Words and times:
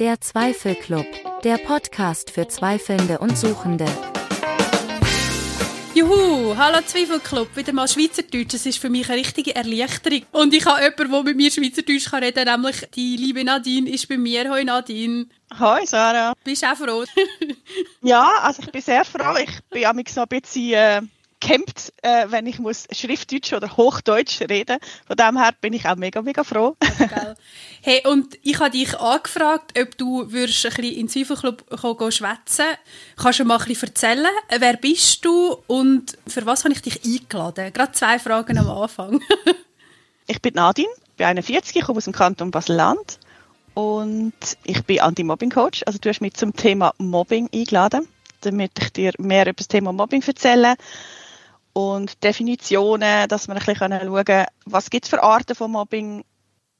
Der 0.00 0.18
Zweifelclub, 0.18 1.04
der 1.44 1.58
Podcast 1.58 2.30
für 2.30 2.48
Zweifelnde 2.48 3.18
und 3.18 3.36
Suchende. 3.36 3.84
Juhu, 5.94 6.56
hallo 6.56 6.78
Zweifelclub, 6.86 7.54
wieder 7.54 7.74
mal 7.74 7.86
Schweizerdeutsch. 7.86 8.54
Es 8.54 8.64
ist 8.64 8.78
für 8.78 8.88
mich 8.88 9.10
eine 9.10 9.20
richtige 9.20 9.54
Erleichterung. 9.54 10.22
Und 10.32 10.54
ich 10.54 10.64
habe 10.64 10.84
jemanden, 10.84 11.12
der 11.12 11.22
mit 11.22 11.36
mir 11.36 11.50
Schweizerdeutsch 11.50 12.10
kann 12.10 12.24
reden 12.24 12.46
kann, 12.46 12.62
nämlich 12.62 12.88
die 12.94 13.18
liebe 13.18 13.44
Nadine 13.44 13.90
ist 13.90 14.08
bei 14.08 14.16
mir. 14.16 14.50
Hoi 14.50 14.64
Nadine. 14.64 15.26
Hoi 15.58 15.84
Sarah. 15.84 16.32
Bist 16.44 16.62
du 16.62 16.66
auch 16.68 16.76
froh? 16.76 17.04
ja, 18.00 18.38
also 18.40 18.62
ich 18.62 18.72
bin 18.72 18.80
sehr 18.80 19.04
froh. 19.04 19.36
Ich 19.36 19.60
bin 19.68 19.84
am 19.84 20.00
so 20.08 20.22
ein 20.22 20.28
bisschen... 20.28 20.72
Äh 20.72 21.02
gekämpft, 21.40 21.92
äh, 22.02 22.26
wenn 22.28 22.46
ich 22.46 22.58
muss 22.58 22.86
Schriftdeutsch 22.92 23.52
oder 23.52 23.76
Hochdeutsch 23.76 24.40
reden. 24.42 24.78
Von 25.06 25.16
dem 25.16 25.38
her 25.38 25.52
bin 25.60 25.72
ich 25.72 25.86
auch 25.86 25.96
mega, 25.96 26.22
mega 26.22 26.44
froh. 26.44 26.76
hey, 27.80 28.02
und 28.06 28.38
ich 28.42 28.58
habe 28.58 28.70
dich 28.70 28.98
angefragt, 28.98 29.78
ob 29.78 29.96
du 29.96 30.30
würdest 30.30 30.64
ein 30.66 30.72
bisschen 30.74 30.94
in 30.96 31.08
Zweifelclub 31.08 31.64
schwätzen 32.12 32.66
Kannst 33.16 33.40
du 33.40 33.44
mal 33.44 33.58
ein 33.58 33.64
bisschen 33.64 33.88
erzählen, 33.88 34.30
wer 34.58 34.76
bist 34.76 35.24
du 35.24 35.56
und 35.66 36.16
für 36.26 36.46
was 36.46 36.64
habe 36.64 36.74
ich 36.74 36.82
dich 36.82 37.04
eingeladen? 37.04 37.72
Gerade 37.72 37.92
zwei 37.92 38.18
Fragen 38.18 38.58
am 38.58 38.70
Anfang. 38.70 39.22
ich 40.26 40.40
bin 40.40 40.54
Nadine, 40.54 40.88
bin 41.16 41.26
41, 41.26 41.76
ich 41.76 41.82
komme 41.82 41.98
aus 41.98 42.04
dem 42.04 42.12
Kanton 42.12 42.50
Basel-Land 42.50 43.18
und 43.74 44.34
ich 44.64 44.84
bin 44.84 45.00
Anti-Mobbing-Coach. 45.00 45.84
Also 45.86 45.98
du 45.98 46.08
hast 46.08 46.20
mich 46.20 46.34
zum 46.34 46.54
Thema 46.54 46.92
Mobbing 46.98 47.48
eingeladen 47.52 48.06
damit 48.42 48.72
ich 48.80 48.92
dir 48.92 49.12
mehr 49.18 49.42
über 49.42 49.52
das 49.52 49.68
Thema 49.68 49.92
Mobbing 49.92 50.22
erzählen 50.22 50.76
und 51.72 52.22
Definitionen, 52.22 53.28
dass 53.28 53.48
wir 53.48 53.54
ein 53.54 53.58
bisschen 53.58 53.76
schauen 53.76 54.24
können, 54.24 54.46
was 54.66 54.90
gibt 54.90 55.04
es 55.04 55.10
für 55.10 55.22
Arten 55.22 55.54
von 55.54 55.70
Mobbing 55.70 56.24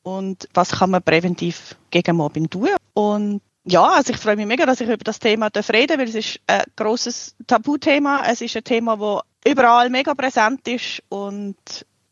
und 0.02 0.48
was 0.54 0.72
kann 0.72 0.90
man 0.90 1.02
präventiv 1.02 1.76
gegen 1.90 2.16
Mobbing 2.16 2.48
tun. 2.48 2.70
Und 2.94 3.40
ja, 3.64 3.86
also 3.86 4.12
ich 4.12 4.18
freue 4.18 4.36
mich 4.36 4.46
mega, 4.46 4.66
dass 4.66 4.80
ich 4.80 4.88
über 4.88 5.04
das 5.04 5.18
Thema 5.18 5.50
reden 5.54 5.88
darf, 5.88 5.98
weil 5.98 6.08
es 6.08 6.14
ist 6.14 6.40
ein 6.46 6.62
grosses 6.76 7.36
Tabuthema. 7.46 8.22
Es 8.26 8.40
ist 8.40 8.56
ein 8.56 8.64
Thema, 8.64 8.96
das 8.96 9.52
überall 9.52 9.90
mega 9.90 10.14
präsent 10.14 10.66
ist 10.66 11.02
und 11.08 11.56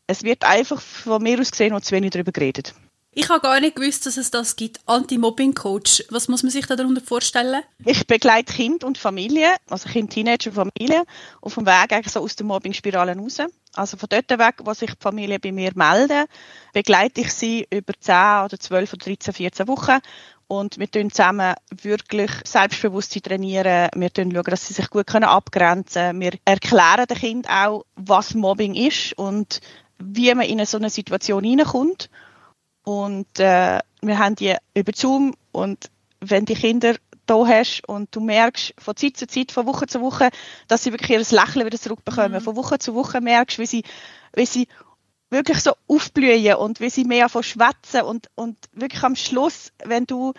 es 0.07 0.23
wird 0.23 0.43
einfach 0.43 0.81
von 0.81 1.21
mir 1.21 1.39
aus 1.39 1.51
gesehen 1.51 1.73
noch 1.73 1.81
zu 1.81 1.95
wenig 1.95 2.11
darüber 2.11 2.31
geredet. 2.31 2.73
Ich 3.11 3.27
habe 3.29 3.41
gar 3.41 3.59
nicht 3.59 3.75
gewusst, 3.75 4.05
dass 4.05 4.17
es 4.17 4.29
das 4.29 4.55
gibt. 4.55 4.79
Anti-Mobbing-Coach. 4.85 6.05
Was 6.09 6.27
muss 6.27 6.43
man 6.43 6.51
sich 6.51 6.67
da 6.67 6.75
darunter 6.75 7.01
vorstellen? 7.01 7.63
Ich 7.83 8.05
begleite 8.05 8.53
Kind 8.53 8.83
und 8.83 8.99
Familie, 8.99 9.55
also 9.67 9.89
Kind, 9.89 10.11
Teenager, 10.11 10.51
Familie, 10.51 11.03
auf 11.41 11.55
dem 11.55 11.65
Weg 11.65 11.91
eigentlich 11.91 12.13
so 12.13 12.19
aus 12.19 12.35
der 12.35 12.45
Mobbing-Spirale 12.45 13.17
raus. 13.17 13.37
Also 13.73 13.97
von 13.97 14.09
dort 14.09 14.29
weg, 14.29 14.55
wo 14.63 14.73
sich 14.73 14.91
die 14.91 15.01
Familie 15.01 15.39
bei 15.39 15.51
mir 15.51 15.71
melden, 15.73 16.25
begleite 16.71 17.21
ich 17.21 17.33
sie 17.33 17.67
über 17.71 17.93
10 17.99 18.45
oder 18.45 18.59
12 18.59 18.93
oder 18.93 19.05
13, 19.05 19.33
14 19.33 19.67
Wochen 19.67 19.99
und 20.47 20.79
wir 20.79 20.89
tun 20.89 21.11
zusammen 21.11 21.53
wirklich 21.81 22.31
Selbstbewusstsein 22.43 23.21
trainieren. 23.21 23.89
Wir 23.95 24.09
schauen, 24.15 24.33
dass 24.33 24.67
sie 24.67 24.73
sich 24.73 24.89
gut 24.89 25.09
abgrenzen 25.13 26.01
können. 26.01 26.21
Wir 26.21 26.31
erklären 26.45 27.05
den 27.07 27.17
Kindern 27.17 27.51
auch, 27.51 27.85
was 27.95 28.33
Mobbing 28.33 28.73
ist 28.73 29.13
und 29.17 29.61
wie 29.99 30.33
man 30.33 30.47
in 30.47 30.65
so 30.65 30.77
eine 30.77 30.89
Situation 30.89 31.43
hineinkommt. 31.43 32.09
Und 32.83 33.39
äh, 33.39 33.79
wir 34.01 34.19
haben 34.19 34.35
die 34.35 34.55
über 34.73 34.91
Zoom 34.95 35.33
und 35.51 35.89
wenn 36.21 36.45
die 36.45 36.55
Kinder 36.55 36.95
da 37.25 37.45
hast 37.45 37.87
und 37.87 38.15
du 38.15 38.21
merkst 38.21 38.73
von 38.77 38.95
Zeit 38.95 39.17
zu 39.17 39.27
Zeit, 39.27 39.51
von 39.51 39.65
Woche 39.67 39.85
zu 39.87 40.01
Woche, 40.01 40.29
dass 40.67 40.83
sie 40.83 40.91
wirklich 40.91 41.11
ihr 41.11 41.19
Lächeln 41.19 41.65
wieder 41.65 41.77
zurückbekommen. 41.77 42.33
Mhm. 42.33 42.41
Von 42.41 42.55
Woche 42.55 42.79
zu 42.79 42.95
Woche 42.95 43.21
merkst, 43.21 43.59
wie 43.59 43.65
sie, 43.65 43.83
wie 44.33 44.45
sie 44.45 44.67
wirklich 45.29 45.59
so 45.59 45.73
aufblühen 45.87 46.55
und 46.55 46.79
wie 46.79 46.89
sie 46.89 47.03
mehr 47.03 47.29
von 47.29 47.43
schwätzen 47.43 48.01
und, 48.01 48.27
und 48.35 48.57
wirklich 48.73 49.03
am 49.03 49.15
Schluss, 49.15 49.71
wenn 49.83 50.05
du 50.05 50.33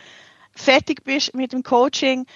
fertig 0.53 1.05
bist 1.05 1.35
mit 1.35 1.53
dem 1.53 1.63
Coaching, 1.63 2.27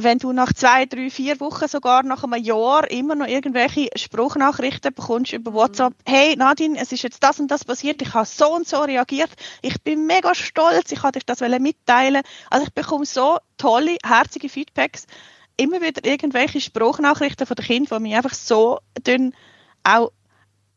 wenn 0.00 0.18
du 0.18 0.32
nach 0.32 0.52
zwei, 0.52 0.86
drei, 0.86 1.10
vier 1.10 1.40
Wochen, 1.40 1.66
sogar 1.66 2.04
nach 2.04 2.22
einem 2.22 2.42
Jahr 2.42 2.88
immer 2.90 3.16
noch 3.16 3.26
irgendwelche 3.26 3.90
Spruchnachrichten 3.96 4.94
bekommst 4.94 5.32
über 5.32 5.52
WhatsApp, 5.52 5.92
mhm. 5.92 6.10
hey 6.10 6.36
Nadine, 6.36 6.78
es 6.78 6.92
ist 6.92 7.02
jetzt 7.02 7.22
das 7.22 7.40
und 7.40 7.50
das 7.50 7.64
passiert, 7.64 8.00
ich 8.00 8.14
habe 8.14 8.24
so 8.24 8.54
und 8.54 8.68
so 8.68 8.78
reagiert, 8.78 9.30
ich 9.60 9.82
bin 9.82 10.06
mega 10.06 10.34
stolz, 10.36 10.92
ich 10.92 11.02
wollte 11.02 11.18
dich 11.18 11.26
das 11.26 11.40
mitteilen. 11.40 12.22
Also 12.48 12.66
ich 12.66 12.72
bekomme 12.72 13.06
so 13.06 13.38
tolle, 13.56 13.96
herzige 14.04 14.48
Feedbacks, 14.48 15.06
immer 15.56 15.80
wieder 15.80 16.04
irgendwelche 16.04 16.60
Spruchnachrichten 16.60 17.46
von 17.46 17.56
den 17.56 17.64
Kindern, 17.64 17.98
die 17.98 18.08
mich 18.08 18.16
einfach 18.16 18.34
so 18.34 18.78
dünn 19.04 19.34
auch 19.82 20.12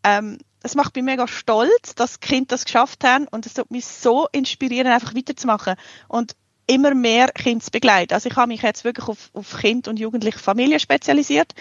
ähm, 0.04 0.40
es 0.64 0.76
macht 0.76 0.96
mich 0.96 1.04
mega 1.04 1.28
stolz, 1.28 1.96
dass 1.96 2.20
die 2.20 2.28
Kinder 2.28 2.48
das 2.50 2.66
geschafft 2.66 3.04
haben 3.04 3.28
und 3.28 3.46
es 3.46 3.54
tut 3.54 3.72
mich 3.72 3.86
so 3.86 4.28
inspirieren, 4.32 4.92
einfach 4.92 5.16
weiterzumachen. 5.16 5.76
Und 6.08 6.36
immer 6.68 6.94
mehr 6.94 7.30
Kinder 7.30 7.64
zu 7.64 7.72
begleiten. 7.72 8.14
Also 8.14 8.30
ich 8.30 8.36
habe 8.36 8.48
mich 8.48 8.62
jetzt 8.62 8.84
wirklich 8.84 9.08
auf, 9.08 9.30
auf 9.34 9.58
Kind 9.58 9.88
und 9.88 10.00
jugendliche 10.00 10.40
Familien 10.40 10.80
spezialisiert. 10.80 11.54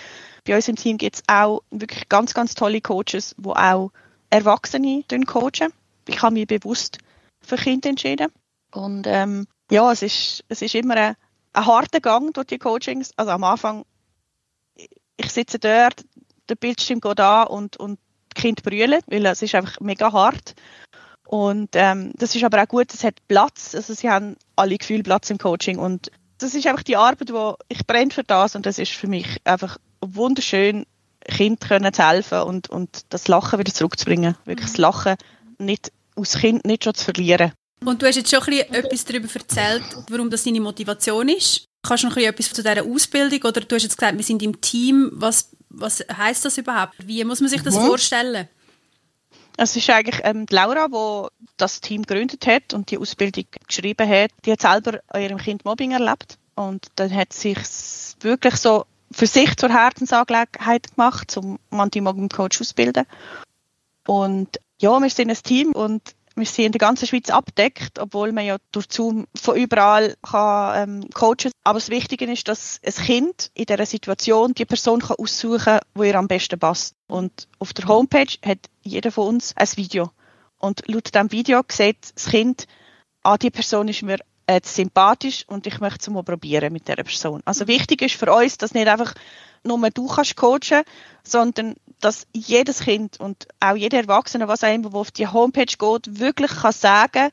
Bei 0.44 0.56
uns 0.56 0.68
im 0.68 0.76
Team 0.76 0.98
gibt 0.98 1.16
es 1.16 1.22
auch 1.26 1.62
wirklich 1.70 2.08
ganz, 2.08 2.34
ganz 2.34 2.54
tolle 2.54 2.80
Coaches, 2.80 3.34
die 3.38 3.48
auch 3.48 3.90
Erwachsene 4.30 5.04
coachen. 5.26 5.72
Ich 6.06 6.22
habe 6.22 6.34
mich 6.34 6.46
bewusst 6.46 6.98
für 7.40 7.56
Kinder 7.56 7.90
entschieden. 7.90 8.28
Und 8.72 9.06
ähm, 9.06 9.46
ja, 9.70 9.90
es 9.90 10.02
ist, 10.02 10.44
es 10.48 10.62
ist 10.62 10.74
immer 10.74 10.96
ein, 10.96 11.16
ein 11.52 11.66
harter 11.66 12.00
Gang 12.00 12.32
durch 12.34 12.46
die 12.46 12.58
Coachings. 12.58 13.12
Also 13.16 13.32
am 13.32 13.44
Anfang, 13.44 13.84
ich 15.16 15.30
sitze 15.30 15.58
dort, 15.58 16.04
der 16.48 16.54
Bildschirm 16.54 17.00
geht 17.00 17.20
an 17.20 17.48
und, 17.48 17.76
und 17.76 17.98
die 18.34 18.40
Kinder 18.40 18.62
brüllen, 18.62 19.00
weil 19.06 19.26
es 19.26 19.42
ist 19.42 19.54
einfach 19.54 19.80
mega 19.80 20.12
hart. 20.12 20.54
Und 21.30 21.68
ähm, 21.74 22.10
das 22.16 22.34
ist 22.34 22.42
aber 22.42 22.60
auch 22.60 22.66
gut, 22.66 22.92
es 22.92 23.04
hat 23.04 23.14
Platz. 23.28 23.76
Also 23.76 23.94
sie 23.94 24.10
haben 24.10 24.34
alle 24.56 24.76
Gefühle 24.76 25.04
Platz 25.04 25.30
im 25.30 25.38
Coaching. 25.38 25.78
Und 25.78 26.10
das 26.38 26.56
ist 26.56 26.66
einfach 26.66 26.82
die 26.82 26.96
Arbeit, 26.96 27.32
wo 27.32 27.54
ich 27.68 27.86
brenne 27.86 28.10
für 28.10 28.24
das 28.24 28.56
und 28.56 28.66
das 28.66 28.80
ist 28.80 28.90
für 28.90 29.06
mich 29.06 29.40
einfach 29.44 29.78
wunderschön, 30.00 30.86
Kindern 31.20 31.92
zu 31.92 32.04
helfen 32.04 32.40
und, 32.40 32.68
und 32.68 33.04
das 33.10 33.28
Lachen 33.28 33.60
wieder 33.60 33.72
zurückzubringen. 33.72 34.34
Wirklich 34.44 34.70
das 34.70 34.78
Lachen 34.78 35.14
nicht 35.58 35.92
aus 36.16 36.32
Kind 36.32 36.64
nicht 36.64 36.82
schon 36.82 36.94
zu 36.94 37.04
verlieren. 37.04 37.52
Und 37.84 38.02
du 38.02 38.06
hast 38.06 38.16
jetzt 38.16 38.30
schon 38.30 38.42
ein 38.42 38.46
bisschen 38.46 38.74
etwas 38.74 39.04
darüber 39.04 39.28
erzählt, 39.32 39.84
warum 40.08 40.30
das 40.30 40.42
deine 40.42 40.60
Motivation 40.60 41.28
ist. 41.28 41.64
Kannst 41.86 42.02
du 42.02 42.08
noch 42.08 42.16
ein 42.16 42.34
bisschen 42.34 42.34
etwas 42.34 42.52
zu 42.52 42.62
dieser 42.64 42.84
Ausbildung 42.84 43.42
oder 43.44 43.60
du 43.60 43.76
hast 43.76 43.84
jetzt 43.84 43.96
gesagt, 43.96 44.16
wir 44.16 44.24
sind 44.24 44.42
im 44.42 44.60
Team. 44.60 45.12
Was, 45.12 45.50
was 45.68 46.04
heißt 46.12 46.44
das 46.44 46.58
überhaupt? 46.58 46.94
Wie 47.06 47.22
muss 47.22 47.40
man 47.40 47.48
sich 47.48 47.62
das 47.62 47.76
mhm. 47.76 47.86
vorstellen? 47.86 48.48
Es 49.62 49.76
ist 49.76 49.90
eigentlich 49.90 50.22
ähm, 50.24 50.46
Laura, 50.48 50.88
die 50.88 51.28
das 51.58 51.82
Team 51.82 52.06
gegründet 52.06 52.46
hat 52.46 52.72
und 52.72 52.90
die 52.90 52.96
Ausbildung 52.96 53.44
geschrieben 53.68 54.08
hat. 54.08 54.30
Die 54.46 54.52
hat 54.52 54.62
selber 54.62 55.00
ihrem 55.14 55.36
Kind 55.36 55.66
Mobbing 55.66 55.90
erlebt 55.90 56.38
und 56.54 56.86
dann 56.96 57.14
hat 57.14 57.34
sich 57.34 57.58
wirklich 58.20 58.56
so 58.56 58.86
für 59.12 59.26
sich 59.26 59.54
zur 59.58 59.68
Herzensangelegenheit 59.68 60.96
gemacht, 60.96 61.30
zum 61.30 61.58
Anti-Mobbing-Coach 61.68 62.58
auszubilden. 62.58 63.04
Und 64.06 64.58
ja, 64.80 64.98
wir 64.98 65.10
sind 65.10 65.28
ein 65.28 65.36
Team 65.36 65.72
und 65.72 66.14
wir 66.36 66.46
sind 66.46 66.66
in 66.66 66.72
der 66.72 66.78
ganzen 66.78 67.06
Schweiz 67.06 67.30
abdeckt, 67.30 67.98
obwohl 67.98 68.32
man 68.32 68.44
ja 68.44 68.56
durch 68.72 68.86
Zoom 68.90 69.26
von 69.34 69.56
überall 69.56 70.16
kann, 70.22 71.02
ähm, 71.02 71.10
coachen 71.10 71.50
Aber 71.64 71.78
das 71.78 71.90
Wichtige 71.90 72.30
ist, 72.30 72.48
dass 72.48 72.80
ein 72.84 72.92
Kind 72.92 73.50
in 73.54 73.66
dieser 73.66 73.86
Situation 73.86 74.54
die 74.54 74.64
Person 74.64 75.00
kann 75.00 75.16
aussuchen 75.18 75.64
kann, 75.64 75.80
die 75.96 76.06
ihr 76.06 76.14
am 76.14 76.28
besten 76.28 76.58
passt. 76.58 76.94
Und 77.08 77.48
auf 77.58 77.72
der 77.72 77.88
Homepage 77.88 78.38
hat 78.44 78.58
jeder 78.82 79.10
von 79.10 79.28
uns 79.28 79.56
ein 79.56 79.68
Video. 79.76 80.10
Und 80.58 80.82
laut 80.86 81.12
diesem 81.12 81.32
Video 81.32 81.62
sieht 81.68 82.14
das 82.14 82.26
Kind, 82.26 82.66
ah, 83.22 83.36
die 83.36 83.50
Person 83.50 83.88
ist 83.88 84.02
mir 84.02 84.18
äh, 84.50 84.60
sympathisch 84.64 85.44
und 85.46 85.66
ich 85.68 85.78
möchte 85.80 86.00
es 86.00 86.08
mal 86.08 86.24
probieren 86.24 86.72
mit 86.72 86.88
dieser 86.88 87.04
Person. 87.04 87.40
Also 87.44 87.68
wichtig 87.68 88.02
ist 88.02 88.16
für 88.16 88.32
uns, 88.32 88.58
dass 88.58 88.74
nicht 88.74 88.88
einfach 88.88 89.14
nur 89.62 89.90
du 89.90 90.08
kannst 90.08 90.36
coachen, 90.36 90.82
sondern 91.22 91.76
dass 92.00 92.26
jedes 92.32 92.80
Kind 92.80 93.20
und 93.20 93.46
auch 93.60 93.76
jeder 93.76 93.98
Erwachsene, 93.98 94.48
was 94.48 94.62
immer, 94.62 94.90
der 94.90 95.00
auf 95.00 95.10
die 95.12 95.28
Homepage 95.28 95.66
geht, 95.66 96.18
wirklich 96.18 96.50
kann 96.50 96.72
sagen, 96.72 97.30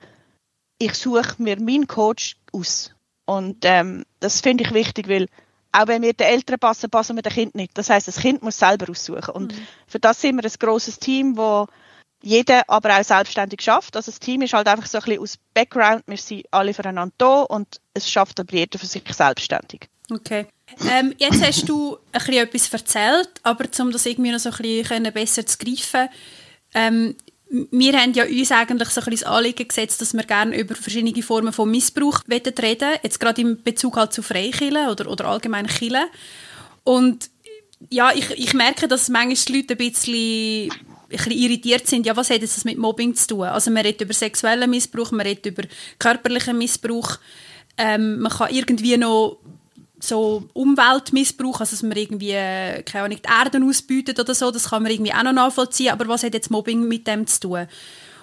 ich 0.78 0.94
suche 0.94 1.42
mir 1.42 1.60
meinen 1.60 1.88
Coach 1.88 2.36
aus. 2.52 2.94
Und 3.26 3.58
ähm, 3.64 4.04
das 4.20 4.42
finde 4.42 4.66
ich 4.66 4.74
wichtig, 4.74 5.08
weil 5.08 5.28
auch 5.72 5.88
wenn 5.88 6.04
wir 6.04 6.14
den 6.14 6.28
Eltern 6.28 6.60
passen, 6.60 6.90
passen 6.92 7.16
wir 7.16 7.24
dem 7.24 7.34
Kind 7.34 7.56
nicht. 7.56 7.76
Das 7.78 7.90
heißt, 7.90 8.08
das 8.08 8.18
Kind 8.20 8.44
muss 8.44 8.60
selber 8.60 8.92
aussuchen. 8.92 9.32
Und 9.32 9.54
mhm. 9.54 9.68
für 9.88 10.00
das 10.00 10.22
sind 10.22 10.36
wir 10.36 10.46
ein 10.46 10.60
grosses 10.60 11.00
Team, 11.00 11.36
wo 11.36 11.68
jeder 12.22 12.64
aber 12.68 12.98
auch 12.98 13.04
selbstständig 13.04 13.62
schafft. 13.62 13.96
Also 13.96 14.12
das 14.12 14.20
Team 14.20 14.42
ist 14.42 14.54
halt 14.54 14.68
einfach 14.68 14.88
so 14.88 14.98
ein 14.98 15.04
bisschen 15.04 15.22
aus 15.22 15.38
Background, 15.54 16.04
wir 16.08 16.18
sind 16.18 16.46
alle 16.52 16.74
füreinander 16.74 17.14
da 17.18 17.42
und 17.44 17.80
es 17.94 18.10
schafft 18.10 18.40
aber 18.40 18.54
jeder 18.54 18.80
für 18.80 18.86
sich 18.86 19.04
selbstständig. 19.12 19.88
Okay. 20.10 20.48
Ähm, 20.90 21.14
jetzt 21.18 21.44
hast 21.46 21.68
du 21.70 21.98
ein 22.12 22.20
bisschen 22.20 22.34
etwas 22.34 22.74
erzählt, 22.74 23.30
aber 23.44 23.66
um 23.80 23.92
das 23.92 24.06
irgendwie 24.06 24.32
noch 24.32 24.40
so 24.40 24.50
ein 24.50 24.58
bisschen 24.58 25.14
besser 25.14 25.46
zu 25.46 25.58
greifen, 25.58 26.10
ähm, 26.74 27.16
wir 27.50 27.94
haben 27.94 28.14
ja 28.14 28.26
uns 28.26 28.52
eigentlich 28.52 28.90
so 28.90 29.00
ein 29.00 29.06
bisschen 29.06 29.12
das 29.12 29.24
Anliegen 29.24 29.68
gesetzt, 29.68 30.02
dass 30.02 30.14
wir 30.14 30.24
gerne 30.24 30.58
über 30.60 30.76
verschiedene 30.76 31.24
Formen 31.24 31.54
von 31.54 31.72
Missbrauch 31.72 32.22
reden 32.30 33.00
jetzt 33.04 33.20
gerade 33.20 33.42
im 33.42 33.64
Bezug 33.64 33.96
halt 33.96 34.12
zu 34.12 34.22
Freikillen 34.22 34.90
oder, 34.90 35.10
oder 35.10 35.26
allgemein 35.26 35.68
Killen. 35.68 36.06
Und 36.84 37.30
ja, 37.90 38.12
ich, 38.14 38.32
ich 38.32 38.54
merke, 38.54 38.88
dass 38.88 39.08
manchmal 39.10 39.36
die 39.36 39.54
Leute 39.54 39.74
ein 39.74 39.78
bisschen, 39.78 40.74
bisschen 41.08 41.32
irritiert 41.32 41.88
sind, 41.88 42.06
ja, 42.06 42.16
was 42.16 42.30
hat 42.30 42.42
das 42.42 42.66
mit 42.66 42.78
Mobbing 42.78 43.16
zu 43.16 43.28
tun? 43.28 43.44
Also 43.44 43.72
man 43.72 43.84
redet 43.84 44.02
über 44.02 44.14
sexuellen 44.14 44.70
Missbrauch, 44.70 45.12
man 45.12 45.26
redet 45.26 45.46
über 45.46 45.64
körperlichen 46.00 46.58
Missbrauch. 46.58 47.18
ähm, 47.78 48.20
man 48.20 48.32
kann 48.32 48.52
irgendwie 48.52 48.98
noch 48.98 49.38
so 50.00 50.48
Umweltmissbrauch, 50.54 51.60
also 51.60 51.72
dass 51.72 51.84
man 51.84 51.98
irgendwie, 51.98 52.32
äh, 52.32 52.84
keine 52.84 53.06
Ahnung, 53.06 53.20
die 53.24 53.30
Erden 53.30 53.68
ausbietet 53.68 54.20
oder 54.20 54.36
so, 54.36 54.52
das 54.52 54.70
kann 54.70 54.84
man 54.84 54.92
irgendwie 54.92 55.14
auch 55.14 55.24
noch 55.24 55.34
nachvollziehen, 55.34 55.92
aber 55.92 56.08
was 56.08 56.24
hat 56.24 56.34
jetzt 56.34 56.52
Mobbing 56.52 56.88
mit 56.88 57.08
dem 57.08 57.26
zu 57.26 57.40
tun? 57.40 57.68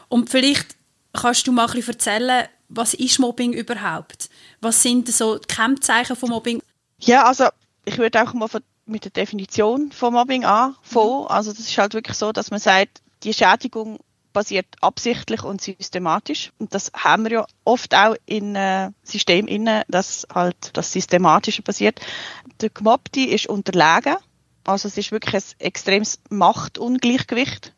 Und 0.09 0.31
vielleicht 0.31 0.77
kannst 1.13 1.47
du 1.47 1.53
mal 1.53 1.67
ein 1.67 1.73
bisschen 1.73 1.95
erzählen, 1.95 2.49
was 2.69 2.95
ist 2.95 3.19
Mobbing 3.19 3.53
überhaupt? 3.53 4.29
Was 4.61 4.83
sind 4.83 5.09
so 5.09 5.39
die 5.39 5.47
Kennzeichen 5.47 6.17
von 6.17 6.31
Mobbing? 6.31 6.63
Ja, 7.01 7.25
also 7.25 7.49
ich 7.85 7.99
würde 7.99 8.23
auch 8.23 8.33
mal 8.33 8.49
mit 8.87 9.05
der 9.05 9.13
Definition 9.13 9.93
von 9.93 10.13
Mobbing 10.13 10.45
anfangen. 10.45 11.23
Mhm. 11.23 11.27
Also 11.29 11.53
das 11.53 11.61
ist 11.61 11.79
halt 11.79 11.95
wirklich 11.95 12.17
so, 12.17 12.33
dass 12.33 12.51
man 12.51 12.61
sagt, 12.61 13.03
die 13.23 13.33
Schädigung 13.33 13.99
basiert 14.33 14.67
absichtlich 14.81 15.43
und 15.45 15.63
systematisch. 15.63 16.53
Und 16.59 16.75
das 16.75 16.93
haben 16.95 17.25
wir 17.25 17.33
ja 17.33 17.47
oft 17.65 17.95
auch 17.95 18.17
in 18.27 18.55
äh, 18.57 18.91
Systemen 19.03 19.49
inne, 19.49 19.85
dass 19.89 20.27
halt 20.35 20.57
das 20.75 20.93
Systematische 20.93 21.63
passiert. 21.63 22.01
Der 22.61 22.69
Gemobbte 22.69 23.21
ist 23.21 23.47
unterlegen. 23.47 24.17
Also 24.65 24.89
es 24.89 24.99
ist 24.99 25.13
wirklich 25.13 25.35
ein 25.35 25.61
extremes 25.61 26.19
Machtungleichgewicht. 26.29 27.73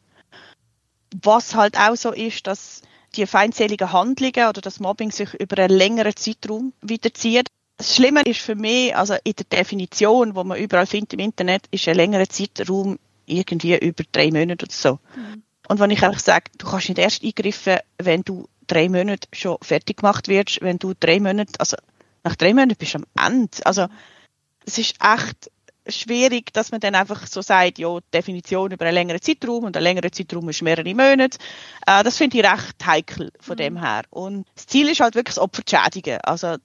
Was 1.23 1.55
halt 1.55 1.79
auch 1.79 1.94
so 1.94 2.12
ist, 2.12 2.47
dass 2.47 2.82
die 3.14 3.26
feindseligen 3.26 3.93
Handlungen 3.93 4.49
oder 4.49 4.61
das 4.61 4.81
Mobbing 4.81 5.11
sich 5.11 5.35
über 5.35 5.58
einen 5.62 5.76
längeren 5.76 6.17
Zeitraum 6.17 6.73
wiederzieht. 6.81 7.49
Das 7.76 7.94
Schlimme 7.94 8.23
ist 8.23 8.40
für 8.40 8.55
mich, 8.55 8.96
also 8.96 9.14
in 9.25 9.34
der 9.34 9.58
Definition, 9.58 10.34
wo 10.34 10.44
man 10.44 10.58
überall 10.58 10.87
findet 10.87 11.12
im 11.14 11.20
Internet, 11.20 11.64
ist 11.70 11.87
ein 11.88 11.96
längerer 11.96 12.28
Zeitraum 12.28 12.99
irgendwie 13.26 13.76
über 13.76 14.05
drei 14.12 14.31
Monate 14.31 14.64
oder 14.64 14.75
so. 14.75 14.99
Mhm. 15.14 15.43
Und 15.69 15.81
wenn 15.81 15.90
ich 15.90 16.02
einfach 16.02 16.20
sage, 16.20 16.50
du 16.58 16.67
kannst 16.67 16.88
nicht 16.88 16.99
erst 16.99 17.23
eingreifen, 17.23 17.78
wenn 17.99 18.23
du 18.23 18.49
drei 18.67 18.88
Monate 18.88 19.28
schon 19.32 19.58
fertig 19.62 19.99
gemacht 19.99 20.28
wirst, 20.28 20.61
wenn 20.62 20.78
du 20.78 20.94
drei 20.99 21.20
Monate, 21.20 21.52
also 21.58 21.76
nach 22.25 22.37
drei 22.37 22.55
Monaten 22.55 22.76
bist 22.78 22.94
du 22.94 22.99
am 22.99 23.32
Ende. 23.32 23.58
Also 23.64 23.87
es 24.64 24.79
ist 24.79 24.96
echt 25.00 25.50
schwierig, 25.88 26.52
dass 26.52 26.72
man 26.72 26.81
dann 26.81 26.94
einfach 26.94 27.26
so 27.26 27.43
sagt, 27.43 27.79
ja, 27.79 27.99
Definition 28.12 28.72
über 28.72 28.84
einen 28.84 28.94
längeren 28.94 29.22
Zeitraum 29.22 29.64
und 29.64 29.76
ein 29.76 29.82
längerer 29.82 30.11
Zeitraum 30.11 30.49
ist 30.49 30.62
mehrere 30.62 30.94
Monate. 30.94 31.38
Äh, 31.87 32.02
das 32.02 32.17
finde 32.17 32.38
ich 32.38 32.44
recht 32.44 32.84
heikel 32.84 33.31
von 33.40 33.55
mhm. 33.55 33.58
dem 33.58 33.81
her. 33.81 34.02
Und 34.11 34.46
das 34.55 34.67
Ziel 34.67 34.88
ist 34.88 35.00
halt 35.00 35.14
wirklich 35.14 35.37
das 35.37 35.43
Opfer 35.43 35.64
zu 35.64 35.76
schädigen. 35.76 36.19
Also 36.22 36.56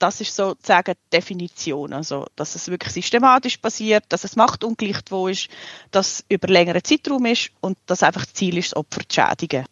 das 0.00 0.20
ist 0.20 0.34
sozusagen 0.34 0.94
die 0.94 1.16
Definition. 1.16 1.92
Also, 1.92 2.26
dass 2.34 2.54
es 2.54 2.68
wirklich 2.68 2.92
systematisch 2.92 3.58
passiert, 3.58 4.04
dass 4.08 4.24
es 4.24 4.36
Machtungleichgewicht 4.36 5.10
wo 5.10 5.28
ist, 5.28 5.48
dass 5.90 6.12
es 6.12 6.24
über 6.28 6.48
längeren 6.48 6.82
Zeitraum 6.82 7.26
ist 7.26 7.50
und 7.60 7.78
dass 7.86 8.02
einfach 8.02 8.24
das 8.24 8.34
Ziel 8.34 8.58
ist, 8.58 8.72
das 8.72 8.76
Opfer 8.76 9.02
zu 9.08 9.20
schädigen. 9.20 9.66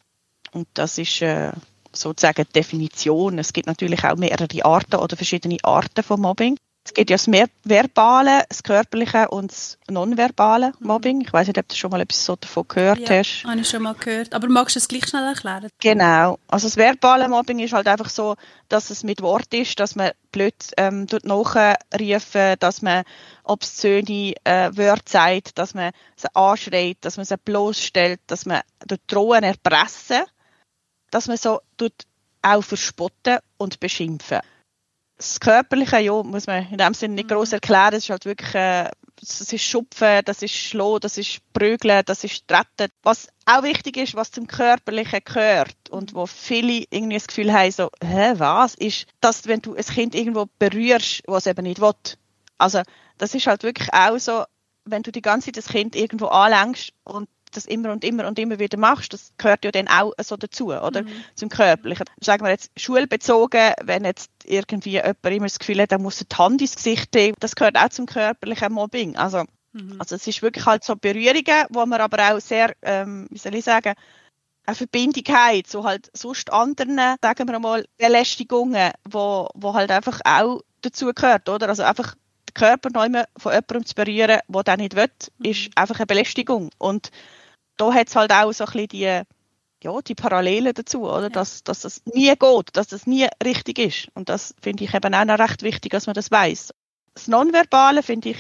Und 0.53 0.69
das 0.75 0.99
ist 0.99 1.23
äh, 1.23 1.53
sozusagen 1.93 2.45
die 2.45 2.53
Definition. 2.53 3.39
Es 3.39 3.53
gibt 3.53 3.67
natürlich 3.67 4.05
auch 4.05 4.17
mehrere 4.17 4.65
Arten 4.65 4.97
oder 4.97 5.17
verschiedene 5.17 5.59
Arten 5.63 6.03
von 6.03 6.21
Mobbing. 6.21 6.59
Es 6.89 6.95
gibt 6.95 7.11
ja 7.11 7.19
das 7.19 7.29
verbale, 7.65 8.45
das 8.49 8.63
körperliche 8.63 9.29
und 9.29 9.51
das 9.51 9.77
nonverbale. 9.91 10.73
Mobbing. 10.81 11.21
Ich 11.21 11.31
weiß 11.31 11.47
nicht, 11.47 11.59
ob 11.59 11.69
du 11.69 11.77
schon 11.77 11.91
mal 11.91 12.01
etwas 12.01 12.25
so 12.25 12.35
davon 12.35 12.67
gehört 12.67 13.01
ja, 13.01 13.19
hast. 13.19 13.45
habe 13.45 13.61
ich 13.61 13.69
schon 13.69 13.83
mal 13.83 13.93
gehört. 13.93 14.33
Aber 14.33 14.49
magst 14.49 14.75
du 14.75 14.79
es 14.79 14.89
gleich 14.89 15.07
schnell 15.07 15.25
erklären? 15.25 15.69
Genau. 15.81 16.39
Also 16.49 16.67
das 16.67 16.79
verbale 16.79 17.29
Mobbing 17.29 17.59
ist 17.59 17.75
halt 17.75 17.89
einfach 17.89 18.09
so, 18.09 18.37
dass 18.71 18.89
es 18.89 19.05
mit 19.05 19.21
Wort 19.21 19.53
ist, 19.53 19.79
dass 19.79 19.97
man 19.97 20.13
blöd 20.33 20.55
ähm, 20.79 21.07
nachrufen, 21.25 22.55
dass 22.59 22.81
man 22.81 23.05
obszöne 23.45 24.33
äh, 24.45 24.71
Wörter 24.75 25.03
sagt, 25.05 25.59
dass 25.59 25.75
man 25.75 25.91
sie 26.17 26.35
anschreit, 26.35 26.97
dass 27.03 27.19
man 27.19 27.27
sie 27.27 27.37
bloßstellt, 27.37 28.21
dass 28.29 28.47
man 28.47 28.63
drohen, 29.09 29.43
erpressen, 29.43 30.23
dass 31.11 31.29
man 31.29 31.37
so 31.37 31.61
auch 32.41 32.63
verspotten 32.63 33.41
und 33.59 33.79
beschimpfen 33.79 34.41
das 35.19 35.41
Körperliche, 35.41 35.99
ja, 35.99 36.23
muss 36.23 36.47
man 36.47 36.67
in 36.71 36.79
dem 36.79 36.95
Sinne 36.95 37.17
nicht 37.17 37.29
groß 37.29 37.51
mhm. 37.51 37.55
erklären. 37.55 37.95
Es 37.95 38.05
ist 38.05 38.11
halt 38.11 38.25
wirklich, 38.25 38.55
äh, 38.55 38.89
das 39.21 39.53
ist 39.53 39.63
Schupfen, 39.63 40.21
das 40.25 40.43
ist 40.43 40.55
Schlagen, 40.55 41.01
das 41.01 41.19
ist 41.19 41.41
Prügeln, 41.53 42.03
das 42.07 42.23
ist 42.23 42.47
Treten. 42.47 42.93
Was 43.03 43.29
auch 43.45 43.65
wichtig 43.65 43.97
ist, 43.97 44.15
was 44.15 44.31
zum 44.31 44.47
Körperlichen 44.47 45.21
gehört 45.25 45.77
und 45.91 46.15
wo 46.15 46.27
viele 46.27 46.85
irgendwie 46.91 47.17
das 47.17 47.27
Gefühl 47.27 47.53
haben, 47.53 47.71
so, 47.73 47.91
hä, 48.03 48.35
was, 48.37 48.77
ist, 48.77 49.07
dass 49.21 49.47
wenn 49.47 49.61
du 49.61 49.75
ein 49.75 49.85
Kind 49.85 50.15
irgendwo 50.15 50.47
berührst, 50.59 51.23
was 51.27 51.47
eben 51.47 51.65
nicht 51.65 51.81
will. 51.81 51.93
Also, 52.57 52.83
das 53.19 53.35
ist 53.35 53.49
halt 53.49 53.65
wirklich 53.65 53.93
auch 53.93 54.19
so, 54.19 54.45
wenn 54.85 55.03
du 55.03 55.11
die 55.11 55.23
ganze 55.23 55.47
Zeit 55.47 55.57
das 55.57 55.73
Kind 55.73 55.97
irgendwo 55.97 56.27
anlängst 56.27 56.93
und 57.03 57.29
das 57.57 57.67
immer 57.67 57.93
und 57.93 58.05
immer 58.05 58.27
und 58.27 58.39
immer 58.39 58.59
wieder 58.59 58.79
machst, 58.79 59.13
das 59.13 59.33
gehört 59.39 59.65
ja 59.65 59.71
dann 59.71 59.89
auch 59.89 60.13
so 60.21 60.37
dazu, 60.37 60.67
oder? 60.69 61.03
Mhm. 61.03 61.25
Zum 61.35 61.49
Körperlichen. 61.49 62.07
Sagen 62.21 62.45
wir 62.45 62.51
jetzt 62.51 62.71
schulbezogen, 62.77 63.73
wenn 63.83 64.05
jetzt 64.05 64.31
irgendwie 64.45 64.93
jemand 64.93 65.25
immer 65.25 65.47
das 65.47 65.59
Gefühl 65.59 65.81
hat, 65.83 65.93
er 65.93 65.99
muss 65.99 66.19
die 66.19 66.37
Hand 66.37 66.61
ins 66.61 66.77
Gesicht 66.77 67.15
nehmen, 67.15 67.37
das 67.41 67.57
gehört 67.57 67.77
auch 67.77 67.89
zum 67.89 68.07
körperlichen 68.07 68.73
Mobbing. 68.73 69.17
Also, 69.17 69.45
mhm. 69.73 69.97
also 69.99 70.17
es 70.17 70.27
ist 70.27 70.43
wirklich 70.43 70.67
halt 70.67 70.85
so 70.85 70.97
Berührungen, 70.97 71.67
wo 71.71 71.85
man 71.87 72.01
aber 72.01 72.35
auch 72.35 72.41
sehr, 72.41 72.75
ähm, 72.83 73.27
wie 73.31 73.39
soll 73.39 73.55
ich 73.55 73.65
sagen, 73.65 73.95
eine 74.69 74.75
Verbindung 74.75 75.25
hat 75.35 75.67
zu 75.67 75.85
halt 75.85 76.11
sonst 76.13 76.53
anderen, 76.53 77.01
sagen 77.23 77.49
wir 77.49 77.59
mal, 77.59 77.87
Belästigungen, 77.97 78.93
wo, 79.09 79.49
wo 79.55 79.73
halt 79.73 79.91
einfach 79.91 80.21
auch 80.25 80.61
dazu 80.83 81.11
gehört, 81.15 81.49
oder? 81.49 81.71
Also 81.71 81.85
einfach 81.85 82.15
den 82.49 82.55
Körper 82.55 82.91
neu 82.93 83.23
von 83.39 83.53
jemandem 83.53 83.87
zu 83.87 83.95
berühren, 83.95 84.41
der 84.47 84.63
das 84.63 84.77
nicht 84.77 84.95
will, 84.95 85.11
mhm. 85.39 85.45
ist 85.47 85.71
einfach 85.75 85.99
eine 85.99 86.07
Belästigung. 86.07 86.69
Und 86.77 87.11
da 87.79 87.93
hat 87.93 88.09
es 88.09 88.17
halt 88.17 88.33
auch 88.33 88.53
so 88.53 88.65
ein 88.65 88.73
bisschen 88.73 88.89
die, 88.89 89.23
ja, 89.83 90.01
die 90.03 90.15
Parallelen 90.15 90.75
dazu, 90.75 91.05
oder? 91.05 91.23
Ja. 91.25 91.29
Dass, 91.31 91.65
dass 91.65 91.81
das 91.81 92.03
nie 92.07 92.35
geht, 92.35 92.69
dass 92.73 92.89
das 92.89 93.07
nie 93.07 93.27
richtig 93.43 93.79
ist. 93.79 94.09
Und 94.15 94.29
das 94.29 94.55
finde 94.61 94.85
ich 94.85 94.95
eben 94.95 95.15
auch 95.15 95.25
noch 95.25 95.39
recht 95.39 95.63
wichtig, 95.63 95.93
dass 95.93 96.07
man 96.07 96.15
das 96.15 96.31
weiß. 96.31 96.73
Das 97.15 97.29
Nonverbale 97.29 98.03
finde 98.03 98.31
ich 98.31 98.39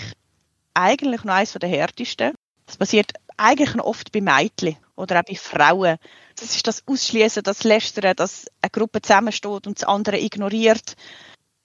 eigentlich 0.74 1.24
noch 1.24 1.34
eines 1.34 1.52
der 1.52 1.68
härtesten. 1.68 2.34
Das 2.66 2.76
passiert 2.76 3.12
eigentlich 3.36 3.74
noch 3.74 3.86
oft 3.86 4.12
bei 4.12 4.20
Mädchen 4.20 4.76
oder 4.96 5.20
auch 5.20 5.24
bei 5.24 5.34
Frauen. 5.34 5.96
Das 6.36 6.54
ist 6.54 6.66
das 6.66 6.82
Ausschließen, 6.86 7.42
das 7.42 7.64
Lästern, 7.64 8.14
dass 8.16 8.46
eine 8.60 8.70
Gruppe 8.70 9.00
zusammensteht 9.00 9.66
und 9.66 9.80
das 9.80 9.84
andere 9.84 10.18
ignoriert. 10.20 10.94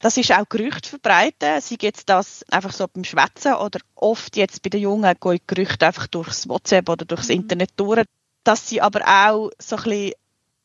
Das 0.03 0.17
ist 0.17 0.33
auch 0.33 0.49
Gerüchte 0.49 0.89
verbreiten. 0.89 1.61
Sie 1.61 1.77
jetzt 1.79 2.09
das 2.09 2.43
einfach 2.51 2.73
so 2.73 2.85
beim 2.89 3.05
Schwätzen 3.05 3.53
oder 3.53 3.79
oft 3.95 4.35
jetzt 4.35 4.61
bei 4.61 4.69
den 4.69 4.81
Jungen 4.81 5.15
gehen 5.17 5.39
Gerüchte 5.47 5.87
einfach 5.87 6.07
durchs 6.07 6.49
WhatsApp 6.49 6.89
oder 6.89 7.05
durchs 7.05 7.29
mhm. 7.29 7.35
Internet 7.35 7.69
durch. 7.77 8.03
Dass 8.43 8.67
sie 8.67 8.81
aber 8.81 8.99
auch 9.07 9.51
so 9.59 9.77
ein 9.77 9.83
bisschen 9.83 10.11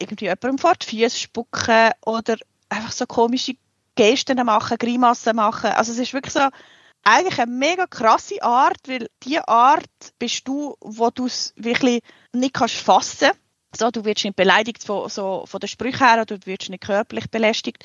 irgendwie 0.00 0.24
jemandem 0.24 0.58
vor 0.58 0.74
die 0.74 0.86
Füße 0.86 1.16
spucken 1.16 1.92
oder 2.04 2.36
einfach 2.68 2.90
so 2.90 3.06
komische 3.06 3.54
Gesten 3.94 4.44
machen, 4.44 4.76
Grimassen 4.76 5.36
machen. 5.36 5.70
Also 5.70 5.92
es 5.92 6.00
ist 6.00 6.14
wirklich 6.14 6.34
so 6.34 6.48
eigentlich 7.04 7.38
eine 7.38 7.52
mega 7.52 7.86
krasse 7.86 8.42
Art, 8.42 8.80
weil 8.88 9.06
die 9.22 9.38
Art 9.38 9.84
bist 10.18 10.48
du, 10.48 10.74
wo 10.80 11.10
du 11.10 11.26
es 11.26 11.52
wirklich 11.54 12.02
nicht 12.32 12.54
kannst 12.54 12.74
fassen. 12.74 13.30
So, 13.72 13.92
du 13.92 14.04
wirst 14.04 14.24
nicht 14.24 14.34
beleidigt 14.34 14.82
von, 14.82 15.08
so, 15.08 15.44
von 15.46 15.60
den 15.60 15.68
Sprüchen 15.68 16.04
her 16.04 16.22
oder 16.22 16.38
du 16.38 16.46
wirst 16.46 16.70
nicht 16.70 16.82
körperlich 16.82 17.30
belästigt. 17.30 17.84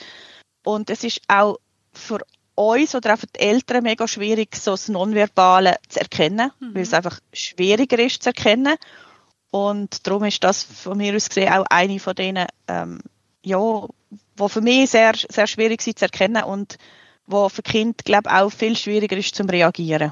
Und 0.63 0.89
es 0.89 1.03
ist 1.03 1.21
auch 1.27 1.57
für 1.91 2.19
uns 2.55 2.95
oder 2.95 3.13
auch 3.13 3.19
für 3.19 3.27
die 3.27 3.39
Eltern 3.39 3.83
mega 3.83 4.07
schwierig, 4.07 4.55
so 4.55 4.71
das 4.71 4.89
Nonverbale 4.89 5.77
zu 5.89 5.99
erkennen, 5.99 6.51
mhm. 6.59 6.75
weil 6.75 6.83
es 6.83 6.93
einfach 6.93 7.19
schwieriger 7.31 7.99
ist 7.99 8.23
zu 8.23 8.29
erkennen. 8.29 8.75
Und 9.51 10.07
darum 10.07 10.23
ist 10.23 10.43
das 10.43 10.63
von 10.63 10.97
mir 10.97 11.15
aus 11.15 11.29
gesehen 11.29 11.53
auch 11.53 11.65
eine 11.69 11.99
von 11.99 12.15
denen, 12.15 12.47
ähm, 12.67 12.99
ja, 13.43 13.57
wo 13.57 14.47
für 14.47 14.61
mich 14.61 14.89
sehr, 14.89 15.13
sehr 15.15 15.47
schwierig 15.47 15.81
sind 15.81 15.99
zu 15.99 16.05
erkennen 16.05 16.43
und 16.43 16.77
wo 17.27 17.49
für 17.49 17.61
Kind 17.61 18.03
glaube 18.03 18.31
auch 18.31 18.49
viel 18.51 18.75
schwieriger 18.75 19.17
ist 19.17 19.35
zum 19.35 19.49
reagieren 19.49 20.11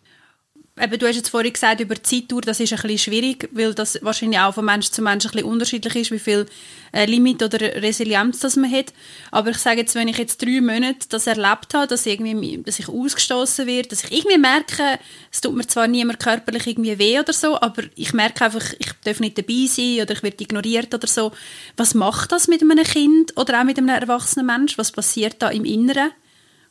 eben, 0.79 0.99
du 0.99 1.07
hast 1.07 1.17
jetzt 1.17 1.29
vorhin 1.29 1.51
gesagt, 1.51 1.81
über 1.81 1.95
die 1.95 2.01
Zeitdauer, 2.01 2.41
das 2.41 2.59
ist 2.59 2.71
ein 2.71 2.81
bisschen 2.81 2.97
schwierig, 2.97 3.49
weil 3.51 3.73
das 3.73 3.99
wahrscheinlich 4.01 4.39
auch 4.39 4.53
von 4.53 4.65
Mensch 4.65 4.89
zu 4.89 5.01
Mensch 5.01 5.25
ein 5.25 5.31
bisschen 5.31 5.47
unterschiedlich 5.47 5.95
ist, 5.95 6.11
wie 6.11 6.19
viel 6.19 6.45
äh, 6.93 7.05
Limit 7.05 7.43
oder 7.43 7.59
Resilienz 7.59 8.39
das 8.39 8.55
man 8.55 8.71
hat. 8.71 8.93
Aber 9.31 9.49
ich 9.49 9.57
sage 9.57 9.81
jetzt, 9.81 9.95
wenn 9.95 10.07
ich 10.07 10.17
jetzt 10.17 10.41
drei 10.41 10.61
Monate 10.61 11.07
das 11.09 11.27
erlebt 11.27 11.73
habe, 11.73 11.87
dass, 11.87 12.05
irgendwie, 12.05 12.61
dass 12.63 12.79
ich 12.79 12.87
ausgestoßen 12.87 13.67
wird, 13.67 13.91
dass 13.91 14.05
ich 14.05 14.11
irgendwie 14.11 14.37
merke, 14.37 14.99
es 15.31 15.41
tut 15.41 15.55
mir 15.55 15.67
zwar 15.67 15.87
niemand 15.87 16.19
körperlich 16.19 16.67
irgendwie 16.67 16.97
weh 16.97 17.19
oder 17.19 17.33
so, 17.33 17.59
aber 17.59 17.83
ich 17.95 18.13
merke 18.13 18.45
einfach, 18.45 18.73
ich 18.79 18.93
darf 19.03 19.19
nicht 19.19 19.37
dabei 19.37 19.65
sein 19.67 20.01
oder 20.01 20.13
ich 20.13 20.23
werde 20.23 20.43
ignoriert 20.43 20.93
oder 20.93 21.07
so. 21.07 21.33
Was 21.75 21.93
macht 21.93 22.31
das 22.31 22.47
mit 22.47 22.61
einem 22.61 22.83
Kind 22.83 23.37
oder 23.37 23.59
auch 23.59 23.65
mit 23.65 23.77
einem 23.77 23.89
erwachsenen 23.89 24.45
Mensch? 24.45 24.77
Was 24.77 24.91
passiert 24.91 25.35
da 25.39 25.49
im 25.49 25.65
Inneren? 25.65 26.11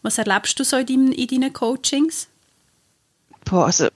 Was 0.03 0.17
erlebst 0.17 0.59
du 0.59 0.65
so 0.65 0.79
in, 0.79 0.87
deinem, 0.87 1.13
in 1.13 1.29
deinen 1.29 1.53
Coachings? 1.53 2.30
Boah, 3.51 3.67
also 3.67 3.89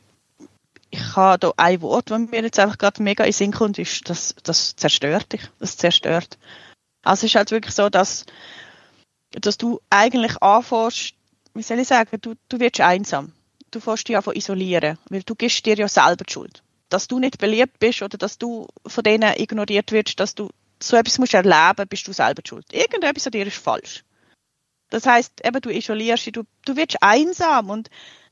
ich 0.90 1.14
habe 1.14 1.38
da 1.38 1.52
ein 1.56 1.80
Wort, 1.80 2.10
das 2.10 2.18
mir 2.18 2.42
jetzt 2.42 2.58
einfach 2.58 2.76
gerade 2.76 3.00
mega 3.00 3.22
in 3.22 3.30
den 3.30 3.36
Sinn 3.36 3.52
kommt, 3.52 3.78
ist, 3.78 4.10
das, 4.10 4.34
das 4.42 4.74
zerstört 4.74 5.32
dich. 5.32 5.42
Das 5.60 5.76
zerstört. 5.76 6.38
Also 7.02 7.20
es 7.20 7.30
ist 7.30 7.36
halt 7.36 7.52
wirklich 7.52 7.72
so, 7.72 7.88
dass, 7.88 8.26
dass 9.30 9.56
du 9.56 9.80
eigentlich 9.90 10.42
anfängst, 10.42 11.14
wie 11.54 11.62
soll 11.62 11.78
ich 11.78 11.86
sagen, 11.86 12.18
du, 12.20 12.34
du 12.48 12.58
wirst 12.58 12.80
einsam. 12.80 13.32
Du 13.70 13.78
fängst 13.78 14.08
dich 14.08 14.16
einfach 14.16 14.34
isolieren, 14.34 14.98
weil 15.08 15.22
du 15.22 15.36
gibst 15.36 15.64
dir 15.64 15.76
ja 15.76 15.86
selber 15.86 16.24
die 16.24 16.32
Schuld. 16.32 16.64
Dass 16.88 17.06
du 17.06 17.20
nicht 17.20 17.38
beliebt 17.38 17.78
bist 17.78 18.02
oder 18.02 18.18
dass 18.18 18.38
du 18.38 18.66
von 18.84 19.04
denen 19.04 19.34
ignoriert 19.36 19.92
wirst, 19.92 20.18
dass 20.18 20.34
du 20.34 20.50
so 20.82 20.96
etwas 20.96 21.18
musst 21.20 21.34
erleben, 21.34 21.88
bist 21.88 22.08
du 22.08 22.12
selber 22.12 22.42
schuld. 22.44 22.66
Irgendetwas 22.72 23.26
an 23.26 23.32
dir 23.32 23.46
ist 23.46 23.56
falsch. 23.56 24.02
Das 24.90 25.06
heißt, 25.06 25.46
eben 25.46 25.60
du 25.60 25.70
isolierst 25.70 26.26
dich, 26.26 26.32
du, 26.32 26.42
du 26.64 26.76
wirst 26.76 27.00
einsam 27.02 27.70
und 27.70 27.88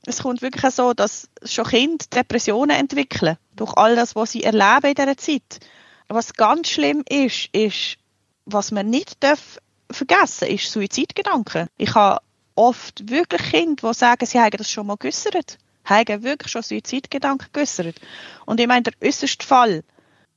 es 0.06 0.22
kommt 0.22 0.42
wirklich 0.42 0.74
so, 0.74 0.92
dass 0.94 1.28
schon 1.44 1.66
Kinder 1.66 2.04
Depressionen 2.12 2.76
entwickeln 2.76 3.36
durch 3.56 3.74
all 3.76 3.96
das, 3.96 4.16
was 4.16 4.32
sie 4.32 4.42
erleben 4.42 4.86
in 4.88 4.94
dieser 4.94 5.16
Zeit. 5.16 5.60
Was 6.08 6.34
ganz 6.34 6.70
schlimm 6.70 7.04
ist, 7.08 7.48
ist, 7.52 7.98
was 8.44 8.72
man 8.72 8.90
nicht 8.90 9.22
darf 9.22 9.58
vergessen, 9.90 10.48
ist 10.48 10.70
Suizidgedanken. 10.70 11.68
Ich 11.76 11.94
habe 11.94 12.20
oft 12.54 13.08
wirklich 13.08 13.42
Kinder, 13.50 13.90
die 13.90 13.94
sagen, 13.94 14.26
sie 14.26 14.40
haben 14.40 14.56
das 14.56 14.70
schon 14.70 14.86
mal 14.86 14.96
geäussert, 14.96 15.58
haben 15.84 16.22
wirklich 16.22 16.50
schon 16.50 16.62
Suizidgedanken 16.62 17.48
geäussert. 17.52 18.00
Und 18.44 18.60
ich 18.60 18.66
meine, 18.66 18.82
der 18.82 18.94
äußerste 19.06 19.46
Fall 19.46 19.84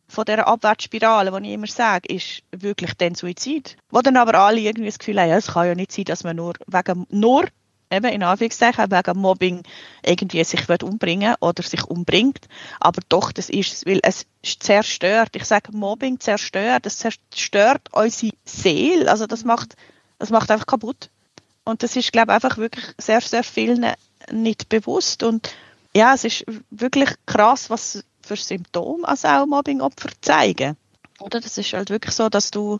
von 0.07 0.25
dieser 0.25 0.47
Abwärtsspirale, 0.47 1.31
die 1.41 1.47
ich 1.47 1.53
immer 1.53 1.67
sage, 1.67 2.13
ist 2.13 2.43
wirklich 2.51 2.93
den 2.93 3.15
Suizid. 3.15 3.77
Wo 3.89 4.01
dann 4.01 4.17
aber 4.17 4.35
alle 4.35 4.59
irgendwie 4.59 4.85
das 4.85 4.99
Gefühl 4.99 5.19
haben, 5.19 5.29
ja, 5.29 5.37
es 5.37 5.47
kann 5.47 5.67
ja 5.67 5.75
nicht 5.75 5.91
sein, 5.91 6.05
dass 6.05 6.23
man 6.23 6.35
nur 6.35 6.53
wegen, 6.67 7.07
nur 7.09 7.47
eben 7.91 8.05
in 8.07 8.23
Anführungszeichen 8.23 8.91
wegen 8.91 9.19
Mobbing 9.19 9.63
irgendwie 10.03 10.43
sich 10.43 10.67
umbringen 10.81 11.35
oder 11.39 11.63
sich 11.63 11.83
umbringt. 11.85 12.47
Aber 12.79 13.01
doch, 13.09 13.31
das 13.31 13.49
ist 13.49 13.73
es, 13.73 13.85
weil 13.85 13.99
es 14.03 14.25
zerstört. 14.43 15.29
Ich 15.35 15.45
sage, 15.45 15.71
Mobbing 15.71 16.19
zerstört. 16.19 16.85
Das 16.85 16.97
zerstört 16.97 17.89
unsere 17.91 18.33
Seele. 18.43 19.09
Also 19.09 19.27
das 19.27 19.43
macht, 19.43 19.75
das 20.19 20.29
macht 20.29 20.51
einfach 20.51 20.67
kaputt. 20.67 21.09
Und 21.63 21.83
das 21.83 21.95
ist, 21.95 22.11
glaube 22.11 22.31
ich, 22.31 22.35
einfach 22.35 22.57
wirklich 22.57 22.85
sehr, 22.97 23.21
sehr 23.21 23.43
vielen 23.43 23.85
nicht 24.31 24.69
bewusst. 24.69 25.23
Und 25.23 25.53
ja, 25.95 26.13
es 26.13 26.23
ist 26.23 26.45
wirklich 26.69 27.09
krass, 27.25 27.69
was 27.69 28.03
für 28.21 28.35
Symptome 28.35 29.07
also 29.07 29.27
auch 29.27 29.45
Mobbing-Opfer 29.45 30.09
zeigen. 30.21 30.77
Oder 31.19 31.39
das 31.39 31.57
ist 31.57 31.73
halt 31.73 31.89
wirklich 31.89 32.13
so, 32.13 32.29
dass 32.29 32.51
du 32.51 32.79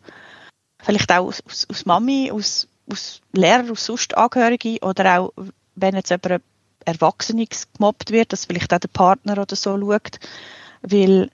vielleicht 0.82 1.12
auch 1.12 1.28
aus, 1.28 1.42
aus, 1.46 1.68
aus 1.70 1.86
Mami, 1.86 2.32
aus, 2.32 2.68
aus 2.92 3.22
Lehrer, 3.34 3.72
aus 3.72 3.86
sonst 3.86 4.16
Angehörige 4.18 4.80
oder 4.82 5.20
auch, 5.20 5.34
wenn 5.76 5.96
jetzt 5.96 6.10
jemand 6.10 6.44
Erwachsenes 6.86 7.68
gemobbt 7.74 8.12
wird, 8.12 8.32
dass 8.32 8.46
vielleicht 8.46 8.74
auch 8.74 8.80
der 8.80 8.88
Partner 8.90 9.40
oder 9.40 9.56
so 9.56 9.78
schaut, 9.80 10.20
weil 10.82 11.30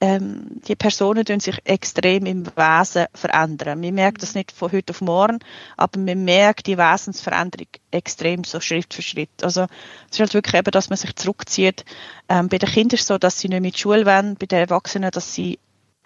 ähm, 0.00 0.60
die 0.68 0.76
Personen 0.76 1.24
tun 1.24 1.40
sich 1.40 1.58
extrem 1.64 2.26
im 2.26 2.46
Wesen 2.46 3.06
verändern. 3.14 3.80
Man 3.80 3.94
merkt 3.94 4.22
das 4.22 4.34
nicht 4.34 4.52
von 4.52 4.70
heute 4.70 4.92
auf 4.92 5.00
morgen, 5.00 5.40
aber 5.76 5.98
man 5.98 6.24
merkt 6.24 6.66
die 6.68 6.78
Wesensveränderung 6.78 7.66
extrem 7.90 8.44
so 8.44 8.60
Schritt 8.60 8.94
für 8.94 9.02
Schritt. 9.02 9.42
Also 9.42 9.62
es 9.62 10.12
ist 10.12 10.20
halt 10.20 10.34
wirklich 10.34 10.54
eben, 10.54 10.70
dass 10.70 10.88
man 10.88 10.96
sich 10.96 11.16
zurückzieht. 11.16 11.84
Ähm, 12.28 12.48
bei 12.48 12.58
den 12.58 12.68
Kindern 12.68 12.94
ist 12.94 13.02
es 13.02 13.06
so, 13.08 13.18
dass 13.18 13.40
sie 13.40 13.48
nicht 13.48 13.76
die 13.76 13.80
Schule 13.80 14.06
wollen, 14.06 14.36
bei 14.36 14.46
den 14.46 14.60
Erwachsenen, 14.60 15.10
dass 15.10 15.34
sie 15.34 15.58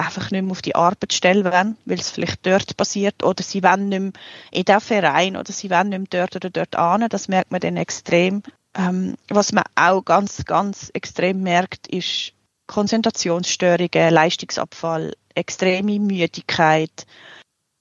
einfach 0.02 0.30
nicht 0.30 0.42
mehr 0.42 0.52
auf 0.52 0.62
die 0.62 0.74
Arbeitsstelle 0.74 1.44
wollen, 1.44 1.76
weil 1.84 1.98
es 1.98 2.10
vielleicht 2.10 2.44
dort 2.46 2.76
passiert, 2.76 3.22
oder 3.22 3.42
sie 3.42 3.62
wollen 3.62 3.88
nicht 3.88 4.00
mehr 4.00 4.12
in 4.50 4.64
den 4.64 4.80
Verein, 4.80 5.36
oder 5.36 5.52
sie 5.52 5.70
wollen 5.70 5.90
nicht 5.90 6.12
mehr 6.12 6.26
dort 6.26 6.36
oder 6.36 6.50
dort 6.50 6.76
an. 6.76 7.08
Das 7.08 7.28
merkt 7.28 7.50
man 7.50 7.60
dann 7.60 7.76
extrem. 7.76 8.42
Ähm, 8.74 9.16
was 9.28 9.52
man 9.52 9.64
auch 9.74 10.02
ganz, 10.02 10.44
ganz 10.44 10.90
extrem 10.94 11.42
merkt, 11.42 11.86
ist 11.86 12.32
Konzentrationsstörungen, 12.66 14.14
Leistungsabfall, 14.14 15.14
extreme 15.34 15.98
Müdigkeit. 15.98 17.06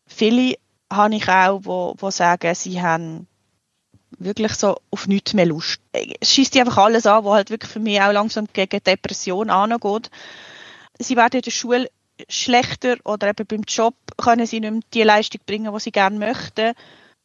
Viele 0.08 0.56
habe 0.92 1.16
ich 1.16 1.28
auch, 1.30 1.62
wo, 1.63 1.96
wo 1.98 2.12
sagen, 2.12 2.54
sie 2.56 2.82
haben 2.82 3.28
wirklich 4.20 4.54
so 4.54 4.78
auf 4.92 5.08
nichts 5.08 5.34
mehr 5.34 5.46
Lust. 5.46 5.80
Es 6.20 6.34
schießt 6.34 6.58
einfach 6.58 6.78
alles 6.78 7.06
an, 7.06 7.24
was 7.24 7.34
halt 7.34 7.50
wirklich 7.50 7.72
für 7.72 7.80
mich 7.80 8.01
auch 8.01 8.12
langsam 8.12 8.48
gegen 8.51 8.84
Depression 8.84 9.50
angeht. 9.50 10.12
Sie 11.00 11.16
werden 11.16 11.38
in 11.38 11.42
der 11.42 11.51
Schule 11.51 11.90
schlechter 12.30 12.98
oder 13.04 13.30
eben 13.30 13.46
beim 13.46 13.62
Job 13.68 13.96
können 14.18 14.46
sie 14.46 14.60
nicht 14.60 14.72
mehr 14.72 14.82
die 14.94 15.04
Leistung 15.04 15.42
bringen, 15.46 15.74
die 15.74 15.80
sie 15.80 15.92
gerne 15.92 16.18
möchten. 16.18 16.74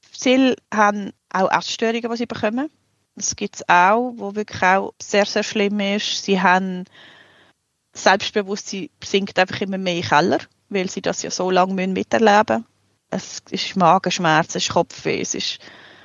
Viele 0.00 0.56
haben 0.72 1.12
auch 1.30 1.50
Essstörungen, 1.50 2.10
die 2.10 2.16
sie 2.16 2.26
bekommen. 2.26 2.70
Das 3.14 3.34
gibt 3.34 3.56
es 3.56 3.68
auch, 3.68 4.12
wo 4.16 4.34
wirklich 4.34 4.62
auch 4.62 4.92
sehr, 5.00 5.24
sehr 5.26 5.42
schlimm 5.42 5.80
ist. 5.80 6.24
Sie 6.24 6.40
haben 6.40 6.84
Selbstbewusstsein 7.94 8.90
sinkt 9.02 9.38
einfach 9.38 9.60
immer 9.62 9.78
mehr 9.78 9.94
in 9.94 10.02
den 10.02 10.08
Keller, 10.08 10.38
weil 10.68 10.90
sie 10.90 11.00
das 11.00 11.22
ja 11.22 11.30
so 11.30 11.50
lange 11.50 11.86
miterleben 11.86 12.58
müssen. 12.58 12.66
Es 13.08 13.42
ist 13.50 13.76
Magenschmerzen, 13.76 14.58
es 14.58 14.64
ist 14.66 14.72
Kopfweh, 14.72 15.20
es 15.20 15.34
ist 15.34 15.58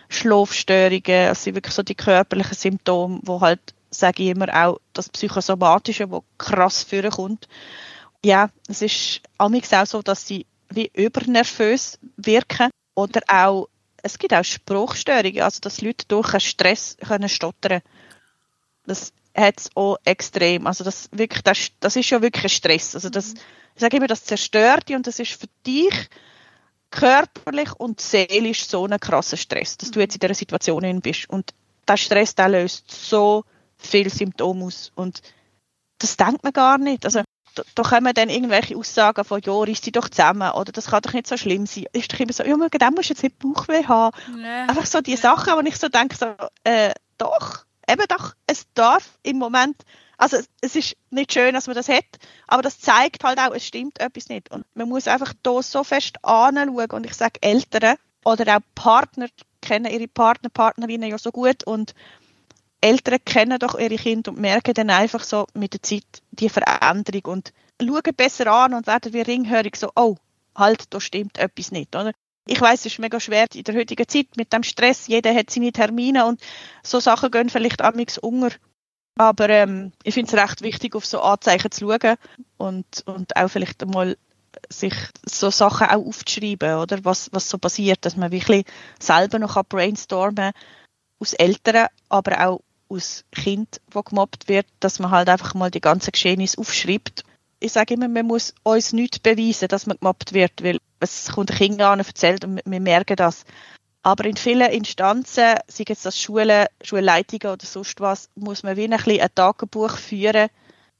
Schlafstörungen, 0.07 1.31
es 1.31 1.43
sind 1.43 1.55
wirklich 1.55 1.73
so 1.73 1.83
die 1.83 1.95
körperlichen 1.95 2.55
Symptome, 2.55 3.19
wo 3.23 3.41
halt, 3.41 3.59
sage 3.89 4.23
ich 4.23 4.29
immer, 4.29 4.47
auch 4.53 4.79
das 4.93 5.09
Psychosomatische, 5.09 6.09
wo 6.11 6.23
krass 6.37 6.83
vorkommt. 6.83 7.47
Ja, 8.23 8.49
es 8.67 8.81
ist 8.81 9.21
amigs 9.37 9.73
auch 9.73 9.85
so, 9.85 10.01
dass 10.01 10.27
sie 10.27 10.45
wie 10.69 10.91
übernervös 10.93 11.99
wirken 12.17 12.69
oder 12.93 13.21
auch, 13.27 13.67
es 14.03 14.17
gibt 14.17 14.33
auch 14.33 14.43
Spruchstörungen, 14.43 15.41
also 15.41 15.59
dass 15.59 15.81
Leute 15.81 16.05
durch 16.07 16.33
einen 16.33 16.39
Stress 16.39 16.97
können 17.05 17.29
stottern. 17.29 17.81
Das 18.85 19.13
hat 19.35 19.59
es 19.59 19.69
auch 19.75 19.97
extrem. 20.05 20.67
Also 20.67 20.83
das, 20.83 21.09
wirklich, 21.11 21.43
das, 21.43 21.69
das 21.79 21.95
ist 21.95 22.09
ja 22.09 22.21
wirklich 22.21 22.43
ein 22.43 22.49
Stress. 22.49 22.95
Also 22.95 23.09
das, 23.09 23.33
ich 23.33 23.81
sage 23.81 23.97
immer, 23.97 24.07
das 24.07 24.23
zerstört 24.23 24.89
dich 24.89 24.95
und 24.95 25.07
das 25.07 25.19
ist 25.19 25.33
für 25.33 25.47
dich 25.65 26.09
körperlich 26.91 27.71
und 27.79 28.01
seelisch 28.01 28.65
so 28.65 28.85
ein 28.85 28.99
krasser 28.99 29.37
Stress, 29.37 29.77
dass 29.77 29.91
du 29.91 29.99
jetzt 29.99 30.15
in 30.15 30.19
dieser 30.19 30.33
Situation 30.33 31.01
bist. 31.01 31.29
Und 31.29 31.53
der 31.87 31.97
Stress, 31.97 32.35
der 32.35 32.49
löst 32.49 32.91
so 32.91 33.45
viele 33.77 34.09
Symptome 34.09 34.65
aus. 34.65 34.91
Und 34.95 35.21
das 35.97 36.17
denkt 36.17 36.43
man 36.43 36.53
gar 36.53 36.77
nicht. 36.77 37.05
Also 37.05 37.21
da, 37.55 37.63
da 37.75 37.83
kommen 37.83 38.13
dann 38.13 38.29
irgendwelche 38.29 38.77
Aussagen 38.77 39.23
von, 39.23 39.41
ja, 39.43 39.53
riss 39.53 39.81
sie 39.81 39.91
doch 39.91 40.09
zusammen, 40.09 40.51
oder 40.51 40.71
das 40.71 40.87
kann 40.87 41.01
doch 41.01 41.13
nicht 41.13 41.27
so 41.27 41.37
schlimm 41.37 41.65
sein. 41.65 41.85
Ist 41.93 42.13
doch 42.13 42.19
immer 42.19 42.33
so, 42.33 42.43
ja, 42.43 42.55
wegen 42.55 42.79
dem 42.79 42.93
musst 42.93 43.09
du 43.09 43.13
jetzt 43.13 43.23
nicht 43.23 43.39
Bauchweh 43.39 43.85
haben. 43.85 44.15
Nee. 44.35 44.47
Einfach 44.47 44.85
so 44.85 45.01
die 45.01 45.15
Sachen, 45.15 45.53
wo 45.55 45.59
ich 45.61 45.77
so 45.77 45.89
denke, 45.89 46.15
so, 46.15 46.33
äh, 46.63 46.93
doch, 47.17 47.65
eben 47.89 48.05
doch, 48.07 48.33
es 48.47 48.65
darf 48.73 49.17
im 49.23 49.37
Moment, 49.37 49.83
also 50.17 50.37
es 50.61 50.75
ist 50.75 50.95
nicht 51.09 51.33
schön, 51.33 51.53
dass 51.53 51.67
man 51.67 51.75
das 51.75 51.89
hat, 51.89 52.05
aber 52.47 52.61
das 52.61 52.79
zeigt 52.79 53.23
halt 53.23 53.39
auch, 53.39 53.53
es 53.53 53.65
stimmt 53.65 53.99
etwas 53.99 54.29
nicht. 54.29 54.51
Und 54.51 54.65
man 54.75 54.87
muss 54.87 55.07
einfach 55.07 55.33
da 55.43 55.61
so 55.61 55.83
fest 55.83 56.23
anschauen 56.23 56.91
und 56.91 57.05
ich 57.05 57.13
sage 57.15 57.41
Eltern 57.41 57.97
oder 58.23 58.57
auch 58.57 58.61
Partner 58.75 59.27
kennen 59.61 59.91
ihre 59.91 60.07
Partner, 60.07 60.49
Partnerinnen 60.49 61.09
ja 61.09 61.17
so 61.17 61.31
gut 61.31 61.63
und 61.63 61.93
Eltern 62.81 63.19
kennen 63.23 63.59
doch 63.59 63.77
ihre 63.77 63.95
Kinder 63.95 64.31
und 64.31 64.39
merken 64.39 64.73
dann 64.73 64.89
einfach 64.89 65.23
so 65.23 65.45
mit 65.53 65.73
der 65.73 65.83
Zeit 65.83 66.03
die 66.31 66.49
Veränderung 66.49 67.25
und 67.25 67.53
schauen 67.79 68.15
besser 68.15 68.47
an 68.47 68.73
und 68.73 68.87
werden 68.87 69.13
wie 69.13 69.21
ringhörig 69.21 69.75
so, 69.75 69.91
oh, 69.95 70.17
halt, 70.55 70.85
da 70.93 70.99
stimmt 70.99 71.37
etwas 71.37 71.71
nicht, 71.71 71.95
oder? 71.95 72.11
Ich 72.47 72.59
weiß, 72.59 72.81
es 72.81 72.85
ist 72.87 72.99
mega 72.99 73.19
schwer 73.19 73.45
in 73.53 73.63
der 73.63 73.75
heutigen 73.75 74.07
Zeit 74.07 74.35
mit 74.35 74.51
dem 74.51 74.63
Stress. 74.63 75.07
Jeder 75.07 75.33
hat 75.33 75.51
seine 75.51 75.71
Termine 75.71 76.25
und 76.25 76.41
so 76.83 76.99
Sachen 76.99 77.29
gehen 77.29 77.49
vielleicht 77.49 77.81
amigs 77.81 78.17
unter. 78.17 78.49
Aber 79.15 79.49
ähm, 79.49 79.91
ich 80.03 80.15
finde 80.15 80.35
es 80.35 80.41
recht 80.41 80.61
wichtig, 80.61 80.95
auf 80.95 81.05
so 81.05 81.21
Anzeichen 81.21 81.71
zu 81.71 81.81
schauen 81.81 82.17
und, 82.57 83.03
und 83.05 83.35
auch 83.35 83.47
vielleicht 83.47 83.83
einmal 83.83 84.17
sich 84.69 84.93
so 85.23 85.51
Sachen 85.51 85.87
auch 85.87 86.05
aufzuschreiben, 86.07 86.75
oder? 86.75 87.05
Was, 87.05 87.29
was 87.31 87.47
so 87.47 87.57
passiert, 87.57 88.05
dass 88.05 88.17
man 88.17 88.31
wirklich 88.31 88.65
selber 88.99 89.37
noch 89.37 89.61
brainstormen 89.63 90.51
kann, 90.51 90.61
aus 91.19 91.33
Eltern, 91.33 91.87
aber 92.09 92.47
auch 92.47 92.61
aus 92.91 93.23
Kind, 93.31 93.81
wo 93.91 94.01
gemobbt 94.01 94.47
wird, 94.47 94.67
dass 94.79 94.99
man 94.99 95.11
halt 95.11 95.29
einfach 95.29 95.53
mal 95.53 95.71
die 95.71 95.81
ganzen 95.81 96.11
Geschehnisse 96.11 96.57
aufschreibt. 96.59 97.23
Ich 97.59 97.73
sage 97.73 97.93
immer, 97.93 98.07
man 98.07 98.27
muss 98.27 98.53
uns 98.63 98.93
nicht 98.93 99.23
beweisen, 99.23 99.67
dass 99.67 99.85
man 99.85 99.97
gemobbt 99.97 100.33
wird, 100.33 100.63
weil 100.63 100.79
es 100.99 101.31
kommt 101.31 101.51
ein 101.51 101.57
Kind 101.57 101.81
an 101.81 101.99
und 101.99 102.07
erzählt 102.07 102.43
und 102.43 102.61
wir 102.65 102.79
merken 102.79 103.15
das. 103.15 103.45
Aber 104.03 104.25
in 104.25 104.35
vielen 104.35 104.71
Instanzen, 104.71 105.55
sei 105.67 105.83
es 105.87 106.01
das 106.01 106.19
Schulen, 106.19 106.65
Schulleitungen 106.83 107.53
oder 107.53 107.65
sonst 107.65 107.99
was, 107.99 108.29
muss 108.35 108.63
man 108.63 108.75
wie 108.75 108.85
ein, 108.85 108.97
bisschen 108.97 109.21
ein 109.21 109.29
Tagebuch 109.35 109.95
führen, 109.97 110.49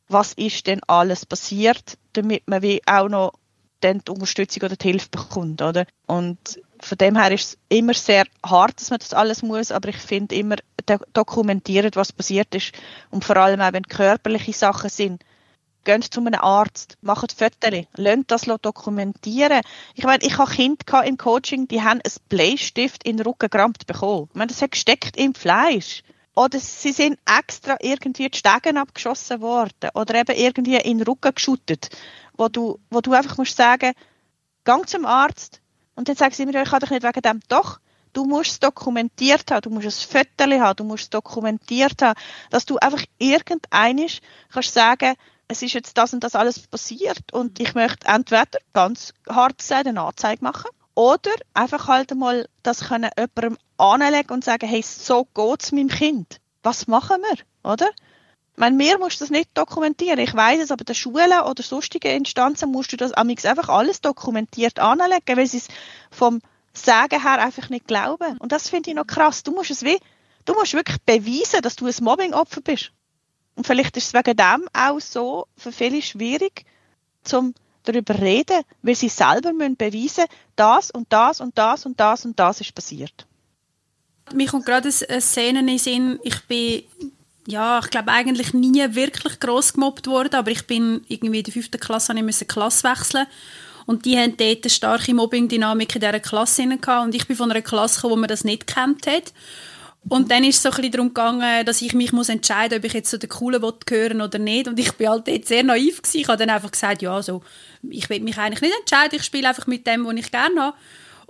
was 0.07 0.33
ist 0.33 0.67
denn 0.67 0.81
alles 0.87 1.25
passiert, 1.25 1.97
damit 2.13 2.47
man 2.47 2.61
wie 2.61 2.81
auch 2.85 3.09
noch 3.09 3.33
dann 3.79 4.01
die 4.05 4.11
Unterstützung 4.11 4.63
oder 4.63 4.75
die 4.75 4.87
Hilfe 4.89 5.09
bekommt, 5.09 5.61
oder? 5.61 5.85
Und 6.05 6.61
von 6.81 6.97
dem 6.97 7.15
her 7.15 7.31
ist 7.31 7.49
es 7.49 7.57
immer 7.69 7.93
sehr 7.93 8.25
hart, 8.45 8.79
dass 8.79 8.89
man 8.89 8.99
das 8.99 9.13
alles 9.13 9.43
muss, 9.43 9.71
aber 9.71 9.89
ich 9.89 9.97
finde 9.97 10.35
immer 10.35 10.55
dokumentieren, 11.13 11.91
was 11.93 12.11
passiert 12.11 12.53
ist 12.55 12.73
und 13.11 13.23
vor 13.23 13.37
allem 13.37 13.61
auch, 13.61 13.73
wenn 13.73 13.83
körperliche 13.83 14.53
Sachen 14.53 14.89
sind, 14.89 15.23
geht 15.83 16.03
zu 16.03 16.19
einem 16.19 16.35
Arzt, 16.35 16.97
macht 17.01 17.31
Fotos, 17.31 17.85
lasst 17.95 18.31
das 18.31 18.45
dokumentieren. 18.61 19.61
Ich 19.95 20.03
meine, 20.03 20.23
ich 20.23 20.37
habe 20.37 20.51
Kinder 20.51 21.03
im 21.03 21.17
Coaching, 21.17 21.67
die 21.67 21.81
haben 21.81 22.01
einen 22.01 22.15
Bleistift 22.29 23.03
in 23.03 23.17
den 23.17 23.25
Rücken 23.25 23.49
gerammt 23.49 23.87
bekommen. 23.87 24.27
Ich 24.29 24.35
meine, 24.35 24.47
das 24.47 24.61
hat 24.61 24.71
gesteckt 24.71 25.17
im 25.17 25.33
Fleisch. 25.33 26.03
Oder 26.35 26.59
sie 26.59 26.91
sind 26.91 27.19
extra 27.25 27.77
irgendwie 27.81 28.29
die 28.29 28.37
Stegen 28.37 28.77
abgeschossen 28.77 29.41
worden 29.41 29.89
oder 29.93 30.15
eben 30.15 30.35
irgendwie 30.35 30.77
in 30.77 30.99
den 30.99 31.07
Rücken 31.07 31.35
geschüttet, 31.35 31.89
wo 32.37 32.47
du, 32.47 32.79
wo 32.89 33.01
du 33.01 33.11
einfach 33.13 33.37
musst 33.37 33.57
sagen, 33.57 33.91
gang 34.63 34.87
zum 34.87 35.05
Arzt 35.05 35.61
und 35.95 36.09
dann 36.09 36.15
sagen 36.15 36.33
sie 36.33 36.45
mir, 36.45 36.61
ich 36.61 36.69
kann 36.69 36.79
dich 36.79 36.89
nicht 36.89 37.03
wegen 37.03 37.21
dem. 37.21 37.39
Doch, 37.47 37.79
du 38.13 38.25
musst 38.25 38.51
es 38.51 38.59
dokumentiert 38.59 39.51
haben, 39.51 39.61
du 39.61 39.69
musst 39.69 39.87
es 39.87 40.03
Fotos 40.03 40.59
haben, 40.59 40.75
du 40.75 40.83
musst 40.83 41.03
es 41.03 41.09
dokumentiert 41.09 42.01
haben, 42.01 42.19
dass 42.49 42.65
du 42.65 42.77
einfach 42.77 43.03
irgendeinisch 43.17 44.21
kannst 44.51 44.73
sagen, 44.73 45.15
es 45.47 45.61
ist 45.61 45.73
jetzt 45.73 45.97
das 45.97 46.13
und 46.13 46.23
das 46.23 46.35
alles 46.35 46.59
passiert 46.67 47.33
und 47.33 47.59
ich 47.59 47.75
möchte 47.75 48.07
entweder 48.07 48.59
ganz 48.73 49.13
hart 49.29 49.57
gesagt 49.57 49.85
eine 49.85 50.01
Anzeige 50.01 50.43
machen 50.43 50.69
Oder 50.95 51.31
einfach 51.53 51.87
halt 51.87 52.15
mal 52.15 52.47
das 52.63 52.87
können 52.87 53.11
jemandem 53.17 53.57
anlegen 53.77 54.31
und 54.31 54.43
sagen, 54.45 54.67
hey, 54.67 54.81
so 54.81 55.25
geht's 55.33 55.71
meinem 55.71 55.89
Kind. 55.89 56.39
Was 56.63 56.87
machen 56.87 57.21
wir, 57.21 57.69
oder? 57.69 57.89
Meine, 58.55 58.75
mir 58.75 58.97
musst 58.97 59.21
das 59.21 59.29
nicht 59.29 59.49
dokumentieren. 59.53 60.19
Ich 60.19 60.33
weiß 60.33 60.61
es, 60.61 60.71
aber 60.71 60.83
der 60.83 60.93
Schulen 60.93 61.41
oder 61.41 61.63
sonstigen 61.63 62.15
Instanzen 62.15 62.71
musst 62.71 62.91
du 62.91 62.97
das 62.97 63.13
einfach 63.13 63.69
alles 63.69 64.01
dokumentiert 64.01 64.79
anlegen, 64.79 65.37
weil 65.37 65.47
sie 65.47 65.57
es 65.57 65.67
vom 66.11 66.41
Sagen 66.73 67.21
her 67.21 67.41
einfach 67.41 67.69
nicht 67.69 67.87
glauben. 67.87 68.37
Und 68.37 68.51
das 68.51 68.69
finde 68.69 68.89
ich 68.89 68.95
noch 68.95 69.07
krass. 69.07 69.43
Du 69.43 69.51
musst 69.51 69.71
es 69.71 69.83
wie, 69.83 69.99
du 70.45 70.53
musst 70.53 70.73
wirklich 70.73 71.01
beweisen, 71.01 71.61
dass 71.61 71.75
du 71.75 71.87
ein 71.87 71.95
Mobbingopfer 72.01 72.61
bist. 72.61 72.91
Und 73.55 73.67
vielleicht 73.67 73.97
ist 73.97 74.07
es 74.07 74.13
wegen 74.13 74.37
dem 74.37 74.67
auch 74.73 74.99
so 74.99 75.47
für 75.57 75.71
viele 75.71 76.01
schwierig, 76.01 76.65
zum 77.23 77.53
darüber 77.83 78.19
reden, 78.19 78.63
weil 78.81 78.95
sie 78.95 79.09
selber 79.09 79.53
müssen 79.53 79.75
beweisen, 79.75 80.25
das 80.55 80.91
und 80.91 81.11
das 81.11 81.41
und 81.41 81.57
das 81.57 81.85
und 81.85 81.99
das 81.99 82.25
und 82.25 82.39
das 82.39 82.61
ist 82.61 82.75
passiert. 82.75 83.27
Mir 84.33 84.47
kommt 84.47 84.65
gerade 84.65 84.89
eine 85.09 85.21
Szene 85.21 85.59
in 85.59 85.67
den 85.67 85.77
Sinn, 85.77 86.19
ich 86.23 86.45
bin 86.45 86.83
ja, 87.47 87.79
ich 87.79 87.89
glaube 87.89 88.11
eigentlich 88.11 88.53
nie 88.53 88.83
wirklich 88.95 89.39
gross 89.39 89.73
gemobbt 89.73 90.07
worden, 90.07 90.35
aber 90.35 90.51
ich 90.51 90.67
bin 90.67 91.01
irgendwie 91.07 91.39
in 91.39 91.43
der 91.43 91.53
fünften 91.53 91.79
Klasse, 91.79 92.13
ich 92.15 92.23
musste 92.23 92.45
Klasse 92.45 92.87
wechseln 92.89 93.25
und 93.85 94.05
die 94.05 94.17
haben 94.17 94.37
dort 94.37 94.63
eine 94.63 94.69
starke 94.69 95.13
Mobbing-Dynamik 95.13 95.95
in 95.95 96.01
dieser 96.01 96.19
Klasse 96.19 96.67
gehabt 96.67 97.05
und 97.05 97.15
ich 97.15 97.27
bin 97.27 97.35
von 97.35 97.51
einer 97.51 97.61
Klasse 97.61 97.95
gekommen, 97.95 98.13
wo 98.13 98.19
man 98.19 98.29
das 98.29 98.43
nicht 98.43 98.67
kennt 98.67 99.07
hat. 99.07 99.33
Und 100.09 100.31
dann 100.31 100.43
ist 100.43 100.55
es 100.57 100.63
so 100.63 100.69
ein 100.69 100.75
bisschen 100.75 100.91
darum 100.93 101.07
gegangen, 101.09 101.65
dass 101.65 101.81
ich 101.81 101.93
mich 101.93 102.11
muss 102.11 102.29
entscheiden 102.29 102.77
muss, 102.77 102.79
ob 102.79 102.85
ich 102.85 102.93
jetzt 102.93 103.09
zu 103.11 103.19
den 103.19 103.29
Coolen 103.29 103.61
gehören 103.85 104.21
oder 104.21 104.39
nicht. 104.39 104.67
Und 104.67 104.79
ich 104.79 104.93
bin 104.93 105.09
halt 105.09 105.27
dort 105.27 105.45
sehr 105.45 105.63
naiv 105.63 106.01
gewesen. 106.01 106.21
Ich 106.21 106.27
habe 106.27 106.37
dann 106.37 106.49
einfach 106.49 106.71
gesagt, 106.71 107.03
ja, 107.03 107.21
so, 107.21 107.43
ich 107.87 108.09
will 108.09 108.19
mich 108.21 108.37
eigentlich 108.37 108.61
nicht 108.61 108.79
entscheiden, 108.79 109.17
ich 109.19 109.23
spiele 109.23 109.47
einfach 109.47 109.67
mit 109.67 109.85
dem, 109.85 110.05
was 110.05 110.15
ich 110.15 110.31
gerne 110.31 110.59
habe. 110.59 110.77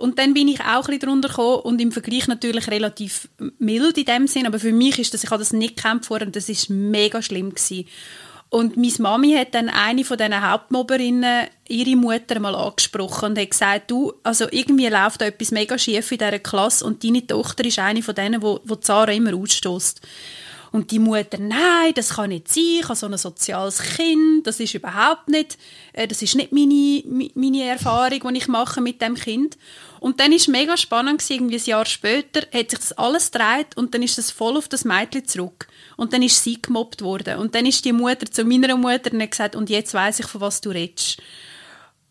Und 0.02 0.18
dann 0.18 0.34
bin 0.34 0.48
ich 0.48 0.58
auch 0.62 0.88
ein 0.88 0.98
drunter 0.98 1.28
gekommen 1.28 1.60
und 1.60 1.80
im 1.80 1.92
Vergleich 1.92 2.26
natürlich 2.26 2.66
relativ 2.66 3.28
mild 3.60 3.96
in 3.96 4.04
dem 4.04 4.26
Sinn, 4.26 4.48
aber 4.48 4.58
für 4.58 4.72
mich 4.72 4.98
ist 4.98 5.14
das, 5.14 5.22
ich 5.22 5.30
habe 5.30 5.38
das 5.38 5.52
nicht 5.52 5.76
gekämpft 5.76 6.06
vorher 6.06 6.26
und 6.26 6.34
das 6.34 6.48
ist 6.48 6.70
mega 6.70 7.22
schlimm 7.22 7.50
gewesen. 7.50 7.86
Und 8.48 8.76
meine 8.76 8.92
Mami 8.98 9.32
hat 9.34 9.54
dann 9.54 9.68
eine 9.68 10.02
von 10.02 10.18
diesen 10.18 10.50
Hauptmobberinnen, 10.50 11.46
ihre 11.68 11.94
Mutter, 11.94 12.40
mal 12.40 12.56
angesprochen 12.56 13.30
und 13.30 13.38
hat 13.38 13.50
gesagt, 13.50 13.92
du, 13.92 14.12
also 14.24 14.46
irgendwie 14.50 14.88
läuft 14.88 15.20
da 15.20 15.26
etwas 15.26 15.52
mega 15.52 15.78
schief 15.78 16.10
in 16.10 16.18
dieser 16.18 16.40
Klasse 16.40 16.84
und 16.84 17.04
deine 17.04 17.24
Tochter 17.24 17.64
ist 17.64 17.78
eine 17.78 18.02
von 18.02 18.16
denen, 18.16 18.42
wo, 18.42 18.58
wo 18.64 18.74
Zara 18.74 19.12
immer 19.12 19.36
ausstößt. 19.36 20.00
Und 20.72 20.90
die 20.90 20.98
Mutter, 20.98 21.38
nein, 21.38 21.92
das 21.94 22.14
kann 22.14 22.30
nicht 22.30 22.48
sein, 22.48 22.78
ich 22.80 22.84
habe 22.84 22.96
so 22.96 23.06
ein 23.06 23.16
soziales 23.18 23.80
Kind, 23.80 24.46
das 24.46 24.58
ist 24.58 24.74
überhaupt 24.74 25.28
nicht, 25.28 25.58
äh, 25.92 26.08
das 26.08 26.22
ist 26.22 26.34
nicht 26.34 26.50
meine, 26.50 27.30
meine 27.34 27.64
Erfahrung, 27.64 28.20
die 28.32 28.38
ich 28.38 28.48
mache 28.48 28.80
mit 28.80 29.00
dem 29.00 29.14
Kind. 29.14 29.58
Und 30.02 30.18
dann 30.18 30.32
ist 30.32 30.48
mega 30.48 30.76
spannend 30.76 31.20
gewesen, 31.20 31.34
irgendwie 31.34 31.58
ein 31.58 31.64
Jahr 31.64 31.86
später 31.86 32.40
hat 32.52 32.70
sich 32.70 32.80
das 32.80 32.92
alles 32.98 33.30
gedreht 33.30 33.76
und 33.76 33.94
dann 33.94 34.02
ist 34.02 34.18
es 34.18 34.32
voll 34.32 34.56
auf 34.56 34.66
das 34.66 34.84
Mädchen 34.84 35.28
zurück. 35.28 35.68
Und 35.96 36.12
dann 36.12 36.24
ist 36.24 36.42
sie 36.42 36.60
gemobbt 36.60 37.02
worden. 37.02 37.38
Und 37.38 37.54
dann 37.54 37.66
ist 37.66 37.84
die 37.84 37.92
Mutter 37.92 38.28
zu 38.28 38.44
meiner 38.44 38.76
Mutter 38.76 39.12
und 39.12 39.22
hat 39.22 39.30
gesagt, 39.30 39.54
und 39.54 39.70
jetzt 39.70 39.94
weiß 39.94 40.18
ich, 40.18 40.26
von 40.26 40.40
was 40.40 40.60
du 40.60 40.70
redest. 40.70 41.22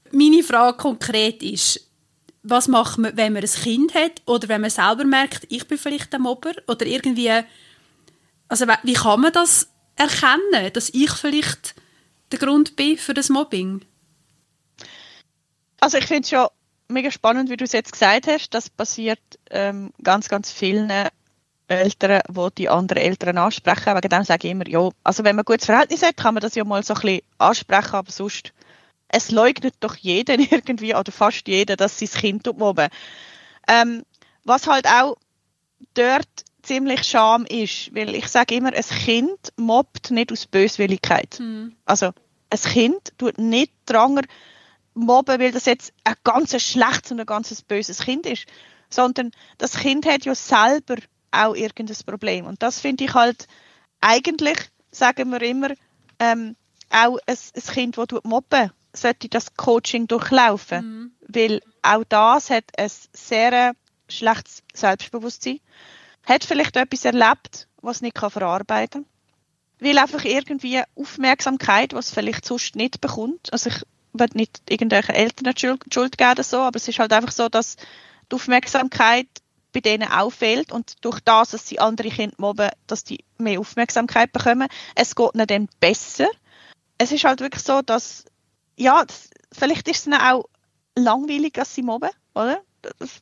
Meine 0.09 0.41
Frage 0.41 0.77
konkret 0.77 1.43
ist, 1.43 1.85
was 2.43 2.69
macht 2.69 2.97
man, 2.97 3.17
wenn 3.17 3.33
man 3.33 3.43
ein 3.43 3.49
Kind 3.49 3.93
hat 3.93 4.21
oder 4.25 4.47
wenn 4.47 4.61
man 4.61 4.69
selber 4.69 5.03
merkt, 5.03 5.45
ich 5.49 5.67
bin 5.67 5.77
vielleicht 5.77 6.15
ein 6.15 6.21
Mobber 6.21 6.53
oder 6.69 6.85
irgendwie, 6.85 7.43
also 8.47 8.67
wie 8.83 8.93
kann 8.93 9.19
man 9.19 9.33
das 9.33 9.67
erkennen, 9.97 10.71
dass 10.71 10.91
ich 10.93 11.11
vielleicht 11.11 11.75
der 12.31 12.39
Grund 12.39 12.77
bin 12.77 12.97
für 12.97 13.13
das 13.13 13.27
Mobbing? 13.27 13.81
Also 15.81 15.97
ich 15.97 16.05
finde 16.05 16.29
schon 16.29 16.47
mega 16.91 17.11
spannend, 17.11 17.49
wie 17.49 17.57
du 17.57 17.63
es 17.63 17.71
jetzt 17.71 17.91
gesagt 17.91 18.27
hast. 18.27 18.49
Das 18.51 18.69
passiert 18.69 19.19
ähm, 19.49 19.91
ganz, 20.03 20.29
ganz 20.29 20.51
vielen 20.51 20.91
Eltern, 21.67 22.21
die 22.29 22.47
die 22.57 22.69
anderen 22.69 23.01
Eltern 23.01 23.37
ansprechen. 23.37 23.95
Wegen 23.95 24.09
dem 24.09 24.23
sage 24.23 24.47
ich 24.47 24.51
immer, 24.51 24.67
ja, 24.67 24.89
also 25.03 25.23
wenn 25.23 25.35
man 25.35 25.43
ein 25.43 25.45
gutes 25.45 25.65
Verhältnis 25.65 26.03
hat, 26.03 26.17
kann 26.17 26.33
man 26.33 26.41
das 26.41 26.55
ja 26.55 26.63
mal 26.63 26.83
so 26.83 26.93
ein 26.93 27.01
bisschen 27.01 27.21
ansprechen, 27.37 27.95
aber 27.95 28.11
sonst, 28.11 28.53
es 29.07 29.31
leugnet 29.31 29.75
doch 29.79 29.95
jeder 29.95 30.37
irgendwie, 30.51 30.95
oder 30.95 31.11
fast 31.11 31.47
jeder, 31.47 31.75
dass 31.75 31.99
sein 31.99 32.09
Kind 32.09 32.57
mobben. 32.57 32.89
Ähm, 33.67 34.03
was 34.43 34.67
halt 34.67 34.87
auch 34.87 35.17
dort 35.93 36.27
ziemlich 36.61 37.03
scham 37.03 37.45
ist, 37.45 37.93
weil 37.95 38.15
ich 38.15 38.27
sage 38.27 38.55
immer, 38.55 38.73
ein 38.73 38.83
Kind 38.83 39.53
mobbt 39.57 40.11
nicht 40.11 40.31
aus 40.31 40.45
Böswilligkeit. 40.45 41.39
Mhm. 41.39 41.75
Also, 41.85 42.11
ein 42.49 42.59
Kind 42.59 43.13
tut 43.17 43.37
nicht 43.37 43.71
dranger 43.85 44.21
mobben, 44.93 45.39
weil 45.39 45.51
das 45.51 45.65
jetzt 45.65 45.93
ein 46.03 46.15
ganz 46.23 46.59
schlechtes 46.61 47.11
und 47.11 47.19
ein 47.19 47.25
ganz 47.25 47.61
böses 47.61 47.99
Kind 47.99 48.25
ist, 48.25 48.45
sondern 48.89 49.31
das 49.57 49.77
Kind 49.77 50.05
hat 50.05 50.25
ja 50.25 50.35
selber 50.35 50.95
auch 51.31 51.55
irgendein 51.55 51.97
Problem. 52.05 52.45
Und 52.45 52.61
das 52.61 52.79
finde 52.79 53.05
ich 53.05 53.13
halt 53.13 53.47
eigentlich, 54.01 54.57
sagen 54.91 55.31
wir 55.31 55.41
immer, 55.41 55.69
ähm, 56.19 56.55
auch 56.89 57.17
ein, 57.25 57.37
ein 57.55 57.73
Kind, 57.73 57.97
das 57.97 58.07
mobben 58.23 58.71
sollte 58.93 59.29
das 59.29 59.55
Coaching 59.55 60.07
durchlaufen. 60.07 60.85
Mhm. 60.85 61.11
Weil 61.27 61.61
auch 61.81 62.03
das 62.09 62.49
hat 62.49 62.65
ein 62.77 62.91
sehr 63.13 63.73
schlechtes 64.09 64.63
Selbstbewusstsein. 64.73 65.59
Hat 66.25 66.43
vielleicht 66.43 66.75
etwas 66.75 67.05
erlebt, 67.05 67.67
was 67.81 68.01
nicht 68.01 68.17
verarbeiten 68.19 69.03
kann. 69.03 69.11
Will 69.79 69.97
einfach 69.97 70.25
irgendwie 70.25 70.81
Aufmerksamkeit, 70.95 71.93
was 71.93 72.11
vielleicht 72.11 72.45
sonst 72.45 72.75
nicht 72.75 73.01
bekommt. 73.01 73.51
Also 73.51 73.69
ich 73.69 73.81
will 74.13 74.27
nicht 74.33 74.61
irgendwelchen 74.69 75.15
Eltern 75.15 75.53
Schuld, 75.57 75.83
Schuld 75.93 76.17
geben 76.17 76.43
so, 76.43 76.59
aber 76.59 76.77
es 76.77 76.87
ist 76.87 76.99
halt 76.99 77.13
einfach 77.13 77.31
so, 77.31 77.49
dass 77.49 77.77
die 78.31 78.35
Aufmerksamkeit 78.35 79.27
bei 79.73 79.79
denen 79.79 80.09
auffällt 80.09 80.71
und 80.71 81.03
durch 81.03 81.19
das, 81.21 81.51
dass 81.51 81.67
sie 81.67 81.79
andere 81.79 82.09
Kinder 82.09 82.35
mobben, 82.37 82.69
dass 82.87 83.03
die 83.03 83.23
mehr 83.37 83.59
Aufmerksamkeit 83.59 84.31
bekommen. 84.31 84.67
Es 84.95 85.15
geht 85.15 85.33
ihnen 85.33 85.47
dann 85.47 85.69
besser. 85.79 86.27
Es 86.97 87.11
ist 87.11 87.23
halt 87.23 87.39
wirklich 87.39 87.63
so, 87.63 87.81
dass, 87.81 88.25
ja, 88.75 89.05
das, 89.05 89.29
vielleicht 89.51 89.87
ist 89.87 90.01
es 90.01 90.07
ihnen 90.07 90.19
auch 90.19 90.45
langweilig, 90.97 91.53
dass 91.53 91.73
sie 91.73 91.83
mobben, 91.83 92.09
oder? 92.35 92.61
Das, 92.81 93.21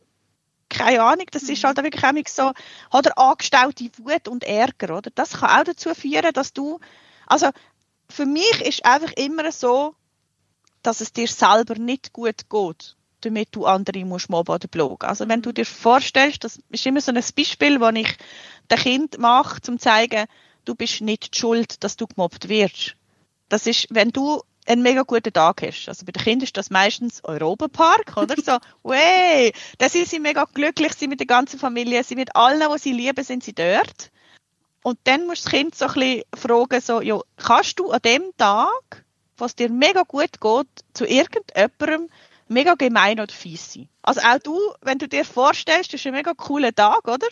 keine 0.69 1.01
Ahnung, 1.01 1.25
das 1.31 1.43
ist 1.43 1.63
mhm. 1.63 1.67
halt 1.67 1.77
wirklich 1.77 2.03
auch 2.03 2.27
so, 2.27 2.97
oder 2.97 3.17
angestaute 3.17 3.89
Wut 3.97 4.27
und 4.27 4.43
Ärger, 4.43 4.97
oder? 4.97 5.11
Das 5.13 5.31
kann 5.33 5.61
auch 5.61 5.63
dazu 5.63 5.93
führen, 5.93 6.33
dass 6.33 6.53
du, 6.53 6.79
also, 7.27 7.49
für 8.09 8.25
mich 8.25 8.61
ist 8.61 8.85
einfach 8.85 9.11
immer 9.13 9.51
so, 9.51 9.95
dass 10.83 11.01
es 11.01 11.13
dir 11.13 11.27
selber 11.27 11.75
nicht 11.75 12.13
gut 12.13 12.49
geht, 12.49 12.95
damit 13.21 13.49
du 13.51 13.65
andere 13.65 14.05
musst 14.05 14.29
mobben 14.29 14.55
oder 14.55 14.67
blogen. 14.67 15.07
Also 15.07 15.27
wenn 15.27 15.41
du 15.41 15.51
dir 15.51 15.65
vorstellst, 15.65 16.43
das 16.43 16.59
ist 16.69 16.85
immer 16.85 17.01
so 17.01 17.11
ein 17.11 17.23
Beispiel, 17.35 17.79
das 17.79 17.95
ich 17.95 18.17
dem 18.71 18.77
Kind 18.77 19.17
mache, 19.17 19.59
um 19.67 19.77
zu 19.77 19.83
zeigen, 19.83 20.25
du 20.65 20.75
bist 20.75 21.01
nicht 21.01 21.35
schuld, 21.35 21.83
dass 21.83 21.97
du 21.97 22.07
gemobbt 22.07 22.49
wirst. 22.49 22.95
Das 23.49 23.65
ist, 23.65 23.87
wenn 23.89 24.11
du 24.11 24.41
einen 24.69 24.83
mega 24.83 25.01
guten 25.01 25.33
Tag 25.33 25.63
hast. 25.63 25.87
Also 25.87 26.05
bei 26.05 26.11
den 26.11 26.23
Kindern 26.23 26.43
ist 26.43 26.55
das 26.55 26.69
meistens 26.69 27.23
Europapark, 27.23 28.15
oder? 28.17 28.35
So, 28.35 28.57
wey, 28.83 29.51
da 29.79 29.89
sind 29.89 30.07
sie 30.07 30.19
mega 30.19 30.45
glücklich, 30.53 30.93
sie 30.93 31.07
mit 31.07 31.19
der 31.19 31.27
ganzen 31.27 31.59
Familie, 31.59 32.03
sie 32.03 32.15
mit 32.15 32.35
allen, 32.35 32.69
die 32.71 32.79
sie 32.79 32.93
lieben, 32.93 33.23
sind 33.23 33.43
sie 33.43 33.53
dort. 33.53 34.11
Und 34.83 34.99
dann 35.05 35.25
muss 35.25 35.41
das 35.41 35.51
Kind 35.51 35.75
so 35.75 35.85
ein 35.85 35.93
bisschen 35.93 36.23
fragen, 36.35 36.81
so, 36.81 37.01
ja, 37.01 37.19
kannst 37.37 37.79
du 37.79 37.91
an 37.91 38.01
dem 38.03 38.23
Tag 38.37 39.03
was 39.41 39.55
dir 39.55 39.69
mega 39.69 40.03
gut 40.03 40.39
geht, 40.39 40.67
zu 40.93 41.05
irgendjemandem 41.05 42.09
mega 42.47 42.73
gemein 42.73 43.19
oder 43.19 43.33
fies 43.33 43.73
sein. 43.73 43.89
Also 44.01 44.21
auch 44.21 44.39
du, 44.39 44.57
wenn 44.81 44.97
du 44.97 45.07
dir 45.07 45.23
vorstellst, 45.23 45.93
das 45.93 46.01
ist 46.01 46.07
ein 46.07 46.13
mega 46.13 46.33
cooler 46.33 46.73
Tag, 46.73 47.07
oder? 47.07 47.27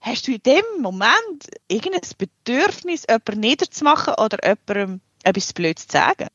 Hast 0.00 0.26
du 0.26 0.32
in 0.32 0.42
dem 0.42 0.64
Moment 0.80 1.48
irgendein 1.68 2.08
Bedürfnis, 2.16 3.04
jemanden 3.08 3.40
niederzumachen 3.40 4.14
oder 4.14 4.38
jemandem 4.42 5.00
etwas 5.24 5.52
Blödes 5.52 5.88
zu 5.88 5.98
sagen? 5.98 6.28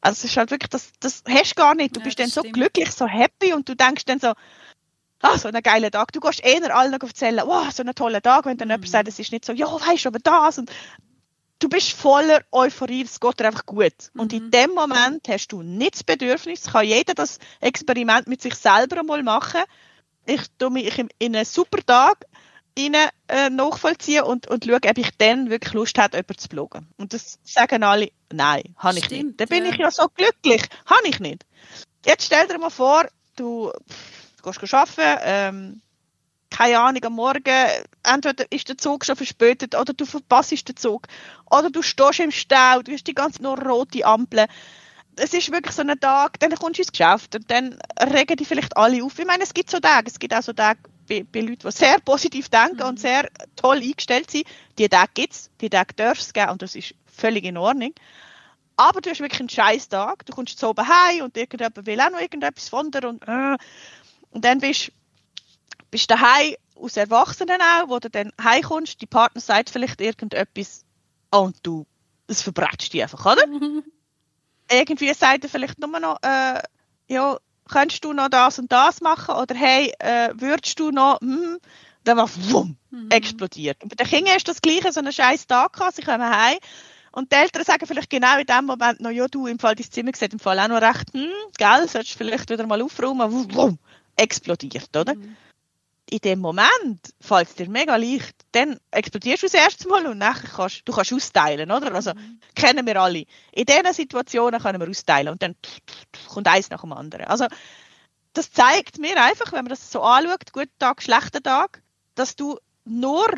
Also 0.00 0.18
es 0.18 0.30
ist 0.30 0.36
halt 0.36 0.50
wirklich, 0.50 0.70
das, 0.70 0.92
das 1.00 1.22
hast 1.28 1.52
du 1.52 1.60
gar 1.60 1.74
nicht. 1.74 1.94
Du 1.94 2.00
ja, 2.00 2.04
bist 2.04 2.18
dann 2.18 2.30
stimmt. 2.30 2.46
so 2.46 2.52
glücklich, 2.52 2.90
so 2.92 3.06
happy 3.06 3.52
und 3.52 3.68
du 3.68 3.74
denkst 3.74 4.04
dann 4.04 4.20
so, 4.20 4.32
ah, 5.22 5.38
so 5.38 5.48
ein 5.48 5.62
geiler 5.62 5.90
Tag. 5.90 6.12
Du 6.12 6.20
gehst 6.20 6.44
eher 6.44 6.74
allen 6.74 6.92
noch 6.92 7.00
erzählen, 7.00 7.42
wow, 7.44 7.70
so 7.72 7.82
ein 7.82 7.94
toller 7.94 8.22
Tag, 8.22 8.46
wenn 8.46 8.56
dann 8.56 8.68
mhm. 8.68 8.74
jemand 8.74 8.90
sagt, 8.90 9.08
es 9.08 9.18
ist 9.18 9.32
nicht 9.32 9.44
so, 9.44 9.52
ja, 9.52 9.66
weißt 9.66 10.04
du, 10.04 10.08
aber 10.08 10.18
das 10.20 10.58
und 10.58 10.70
du 11.58 11.68
bist 11.68 11.92
voller 11.92 12.42
Euphorie, 12.52 13.02
es 13.02 13.20
geht 13.20 13.40
dir 13.40 13.46
einfach 13.46 13.66
gut. 13.66 13.92
Mhm. 14.12 14.20
Und 14.20 14.32
in 14.32 14.46
mhm. 14.46 14.50
dem 14.50 14.70
Moment 14.74 15.28
hast 15.28 15.48
du 15.48 15.62
nicht 15.62 15.94
das 15.94 16.04
Bedürfnis, 16.04 16.72
kann 16.72 16.86
jeder 16.86 17.14
das 17.14 17.38
Experiment 17.60 18.26
mit 18.26 18.42
sich 18.42 18.54
selber 18.54 19.02
mal 19.02 19.22
machen. 19.22 19.62
Ich 20.26 20.42
tue 20.58 20.70
mich 20.70 20.98
in 20.98 21.36
einen 21.36 21.44
super 21.44 21.84
Tag 21.84 22.26
rein, 22.78 22.94
äh, 23.28 23.50
nachvollziehen 23.50 24.24
und, 24.24 24.46
und 24.46 24.64
schaue, 24.64 24.76
ob 24.76 24.98
ich 24.98 25.10
dann 25.16 25.50
wirklich 25.50 25.74
Lust 25.74 25.98
habe, 25.98 26.16
jemanden 26.16 26.38
zu 26.38 26.48
bloggen. 26.48 26.88
Und 26.96 27.12
das 27.12 27.38
sagen 27.42 27.82
alle, 27.82 28.10
nein, 28.32 28.74
habe 28.76 28.98
ich 28.98 29.10
nicht. 29.10 29.40
Dann 29.40 29.48
bin 29.48 29.64
ja. 29.64 29.70
ich 29.70 29.78
ja 29.78 29.90
so 29.90 30.06
glücklich. 30.14 30.62
Habe 30.86 31.08
ich 31.08 31.18
nicht. 31.18 31.44
Jetzt 32.04 32.26
stell 32.26 32.46
dir 32.46 32.58
mal 32.58 32.70
vor, 32.70 33.08
du, 33.36 33.72
pff, 33.90 34.42
du 34.42 34.50
gehst 34.50 34.74
arbeiten, 34.74 35.20
ähm, 35.24 35.82
keine 36.50 36.78
Ahnung, 36.78 37.04
am 37.04 37.12
Morgen, 37.14 37.68
entweder 38.02 38.44
ist 38.50 38.68
der 38.68 38.78
Zug 38.78 39.04
schon 39.04 39.16
verspätet 39.16 39.74
oder 39.74 39.92
du 39.92 40.06
verpasst 40.06 40.68
den 40.68 40.76
Zug. 40.76 41.06
Oder 41.50 41.70
du 41.70 41.82
stehst 41.82 42.20
im 42.20 42.30
Stau, 42.30 42.82
du 42.82 42.92
hast 42.92 43.06
die 43.06 43.14
ganze 43.14 43.42
nur 43.42 43.58
rote 43.58 44.04
Ampeln. 44.04 44.46
es 45.16 45.34
ist 45.34 45.52
wirklich 45.52 45.74
so 45.74 45.82
ein 45.82 46.00
Tag, 46.00 46.38
dann 46.40 46.54
kommst 46.54 46.78
du 46.78 46.82
ins 46.82 46.92
Geschäft 46.92 47.34
und 47.34 47.50
dann 47.50 47.78
regen 48.00 48.36
die 48.36 48.44
vielleicht 48.44 48.76
alle 48.76 49.02
auf. 49.04 49.18
Ich 49.18 49.26
meine, 49.26 49.42
es 49.42 49.54
gibt 49.54 49.70
so 49.70 49.80
Tage, 49.80 50.08
es 50.08 50.18
gibt 50.18 50.34
auch 50.34 50.42
so 50.42 50.52
Tage 50.52 50.80
bei, 51.08 51.24
bei 51.30 51.40
Leuten, 51.40 51.68
die 51.68 51.72
sehr 51.72 51.98
positiv 52.00 52.48
denken 52.48 52.78
mhm. 52.78 52.88
und 52.88 53.00
sehr 53.00 53.28
toll 53.56 53.78
eingestellt 53.78 54.30
sind. 54.30 54.46
Die 54.78 54.88
Tage 54.88 55.10
gibt 55.14 55.32
es, 55.32 55.50
die 55.60 55.70
Tage 55.70 55.94
darf 55.94 56.18
es 56.18 56.32
geben 56.32 56.50
und 56.50 56.62
das 56.62 56.74
ist 56.74 56.94
völlig 57.06 57.44
in 57.44 57.56
Ordnung. 57.56 57.94
Aber 58.76 59.00
du 59.00 59.10
hast 59.10 59.20
wirklich 59.20 59.40
einen 59.40 59.48
scheiß 59.48 59.88
Tag, 59.88 60.24
du 60.24 60.32
kommst 60.32 60.58
so 60.58 60.70
oben 60.70 60.86
heim 60.86 61.24
und 61.24 61.36
irgendjemand 61.36 61.84
will 61.84 62.00
auch 62.00 62.10
noch 62.10 62.20
irgendetwas 62.20 62.68
von 62.68 62.90
dir 62.90 63.08
und, 63.08 63.26
äh, 63.26 63.56
und 64.30 64.44
dann 64.44 64.60
bist 64.60 64.88
du 64.88 64.92
daheim 65.90 66.54
aus 66.76 66.96
Erwachsenen 66.96 67.60
auch, 67.60 67.88
wo 67.88 67.98
du 67.98 68.10
dann 68.10 68.32
heimkommst, 68.42 69.00
die 69.00 69.06
Partner 69.06 69.40
sagt 69.40 69.70
vielleicht 69.70 70.00
irgendetwas 70.00 70.84
und 71.30 71.56
du, 71.62 71.86
es 72.26 72.42
verbrätst 72.42 72.92
dich 72.92 73.02
einfach, 73.02 73.24
oder? 73.24 73.44
Irgendwie 74.70 75.12
sagt 75.14 75.44
er 75.44 75.50
vielleicht 75.50 75.78
nur 75.78 75.98
noch, 75.98 76.18
äh, 76.22 76.60
ja, 77.08 77.38
könntest 77.68 78.04
du 78.04 78.12
noch 78.12 78.28
das 78.28 78.58
und 78.58 78.70
das 78.70 79.00
machen 79.00 79.34
oder 79.34 79.54
hey, 79.54 79.92
äh, 79.98 80.30
würdest 80.34 80.78
du 80.78 80.90
noch, 80.90 81.20
hm, 81.20 81.58
dann 82.04 82.16
war 82.16 82.28
wumm, 82.50 82.76
mhm. 82.90 83.10
explodiert. 83.10 83.82
Und 83.82 83.88
bei 83.88 83.96
den 84.02 84.10
Kindern 84.10 84.36
ist 84.36 84.48
das 84.48 84.62
Gleiche, 84.62 84.92
so 84.92 85.00
einen 85.00 85.12
scheiß 85.12 85.46
Tag 85.46 85.72
gehabt, 85.72 85.96
sie 85.96 86.02
kommen 86.02 86.28
heim 86.28 86.58
und 87.12 87.32
die 87.32 87.36
Eltern 87.36 87.64
sagen 87.64 87.86
vielleicht 87.86 88.10
genau 88.10 88.38
in 88.38 88.46
dem 88.46 88.66
Moment 88.66 89.00
noch, 89.00 89.10
ja 89.10 89.26
du, 89.26 89.46
im 89.46 89.58
Fall 89.58 89.74
dein 89.74 89.90
Zimmer 89.90 90.12
sieht 90.14 90.32
im 90.32 90.38
Fall 90.38 90.58
auch 90.60 90.68
noch 90.68 90.82
recht, 90.82 91.12
hm, 91.12 91.30
gell, 91.56 91.88
solltest 91.88 92.14
du 92.14 92.18
vielleicht 92.18 92.50
wieder 92.50 92.66
mal 92.66 92.82
aufräumen, 92.82 93.32
wumm, 93.32 93.54
wumm, 93.54 93.78
explodiert, 94.16 94.94
oder? 94.96 95.14
Mhm 95.14 95.36
in 96.10 96.18
dem 96.18 96.40
Moment 96.40 97.00
fällt 97.20 97.48
es 97.48 97.54
dir 97.54 97.68
mega 97.68 97.96
leicht, 97.96 98.34
dann 98.52 98.78
explodierst 98.90 99.42
du 99.42 99.46
das 99.46 99.54
erste 99.54 99.88
Mal 99.88 100.06
und 100.06 100.18
nachher 100.18 100.48
kannst 100.48 100.82
du 100.84 100.92
kannst 100.92 101.12
austeilen, 101.12 101.70
oder? 101.70 101.94
Also 101.94 102.14
mhm. 102.14 102.40
kennen 102.54 102.86
wir 102.86 103.00
alle. 103.00 103.24
In 103.52 103.66
diesen 103.66 103.92
Situationen 103.92 104.60
können 104.60 104.80
wir 104.80 104.88
austeilen 104.88 105.28
und 105.28 105.42
dann 105.42 105.54
kommt 106.28 106.48
eins 106.48 106.70
nach 106.70 106.80
dem 106.80 106.92
anderen. 106.92 107.26
Also 107.26 107.46
das 108.32 108.52
zeigt 108.52 108.98
mir 108.98 109.22
einfach, 109.22 109.52
wenn 109.52 109.64
man 109.64 109.70
das 109.70 109.90
so 109.90 110.00
anschaut, 110.02 110.52
guter 110.52 110.68
Tag, 110.78 111.02
schlechter 111.02 111.42
Tag, 111.42 111.82
dass 112.14 112.36
du 112.36 112.58
nur 112.84 113.28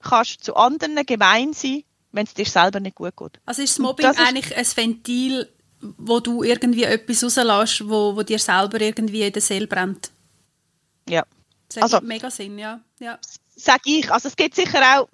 kannst 0.00 0.44
zu 0.44 0.54
anderen 0.54 1.04
gemein 1.06 1.52
sein, 1.52 1.82
wenn 2.12 2.26
es 2.26 2.34
dir 2.34 2.46
selber 2.46 2.78
nicht 2.78 2.96
gut 2.96 3.16
geht. 3.16 3.40
Also 3.46 3.62
ist 3.62 3.74
das 3.74 3.78
Mobbing 3.78 4.06
das 4.06 4.16
ist 4.16 4.26
eigentlich 4.26 4.56
ein 4.56 4.66
Ventil, 4.76 5.48
wo 5.80 6.20
du 6.20 6.42
irgendwie 6.42 6.84
etwas 6.84 7.24
rauslässt, 7.24 7.88
wo, 7.88 8.14
wo 8.14 8.22
dir 8.22 8.38
selber 8.38 8.80
irgendwie 8.80 9.22
in 9.22 9.32
der 9.32 9.42
Seele 9.42 9.66
brennt? 9.66 10.10
Ja. 11.08 11.24
Das 11.80 11.94
also, 11.94 12.06
mega 12.06 12.30
Sinn, 12.30 12.58
ja. 12.58 12.80
ja. 12.98 13.18
Sag 13.56 13.80
ich. 13.84 14.10
Also 14.10 14.28
es 14.28 14.36
gibt 14.36 14.54
sicher 14.54 14.80
auch, 14.80 15.08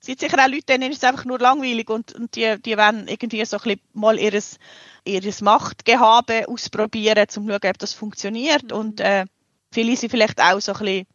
es 0.00 0.06
gibt 0.06 0.20
sicher 0.20 0.38
auch 0.42 0.48
Leute, 0.48 0.66
denen 0.66 0.90
ist 0.90 0.98
es 0.98 1.04
einfach 1.04 1.24
nur 1.24 1.38
langweilig 1.38 1.88
und, 1.90 2.14
und 2.14 2.34
die, 2.36 2.60
die 2.60 2.76
wollen 2.76 3.06
irgendwie 3.08 3.44
so 3.44 3.58
ein 3.58 3.62
bisschen 3.62 3.80
mal 3.92 4.18
ihres, 4.18 4.58
ihres 5.04 5.40
Machtgehabe 5.40 6.48
ausprobieren, 6.48 7.18
um 7.18 7.28
zu 7.28 7.40
schauen, 7.46 7.70
ob 7.70 7.78
das 7.78 7.92
funktioniert. 7.92 8.64
Mhm. 8.64 8.76
Und 8.76 9.00
äh, 9.00 9.26
viele 9.72 9.96
sind 9.96 10.10
vielleicht 10.10 10.40
auch 10.40 10.60
so 10.60 10.72
ein 10.72 10.78
bisschen 10.78 11.06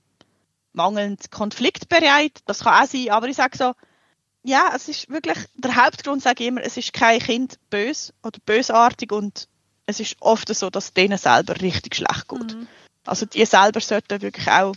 mangelnd 0.74 1.32
konfliktbereit. 1.32 2.40
Das 2.46 2.60
kann 2.60 2.84
auch 2.84 2.88
sein, 2.88 3.10
aber 3.10 3.28
ich 3.28 3.38
sage 3.38 3.58
so, 3.58 3.74
ja, 4.44 4.72
es 4.76 4.88
ist 4.88 5.10
wirklich, 5.10 5.38
der 5.56 5.76
Hauptgrund 5.76 6.22
sage 6.22 6.44
ich 6.44 6.50
immer, 6.50 6.62
es 6.62 6.78
ist 6.78 6.94
kein 6.94 7.20
Kind 7.20 7.58
bös 7.72 8.14
oder 8.22 8.40
bösartig 8.46 9.12
und 9.12 9.48
es 9.88 10.00
ist 10.00 10.18
oft 10.20 10.54
so, 10.54 10.70
dass 10.70 10.86
es 10.86 10.94
denen 10.94 11.18
selber 11.18 11.60
richtig 11.62 11.96
schlecht 11.96 12.28
geht. 12.28 12.56
Mhm. 12.56 12.68
Also 13.06 13.26
die 13.26 13.46
selber 13.46 13.80
sollten 13.80 14.22
wirklich 14.22 14.48
auch 14.50 14.76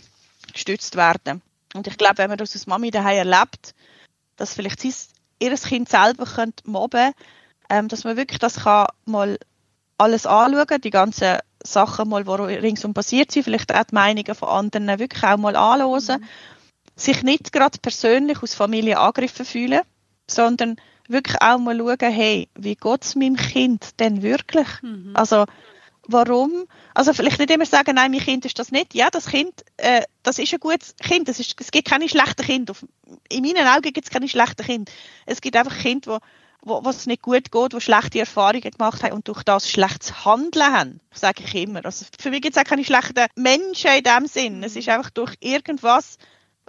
gestützt 0.53 0.95
werden. 0.95 1.41
Und 1.73 1.87
ich 1.87 1.97
glaube, 1.97 2.17
wenn 2.19 2.29
man 2.29 2.37
das 2.37 2.53
als 2.53 2.67
Mami 2.67 2.91
daheim 2.91 3.27
erlebt, 3.29 3.73
dass 4.37 4.53
vielleicht 4.53 4.81
sie 4.81 4.93
ihr 5.39 5.55
Kind 5.55 5.89
selber 5.89 6.25
mobben 6.65 7.13
ähm, 7.69 7.87
dass 7.87 8.03
man 8.03 8.17
wirklich 8.17 8.39
das 8.39 8.63
kann 8.63 8.87
mal 9.05 9.37
alles 9.97 10.25
anschauen, 10.25 10.81
die 10.81 10.89
ganzen 10.89 11.37
Sachen 11.63 12.09
mal, 12.09 12.23
die 12.23 12.55
ringsum 12.55 12.93
passiert 12.93 13.31
sind, 13.31 13.43
vielleicht 13.43 13.73
auch 13.73 13.83
die 13.83 13.95
Meinungen 13.95 14.35
von 14.35 14.49
anderen 14.49 14.99
wirklich 14.99 15.23
auch 15.23 15.37
mal 15.37 15.55
anhören, 15.55 16.21
mhm. 16.21 16.25
sich 16.95 17.21
nicht 17.23 17.51
gerade 17.51 17.77
persönlich 17.79 18.41
aus 18.41 18.55
Familie 18.55 18.97
angegriffen 18.97 19.45
fühlen, 19.45 19.81
sondern 20.27 20.77
wirklich 21.07 21.41
auch 21.41 21.59
mal 21.59 21.77
schauen, 21.77 22.13
hey, 22.13 22.47
wie 22.55 22.75
geht 22.75 23.03
es 23.03 23.15
meinem 23.15 23.35
Kind 23.35 23.99
denn 23.99 24.21
wirklich? 24.21 24.67
Mhm. 24.81 25.11
Also 25.13 25.45
warum, 26.11 26.65
also 26.93 27.13
vielleicht 27.13 27.39
nicht 27.39 27.51
immer 27.51 27.65
sagen, 27.65 27.95
nein, 27.95 28.11
mein 28.11 28.19
Kind 28.19 28.45
ist 28.45 28.59
das 28.59 28.71
nicht. 28.71 28.93
Ja, 28.93 29.09
das 29.09 29.27
Kind, 29.27 29.63
äh, 29.77 30.01
das 30.23 30.39
ist 30.39 30.53
ein 30.53 30.59
gutes 30.59 30.95
Kind. 30.97 31.27
Das 31.27 31.39
ist, 31.39 31.55
es 31.59 31.71
gibt 31.71 31.87
keine 31.87 32.09
schlechten 32.09 32.45
Kinder. 32.45 32.73
In 33.29 33.43
meinen 33.43 33.67
Augen 33.67 33.93
gibt 33.93 34.05
es 34.05 34.09
keine 34.09 34.27
schlechten 34.27 34.65
Kinder. 34.65 34.91
Es 35.25 35.41
gibt 35.41 35.55
einfach 35.55 35.77
Kinder, 35.77 36.19
wo, 36.61 36.75
wo 36.75 36.85
was 36.85 37.05
nicht 37.05 37.21
gut 37.21 37.51
geht, 37.51 37.73
die 37.73 37.81
schlechte 37.81 38.19
Erfahrungen 38.19 38.71
gemacht 38.71 39.03
haben 39.03 39.13
und 39.13 39.27
durch 39.27 39.43
das 39.43 39.69
schlechtes 39.69 40.25
Handeln 40.25 40.73
haben, 40.73 40.99
sage 41.13 41.43
ich 41.45 41.55
immer. 41.55 41.85
Also 41.85 42.05
für 42.19 42.31
mich 42.31 42.41
gibt 42.41 42.55
es 42.55 42.61
auch 42.61 42.67
keine 42.67 42.83
schlechten 42.83 43.25
Menschen 43.35 43.91
in 43.91 44.03
dem 44.03 44.25
Sinn. 44.27 44.63
Es 44.63 44.75
ist 44.75 44.89
einfach 44.89 45.09
durch 45.11 45.35
irgendwas 45.39 46.17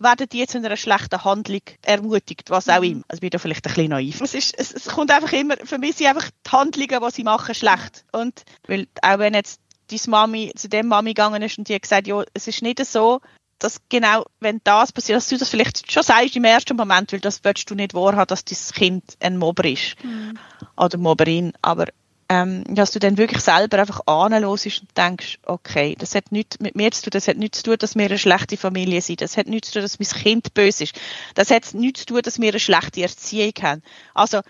werden 0.00 0.28
die 0.30 0.46
zu 0.46 0.58
einer 0.58 0.76
schlechten 0.76 1.24
Handlung 1.24 1.62
ermutigt, 1.82 2.50
was 2.50 2.68
auch 2.68 2.80
mhm. 2.80 2.84
immer. 2.84 3.02
Also 3.08 3.18
ich 3.18 3.20
bin 3.20 3.30
da 3.30 3.38
vielleicht 3.38 3.66
ein 3.66 3.74
bisschen 3.74 3.90
naiv. 3.90 4.20
Es, 4.20 4.34
ist, 4.34 4.58
es, 4.58 4.72
es 4.72 4.86
kommt 4.86 5.10
einfach 5.10 5.32
immer, 5.32 5.56
für 5.64 5.78
mich 5.78 5.96
sind 5.96 6.08
einfach 6.08 6.30
die 6.46 6.50
Handlungen, 6.50 7.00
die 7.04 7.10
sie 7.10 7.24
machen, 7.24 7.54
schlecht. 7.54 8.04
Und 8.12 8.42
weil, 8.66 8.86
auch 9.02 9.18
wenn 9.18 9.34
jetzt 9.34 9.60
deine 9.90 10.00
Mami 10.08 10.52
zu 10.56 10.68
dem 10.68 10.88
Mami 10.88 11.10
gegangen 11.10 11.42
ist 11.42 11.58
und 11.58 11.68
die 11.68 11.74
hat 11.74 11.82
gesagt, 11.82 12.06
ja, 12.06 12.22
es 12.34 12.46
ist 12.48 12.62
nicht 12.62 12.84
so, 12.84 13.20
dass 13.58 13.80
genau, 13.88 14.24
wenn 14.40 14.60
das 14.64 14.90
passiert, 14.90 15.16
dass 15.16 15.28
du 15.28 15.36
das 15.36 15.50
vielleicht 15.50 15.92
schon 15.92 16.02
sagst 16.02 16.34
im 16.34 16.44
ersten 16.44 16.76
Moment, 16.76 17.12
weil 17.12 17.20
das 17.20 17.44
willst 17.44 17.70
du 17.70 17.74
nicht 17.74 17.94
wahrhaben, 17.94 18.28
dass 18.28 18.44
dein 18.44 18.58
Kind 18.74 19.04
ein 19.20 19.36
Mobber 19.36 19.66
ist. 19.66 19.96
Mhm. 20.02 20.38
Oder 20.76 20.98
Mobberin. 20.98 21.52
Aber 21.60 21.86
ähm, 22.30 22.62
dass 22.68 22.92
du 22.92 23.00
dann 23.00 23.18
wirklich 23.18 23.42
selber 23.42 23.80
einfach 23.80 24.06
anhörst 24.06 24.82
und 24.82 24.96
denkst, 24.96 25.40
okay, 25.46 25.96
das 25.98 26.14
hat 26.14 26.30
nichts 26.30 26.60
mit 26.60 26.76
mir 26.76 26.92
zu 26.92 27.02
tun, 27.02 27.10
das 27.10 27.26
hat 27.26 27.36
nichts 27.36 27.58
zu 27.58 27.64
tun, 27.64 27.76
dass 27.76 27.96
wir 27.96 28.04
eine 28.04 28.18
schlechte 28.18 28.56
Familie 28.56 29.02
sind, 29.02 29.20
das 29.20 29.36
hat 29.36 29.48
nichts 29.48 29.68
zu 29.68 29.74
tun, 29.74 29.82
dass 29.82 29.98
mein 29.98 30.22
Kind 30.22 30.54
böse 30.54 30.84
ist, 30.84 30.94
das 31.34 31.50
hat 31.50 31.74
nichts 31.74 32.00
zu 32.00 32.06
tun, 32.06 32.22
dass 32.22 32.40
wir 32.40 32.50
eine 32.50 32.60
schlechte 32.60 33.02
Erziehung 33.02 33.54
haben. 33.62 33.82
Also, 34.14 34.42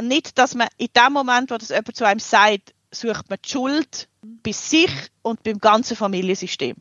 nicht, 0.00 0.38
dass 0.38 0.54
man 0.54 0.68
in 0.78 0.88
dem 0.96 1.12
Moment, 1.12 1.50
wo 1.50 1.58
das 1.58 1.68
jemand 1.68 1.94
zu 1.94 2.06
einem 2.06 2.18
sagt, 2.18 2.72
sucht 2.90 3.28
man 3.28 3.38
die 3.44 3.50
Schuld 3.50 4.08
bei 4.22 4.52
sich 4.52 4.90
und 5.20 5.42
beim 5.42 5.58
ganzen 5.58 5.98
Familiensystem. 5.98 6.76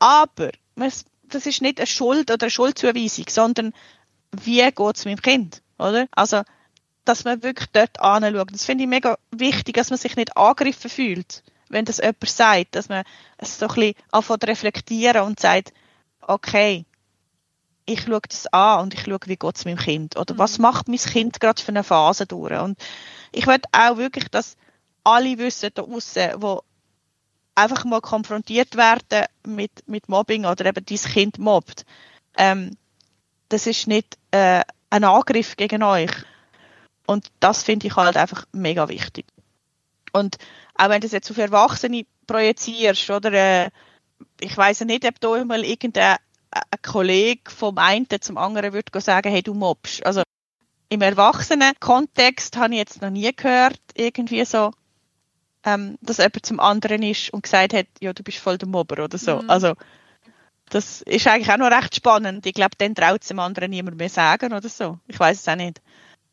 Aber 0.00 0.50
das 0.76 1.46
ist 1.46 1.62
nicht 1.62 1.80
eine 1.80 1.86
Schuld 1.86 2.30
oder 2.30 2.44
eine 2.44 2.50
Schuldzuweisung, 2.50 3.24
sondern 3.30 3.72
wie 4.32 4.60
geht 4.60 4.96
es 4.96 5.06
meinem 5.06 5.22
Kind, 5.22 5.62
oder? 5.78 6.08
Also, 6.10 6.42
dass 7.04 7.24
man 7.24 7.42
wirklich 7.42 7.68
dort 7.72 8.00
anschaut. 8.00 8.52
Das 8.52 8.64
finde 8.64 8.84
ich 8.84 8.90
mega 8.90 9.18
wichtig, 9.30 9.74
dass 9.74 9.90
man 9.90 9.98
sich 9.98 10.16
nicht 10.16 10.36
angegriffen 10.36 10.90
fühlt, 10.90 11.42
wenn 11.68 11.84
das 11.84 11.98
jemand 11.98 12.28
sagt, 12.28 12.74
dass 12.74 12.88
man 12.88 13.04
es 13.38 13.58
so 13.58 13.66
ein 13.66 13.74
bisschen 13.74 13.94
anfängt 14.10 14.46
reflektieren 14.46 15.22
und 15.22 15.40
sagt, 15.40 15.72
okay, 16.20 16.84
ich 17.84 18.02
schaue 18.02 18.20
das 18.28 18.46
an 18.52 18.80
und 18.80 18.94
ich 18.94 19.02
schaue, 19.04 19.18
wie 19.26 19.36
geht 19.36 19.56
es 19.56 19.64
meinem 19.64 19.78
Kind 19.78 20.16
oder 20.16 20.34
mhm. 20.34 20.38
was 20.38 20.58
macht 20.58 20.88
mein 20.88 20.98
Kind 20.98 21.40
gerade 21.40 21.60
für 21.60 21.70
eine 21.70 21.84
Phase 21.84 22.26
durch. 22.26 22.58
Und 22.60 22.78
ich 23.32 23.46
möchte 23.46 23.68
auch 23.72 23.96
wirklich, 23.96 24.28
dass 24.28 24.56
alle 25.04 25.38
wissen 25.38 25.70
da 25.74 25.82
draussen, 25.82 26.40
die 26.40 26.58
einfach 27.54 27.84
mal 27.84 28.00
konfrontiert 28.00 28.76
werden 28.76 29.26
mit, 29.46 29.72
mit 29.86 30.08
Mobbing 30.08 30.44
oder 30.44 30.66
eben 30.66 30.84
dein 30.84 30.98
Kind 30.98 31.38
mobbt, 31.38 31.84
ähm, 32.38 32.76
das 33.48 33.66
ist 33.66 33.86
nicht 33.86 34.16
äh, 34.30 34.62
ein 34.88 35.04
Angriff 35.04 35.56
gegen 35.56 35.82
euch, 35.82 36.12
und 37.06 37.30
das 37.40 37.62
finde 37.62 37.86
ich 37.86 37.96
halt 37.96 38.16
einfach 38.16 38.46
mega 38.52 38.88
wichtig. 38.88 39.26
Und 40.12 40.36
auch 40.74 40.88
wenn 40.88 41.00
du 41.00 41.06
das 41.06 41.12
jetzt 41.12 41.30
auf 41.30 41.38
Erwachsene 41.38 42.06
projizierst, 42.26 43.10
oder 43.10 43.32
äh, 43.32 43.70
ich 44.40 44.56
weiß 44.56 44.82
nicht, 44.82 45.06
ob 45.06 45.20
da 45.20 45.44
mal 45.44 45.64
irgendein 45.64 46.16
ein 46.52 46.82
Kollege 46.82 47.50
vom 47.50 47.78
einen 47.78 48.06
zum 48.20 48.36
anderen 48.36 48.72
würde 48.72 49.00
sagen, 49.00 49.30
hey, 49.30 49.42
du 49.42 49.54
mobst. 49.54 50.04
Also 50.04 50.22
im 50.90 51.00
Erwachsenen-Kontext 51.00 52.56
habe 52.56 52.74
ich 52.74 52.78
jetzt 52.78 53.00
noch 53.00 53.10
nie 53.10 53.34
gehört, 53.34 53.80
irgendwie 53.94 54.44
so, 54.44 54.72
ähm, 55.64 55.96
dass 56.02 56.18
jemand 56.18 56.44
zum 56.44 56.60
anderen 56.60 57.02
ist 57.02 57.32
und 57.32 57.44
gesagt 57.44 57.72
hat, 57.72 57.86
ja, 58.00 58.12
du 58.12 58.22
bist 58.22 58.38
voll 58.38 58.58
der 58.58 58.68
Mobber 58.68 59.02
oder 59.04 59.16
so. 59.16 59.40
Mhm. 59.40 59.48
Also 59.48 59.74
das 60.68 61.02
ist 61.02 61.26
eigentlich 61.26 61.50
auch 61.50 61.56
noch 61.58 61.70
recht 61.70 61.94
spannend. 61.96 62.44
Ich 62.44 62.54
glaube, 62.54 62.76
dann 62.78 62.94
traut 62.94 63.22
es 63.22 63.28
dem 63.28 63.38
anderen 63.38 63.70
niemand 63.70 63.96
mehr 63.96 64.08
sagen 64.08 64.52
oder 64.52 64.68
so. 64.68 64.98
Ich 65.06 65.18
weiß 65.18 65.40
es 65.40 65.48
auch 65.48 65.56
nicht. 65.56 65.80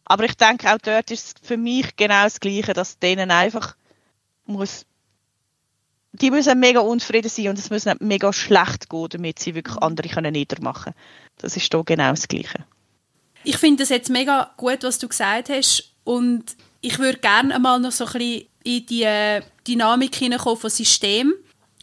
Aber 0.10 0.26
ich 0.26 0.36
denke, 0.36 0.74
auch 0.74 0.80
dort 0.80 1.12
ist 1.12 1.28
es 1.28 1.48
für 1.48 1.56
mich 1.56 1.95
genau 1.95 2.24
das 2.24 2.39
Gleiche, 2.39 2.74
dass 2.74 2.98
denen 2.98 3.30
einfach 3.30 3.76
muss, 4.45 4.88
die 6.13 6.32
müssen 6.32 6.60
mega 6.60 6.80
unzufrieden 6.80 7.30
sein 7.30 7.50
und 7.50 7.60
es 7.60 7.69
muss 7.69 7.86
nicht 7.86 8.02
mega 8.02 8.34
schlecht 8.34 8.89
gehen, 8.89 9.08
damit 9.12 9.38
sie 9.38 9.54
wirklich 9.54 9.76
mhm. 9.76 9.84
andere 9.84 10.10
können 10.10 10.34
niedermachen 10.34 10.93
Das 11.38 11.56
ist 11.56 11.72
hier 11.72 11.84
genau 11.84 12.10
das 12.10 12.28
Gleiche. 12.28 12.65
Ich 13.43 13.58
finde 13.58 13.84
das 13.84 13.89
jetzt 13.89 14.10
mega 14.10 14.52
gut, 14.58 14.82
was 14.82 14.98
du 14.98 15.08
gesagt 15.08 15.50
hast 15.50 15.93
und 16.04 16.43
ich 16.82 16.98
würde 16.98 17.19
gerne 17.19 17.54
einmal 17.54 17.80
noch 17.80 17.91
so 17.91 18.06
ein 18.06 18.13
bisschen 18.13 18.48
in 18.63 18.86
die 18.88 19.39
Dynamik 19.67 20.15
hineinkommen 20.15 20.60
von 20.60 20.72
System. 20.72 21.34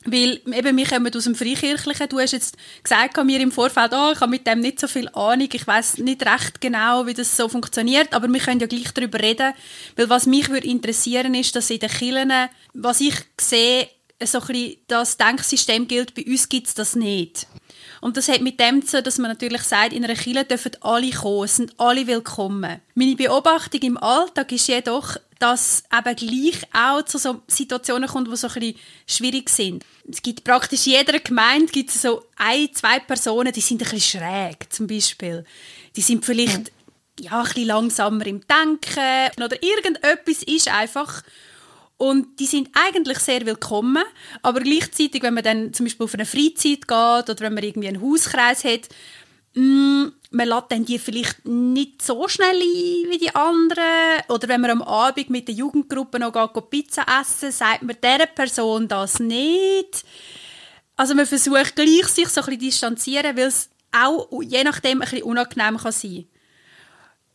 Weil 0.06 0.40
eben, 0.52 0.76
wir 0.76 0.86
kommen 0.86 1.14
aus 1.14 1.24
dem 1.24 1.34
Freikirchlichen. 1.34 2.08
Du 2.08 2.20
hast 2.20 2.32
jetzt 2.32 2.56
gesagt 2.82 3.22
mir 3.24 3.40
im 3.40 3.50
Vorfeld, 3.50 3.92
oh, 3.92 4.12
ich 4.12 4.20
habe 4.20 4.30
mit 4.30 4.46
dem 4.46 4.60
nicht 4.60 4.78
so 4.78 4.86
viel 4.86 5.08
Ahnung, 5.10 5.48
ich 5.52 5.66
weiß 5.66 5.98
nicht 5.98 6.24
recht 6.24 6.60
genau, 6.60 7.06
wie 7.06 7.14
das 7.14 7.36
so 7.36 7.48
funktioniert, 7.48 8.14
aber 8.14 8.28
wir 8.28 8.40
können 8.40 8.60
ja 8.60 8.68
gleich 8.68 8.92
darüber 8.94 9.18
reden. 9.18 9.52
Weil 9.96 10.08
was 10.08 10.26
mich 10.26 10.48
würde 10.48 10.68
interessieren 10.68 11.34
ist, 11.34 11.56
dass 11.56 11.70
in 11.70 11.80
den 11.80 11.90
Kirchen, 11.90 12.32
was 12.72 13.00
ich 13.00 13.14
sehe, 13.40 13.88
so 14.22 14.40
ein 14.40 14.46
bisschen 14.46 14.76
das 14.86 15.16
Denksystem 15.16 15.88
gilt, 15.88 16.14
bei 16.14 16.24
uns 16.24 16.48
gibt 16.48 16.68
es 16.68 16.74
das 16.74 16.96
nicht. 16.96 17.46
Und 18.00 18.16
das 18.16 18.28
hat 18.28 18.40
mit 18.40 18.60
dem 18.60 18.86
zu 18.86 19.02
dass 19.02 19.18
man 19.18 19.30
natürlich 19.30 19.62
sagt, 19.62 19.92
in 19.92 20.04
einer 20.04 20.14
Kirche 20.14 20.44
dürfen 20.44 20.72
alle 20.80 21.10
kommen, 21.10 21.44
es 21.44 21.56
sind 21.56 21.74
alle 21.78 22.06
willkommen. 22.06 22.80
Meine 22.94 23.16
Beobachtung 23.16 23.80
im 23.80 23.96
Alltag 23.96 24.52
ist 24.52 24.68
jedoch, 24.68 25.16
dass 25.38 25.84
eben 25.92 26.16
gleich 26.16 26.62
auch 26.72 27.02
zu 27.02 27.18
so 27.18 27.42
Situationen 27.46 28.08
kommt, 28.08 28.28
die 28.28 28.36
so 28.36 28.48
ein 28.48 28.54
bisschen 28.54 28.78
schwierig 29.06 29.50
sind. 29.50 29.84
Es 30.10 30.22
gibt 30.22 30.44
praktisch 30.44 30.86
in 30.86 30.94
jeder 30.94 31.18
Gemeinde 31.18 31.72
gibt 31.72 31.90
es 31.90 32.02
so 32.02 32.24
ein, 32.36 32.72
zwei 32.72 33.00
Personen, 33.00 33.52
die 33.52 33.60
sind 33.60 33.82
ein 33.82 33.90
bisschen 33.90 34.20
schräg, 34.20 34.72
zum 34.72 34.86
Beispiel. 34.86 35.44
Die 35.94 36.00
sind 36.00 36.24
vielleicht 36.24 36.72
ja, 37.20 37.38
ein 37.40 37.44
bisschen 37.44 37.66
langsamer 37.66 38.26
im 38.26 38.42
Denken 38.46 39.42
oder 39.42 39.62
irgendetwas 39.62 40.42
ist 40.42 40.68
einfach 40.68 41.22
und 41.98 42.38
die 42.40 42.46
sind 42.46 42.68
eigentlich 42.74 43.18
sehr 43.20 43.46
willkommen, 43.46 44.04
aber 44.42 44.60
gleichzeitig, 44.60 45.22
wenn 45.22 45.32
man 45.32 45.44
dann 45.44 45.72
zum 45.72 45.86
Beispiel 45.86 46.04
auf 46.04 46.14
eine 46.14 46.26
Freizeit 46.26 46.86
geht 46.86 47.30
oder 47.30 47.36
wenn 47.40 47.54
man 47.54 47.64
irgendwie 47.64 47.88
einen 47.88 48.02
Hauskreis 48.02 48.64
hat, 48.64 48.88
mm, 49.60 50.12
man 50.30 50.48
lädt 50.48 50.64
dann 50.68 50.84
die 50.84 50.98
vielleicht 50.98 51.46
nicht 51.46 52.02
so 52.02 52.28
schnell 52.28 52.56
ein 52.56 53.10
wie 53.10 53.18
die 53.18 53.34
anderen. 53.34 54.22
Oder 54.28 54.48
wenn 54.48 54.60
man 54.60 54.70
am 54.70 54.82
Abend 54.82 55.30
mit 55.30 55.48
der 55.48 55.54
Jugendgruppe 55.54 56.18
noch 56.18 56.32
geht, 56.32 56.70
Pizza 56.70 57.04
essen, 57.20 57.52
sagt 57.52 57.82
man 57.82 57.96
dieser 58.02 58.26
Person 58.26 58.88
das 58.88 59.18
nicht. 59.18 60.04
Also 60.96 61.14
man 61.14 61.26
versucht 61.26 61.76
gleich 61.76 62.06
sich 62.08 62.28
so 62.28 62.40
ein 62.40 62.46
bisschen 62.46 62.60
distanzieren, 62.60 63.36
weil 63.36 63.48
es 63.48 63.70
auch 63.92 64.28
je 64.42 64.64
nachdem 64.64 65.02
ein 65.02 65.08
bisschen 65.08 65.22
unangenehm 65.22 65.76
kann 65.78 65.92
sein 65.92 66.26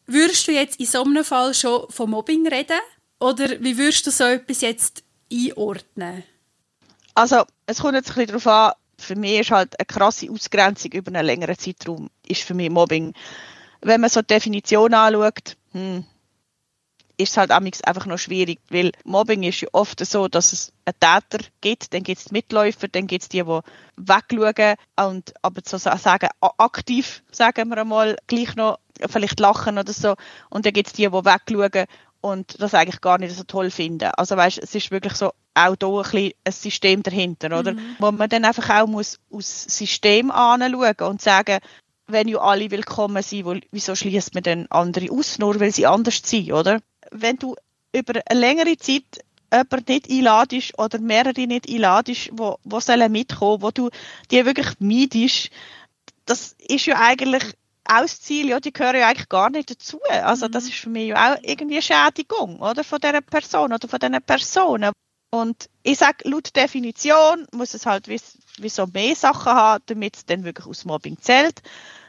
Würdest 0.07 0.47
du 0.47 0.51
jetzt 0.51 0.79
in 0.79 0.85
so 0.85 1.03
einem 1.03 1.23
Fall 1.23 1.53
schon 1.53 1.89
von 1.89 2.09
Mobbing 2.09 2.47
reden? 2.47 2.79
Oder 3.19 3.61
wie 3.61 3.77
würdest 3.77 4.05
du 4.07 4.11
so 4.11 4.25
etwas 4.25 4.61
jetzt 4.61 5.03
einordnen? 5.31 6.23
Also, 7.13 7.45
es 7.65 7.79
kommt 7.79 7.93
jetzt 7.93 8.09
ein 8.09 8.15
bisschen 8.15 8.27
darauf 8.27 8.47
an, 8.47 8.73
für 9.01 9.15
mich 9.15 9.39
ist 9.39 9.51
halt 9.51 9.79
eine 9.79 9.85
krasse 9.85 10.29
Ausgrenzung 10.31 10.91
über 10.91 11.13
einen 11.13 11.25
längeren 11.25 11.57
Zeitraum 11.57 12.09
ist 12.27 12.43
für 12.43 12.53
mich 12.53 12.69
Mobbing. 12.69 13.13
Wenn 13.81 14.01
man 14.01 14.09
so 14.09 14.21
die 14.21 14.27
Definition 14.27 14.93
anschaut, 14.93 15.57
hm, 15.71 16.05
ist 17.17 17.31
es 17.31 17.37
halt 17.37 17.51
einfach 17.51 18.05
noch 18.05 18.17
schwierig, 18.17 18.59
weil 18.69 18.91
Mobbing 19.03 19.43
ist 19.43 19.61
ja 19.61 19.67
oft 19.73 20.03
so, 20.05 20.27
dass 20.27 20.53
es 20.53 20.73
einen 20.85 20.99
Täter 20.99 21.45
gibt, 21.61 21.93
dann 21.93 22.03
gibt 22.03 22.19
es 22.19 22.25
die 22.25 22.33
Mitläufer, 22.33 22.87
dann 22.87 23.07
gibt 23.07 23.23
es 23.23 23.29
die, 23.29 23.43
die 23.43 23.59
wegschauen 23.97 24.75
und 24.95 25.33
aber 25.41 25.61
so 25.65 25.77
sagen, 25.77 26.29
aktiv, 26.57 27.23
sagen 27.31 27.69
wir 27.69 27.77
einmal, 27.77 28.17
gleich 28.27 28.55
noch 28.55 28.79
vielleicht 29.09 29.39
lachen 29.39 29.77
oder 29.77 29.93
so 29.93 30.15
und 30.49 30.65
dann 30.65 30.73
gibt 30.73 30.87
es 30.87 30.93
die, 30.93 31.03
die 31.03 31.11
wegschauen 31.11 31.87
und 32.21 32.61
das 32.61 32.73
eigentlich 32.73 33.01
gar 33.01 33.17
nicht 33.17 33.35
so 33.35 33.43
toll 33.43 33.71
finden. 33.71 34.11
Also 34.15 34.37
weißt, 34.37 34.59
es 34.59 34.73
ist 34.75 34.91
wirklich 34.91 35.13
so 35.13 35.31
auch 35.53 35.75
da 35.75 35.87
ein, 35.87 36.03
bisschen 36.03 36.31
ein 36.43 36.51
System 36.53 37.03
dahinter, 37.03 37.59
oder? 37.59 37.73
Mhm. 37.73 37.95
Wo 37.99 38.11
man 38.11 38.29
dann 38.29 38.45
einfach 38.45 38.69
auch 38.69 38.87
muss 38.87 39.19
aus 39.31 39.63
System 39.63 40.31
anschauen 40.31 40.95
und 41.01 41.21
sagen, 41.21 41.59
wenn 42.07 42.27
ja 42.27 42.39
alle 42.39 42.71
willkommen 42.71 43.23
sind, 43.23 43.65
wieso 43.71 43.95
schließt 43.95 44.33
man 44.33 44.43
dann 44.43 44.67
andere 44.69 45.11
aus, 45.11 45.39
nur 45.39 45.59
weil 45.59 45.71
sie 45.71 45.87
anders 45.87 46.21
sind, 46.23 46.51
oder? 46.51 46.79
Wenn 47.11 47.37
du 47.37 47.55
über 47.93 48.21
eine 48.25 48.39
längere 48.39 48.77
Zeit 48.77 49.03
jemanden 49.51 49.91
nicht 49.91 50.09
einladest 50.09 50.79
oder 50.79 50.99
mehrere 50.99 51.47
nicht 51.47 51.69
einladest, 51.69 52.29
wo, 52.33 52.57
wo 52.63 52.79
sollen 52.79 53.11
mitkommen, 53.11 53.61
wo 53.61 53.71
du 53.71 53.89
die 54.29 54.45
wirklich 54.45 54.79
meidest, 54.79 55.49
das 56.25 56.55
ist 56.59 56.85
ja 56.85 56.99
eigentlich 56.99 57.43
Ausziele, 57.85 58.49
ja, 58.51 58.59
die 58.59 58.73
gehören 58.73 58.99
ja 58.99 59.07
eigentlich 59.07 59.29
gar 59.29 59.49
nicht 59.49 59.69
dazu. 59.69 59.99
Also 60.09 60.47
das 60.47 60.65
mhm. 60.65 60.69
ist 60.69 60.79
für 60.79 60.89
mich 60.89 61.07
ja 61.07 61.33
auch 61.33 61.39
irgendwie 61.41 61.75
eine 61.75 61.81
Schädigung, 61.81 62.59
oder, 62.59 62.83
von 62.83 62.99
dieser 62.99 63.21
Person 63.21 63.73
oder 63.73 63.87
von 63.87 63.99
diesen 63.99 64.21
Personen. 64.21 64.91
Und 65.33 65.69
ich 65.83 65.97
sage, 65.97 66.29
laut 66.29 66.55
Definition 66.55 67.47
muss 67.53 67.73
es 67.73 67.85
halt 67.85 68.07
wie, 68.07 68.19
wie 68.57 68.69
so 68.69 68.85
mehr 68.87 69.15
Sachen 69.15 69.53
haben, 69.53 69.83
damit 69.87 70.17
es 70.17 70.25
dann 70.25 70.43
wirklich 70.43 70.67
aus 70.67 70.85
Mobbing 70.85 71.17
zählt. 71.19 71.61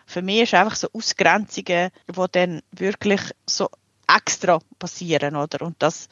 Für 0.06 0.22
mich 0.22 0.42
ist 0.42 0.54
einfach 0.54 0.74
so 0.74 0.88
Ausgrenzungen, 0.92 1.90
die 2.08 2.24
dann 2.32 2.62
wirklich 2.72 3.20
so 3.48 3.70
extra 4.08 4.58
passieren, 4.78 5.36
oder? 5.36 5.64
Und 5.64 5.76
das, 5.80 6.08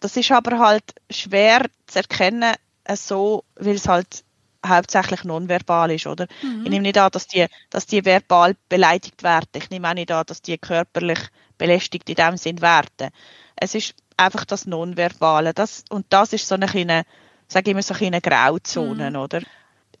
das 0.00 0.16
ist 0.16 0.32
aber 0.32 0.58
halt 0.58 0.84
schwer 1.10 1.66
zu 1.86 2.00
erkennen, 2.00 2.54
so, 2.94 3.44
weil 3.54 3.76
es 3.76 3.86
halt 3.86 4.24
hauptsächlich 4.66 5.24
nonverbal 5.24 5.90
ist, 5.90 6.06
oder? 6.06 6.26
Mhm. 6.42 6.64
Ich 6.64 6.70
nehme 6.70 6.82
nicht 6.82 6.98
an, 6.98 7.10
dass 7.10 7.26
die, 7.26 7.46
dass 7.70 7.86
die 7.86 8.04
verbal 8.04 8.56
beleidigt 8.68 9.22
werden. 9.22 9.48
Ich 9.56 9.70
nehme 9.70 9.88
auch 9.88 9.94
nicht 9.94 10.10
an, 10.10 10.24
dass 10.26 10.42
die 10.42 10.58
körperlich 10.58 11.18
belästigt 11.58 12.08
in 12.08 12.16
dem 12.16 12.36
Sinn 12.36 12.60
werden. 12.60 13.10
Es 13.56 13.74
ist 13.74 13.94
einfach 14.16 14.44
das 14.44 14.66
Nonverbale. 14.66 15.54
Das, 15.54 15.84
und 15.90 16.06
das 16.10 16.32
ist 16.32 16.48
so 16.48 16.54
eine 16.54 16.66
kleine, 16.66 17.04
sage 17.48 17.70
ich 17.70 17.72
immer 17.72 17.82
so 17.82 17.94
eine 17.94 18.20
Grauzone, 18.20 19.10
mhm. 19.10 19.16
oder? 19.16 19.42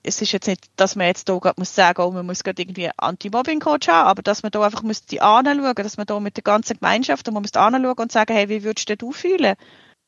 Es 0.04 0.20
ist 0.20 0.32
jetzt 0.32 0.48
nicht, 0.48 0.64
dass 0.74 0.96
man 0.96 1.06
jetzt 1.06 1.28
hier 1.28 1.52
muss 1.56 1.74
sagen, 1.76 2.02
oh, 2.02 2.10
man 2.10 2.26
muss 2.26 2.42
gerade 2.42 2.60
irgendwie 2.60 2.90
Anti-Mobbing-Coach 2.96 3.86
haben, 3.86 4.08
aber 4.08 4.22
dass 4.22 4.42
man 4.42 4.50
da 4.50 4.62
einfach 4.62 4.82
muss 4.82 5.04
die 5.04 5.20
anschauen, 5.20 5.74
dass 5.76 5.96
man 5.96 6.06
da 6.06 6.18
mit 6.18 6.36
der 6.36 6.42
ganzen 6.42 6.78
Gemeinschaft, 6.78 7.28
und 7.28 7.34
man 7.34 7.44
muss 7.44 7.54
anschauen 7.54 7.94
und 7.94 8.10
sagen, 8.10 8.34
hey, 8.34 8.48
wie 8.48 8.64
würdest 8.64 8.92
du 9.00 9.12
fühlen? 9.12 9.54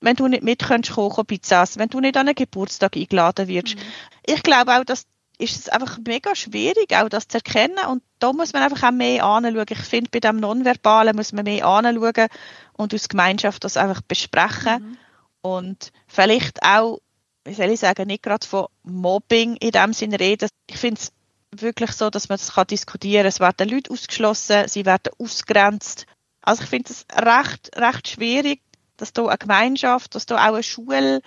wenn 0.04 0.16
du 0.16 0.28
nicht 0.28 0.42
mit 0.42 0.60
kannst 0.60 0.92
kommen, 0.92 1.26
Pizza 1.26 1.62
essen, 1.62 1.80
wenn 1.80 1.88
du 1.88 2.00
nicht 2.00 2.16
an 2.16 2.28
einen 2.28 2.34
Geburtstag 2.34 2.96
eingeladen 2.96 3.48
wirst. 3.48 3.76
Mhm. 3.76 3.80
Ich 4.26 4.42
glaube 4.42 4.76
auch, 4.76 4.84
dass 4.84 5.06
ist 5.38 5.58
es 5.58 5.68
einfach 5.68 5.98
mega 6.06 6.34
schwierig, 6.34 6.94
auch 6.94 7.08
das 7.08 7.28
zu 7.28 7.38
erkennen. 7.38 7.78
Und 7.88 8.02
da 8.18 8.32
muss 8.32 8.52
man 8.52 8.62
einfach 8.62 8.88
auch 8.88 8.92
mehr 8.92 9.24
anschauen. 9.24 9.66
Ich 9.68 9.78
finde, 9.78 10.10
bei 10.10 10.20
dem 10.20 10.36
Nonverbalen 10.36 11.16
muss 11.16 11.32
man 11.32 11.44
mehr 11.44 11.66
anschauen 11.66 12.28
und 12.74 12.92
als 12.92 13.08
Gemeinschaft 13.08 13.64
das 13.64 13.76
einfach 13.76 14.00
besprechen. 14.02 14.82
Mhm. 14.82 14.98
Und 15.42 15.92
vielleicht 16.06 16.62
auch, 16.62 17.00
wie 17.44 17.54
soll 17.54 17.70
ich 17.70 17.80
sagen, 17.80 18.06
nicht 18.06 18.22
gerade 18.22 18.46
von 18.46 18.66
Mobbing 18.82 19.56
in 19.56 19.72
dem 19.72 19.92
Sinne 19.92 20.20
reden. 20.20 20.48
Ich 20.68 20.78
finde 20.78 21.00
es 21.00 21.12
wirklich 21.60 21.92
so, 21.92 22.10
dass 22.10 22.28
man 22.28 22.38
das 22.38 22.54
kann 22.54 22.66
diskutieren 22.68 23.22
kann. 23.22 23.28
Es 23.28 23.40
werden 23.40 23.68
Leute 23.68 23.90
ausgeschlossen, 23.90 24.68
sie 24.68 24.86
werden 24.86 25.12
ausgrenzt. 25.18 26.06
Also 26.42 26.62
ich 26.62 26.68
finde 26.68 26.92
es 26.92 27.06
recht, 27.12 27.70
recht 27.76 28.08
schwierig, 28.08 28.62
dass 28.96 29.12
da 29.12 29.26
eine 29.26 29.38
Gemeinschaft, 29.38 30.14
dass 30.14 30.26
da 30.26 30.36
auch 30.36 30.54
eine 30.54 30.62
Schule, 30.62 31.20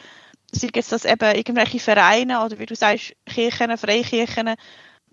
sei 0.51 0.69
jetzt 0.73 0.91
das 0.91 1.05
eben 1.05 1.35
irgendwelche 1.35 1.79
Vereine 1.79 2.43
oder 2.43 2.59
wie 2.59 2.65
du 2.65 2.75
sagst, 2.75 3.13
Kirchen, 3.25 3.77
Freikirchen, 3.77 4.55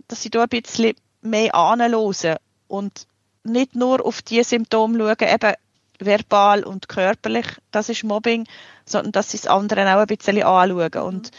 dass 0.09 0.23
sie 0.23 0.31
da 0.31 0.43
ein 0.43 0.49
bisschen 0.49 0.95
mehr 1.23 1.55
anhören 1.55 2.37
und 2.69 3.07
nicht 3.43 3.75
nur 3.75 4.05
auf 4.05 4.23
die 4.23 4.43
Symptome 4.43 4.99
schauen, 4.99 5.29
eben 5.29 5.55
verbal 5.99 6.65
und 6.65 6.89
körperlich, 6.89 7.47
das 7.71 7.89
ist 7.89 8.05
Mobbing, 8.05 8.47
sondern 8.85 9.13
dass 9.13 9.31
sie 9.31 9.39
das 9.39 9.47
andere 9.47 9.83
auch 9.95 10.01
ein 10.01 10.07
bisschen 10.07 10.43
anschauen. 10.43 11.03
Und 11.03 11.31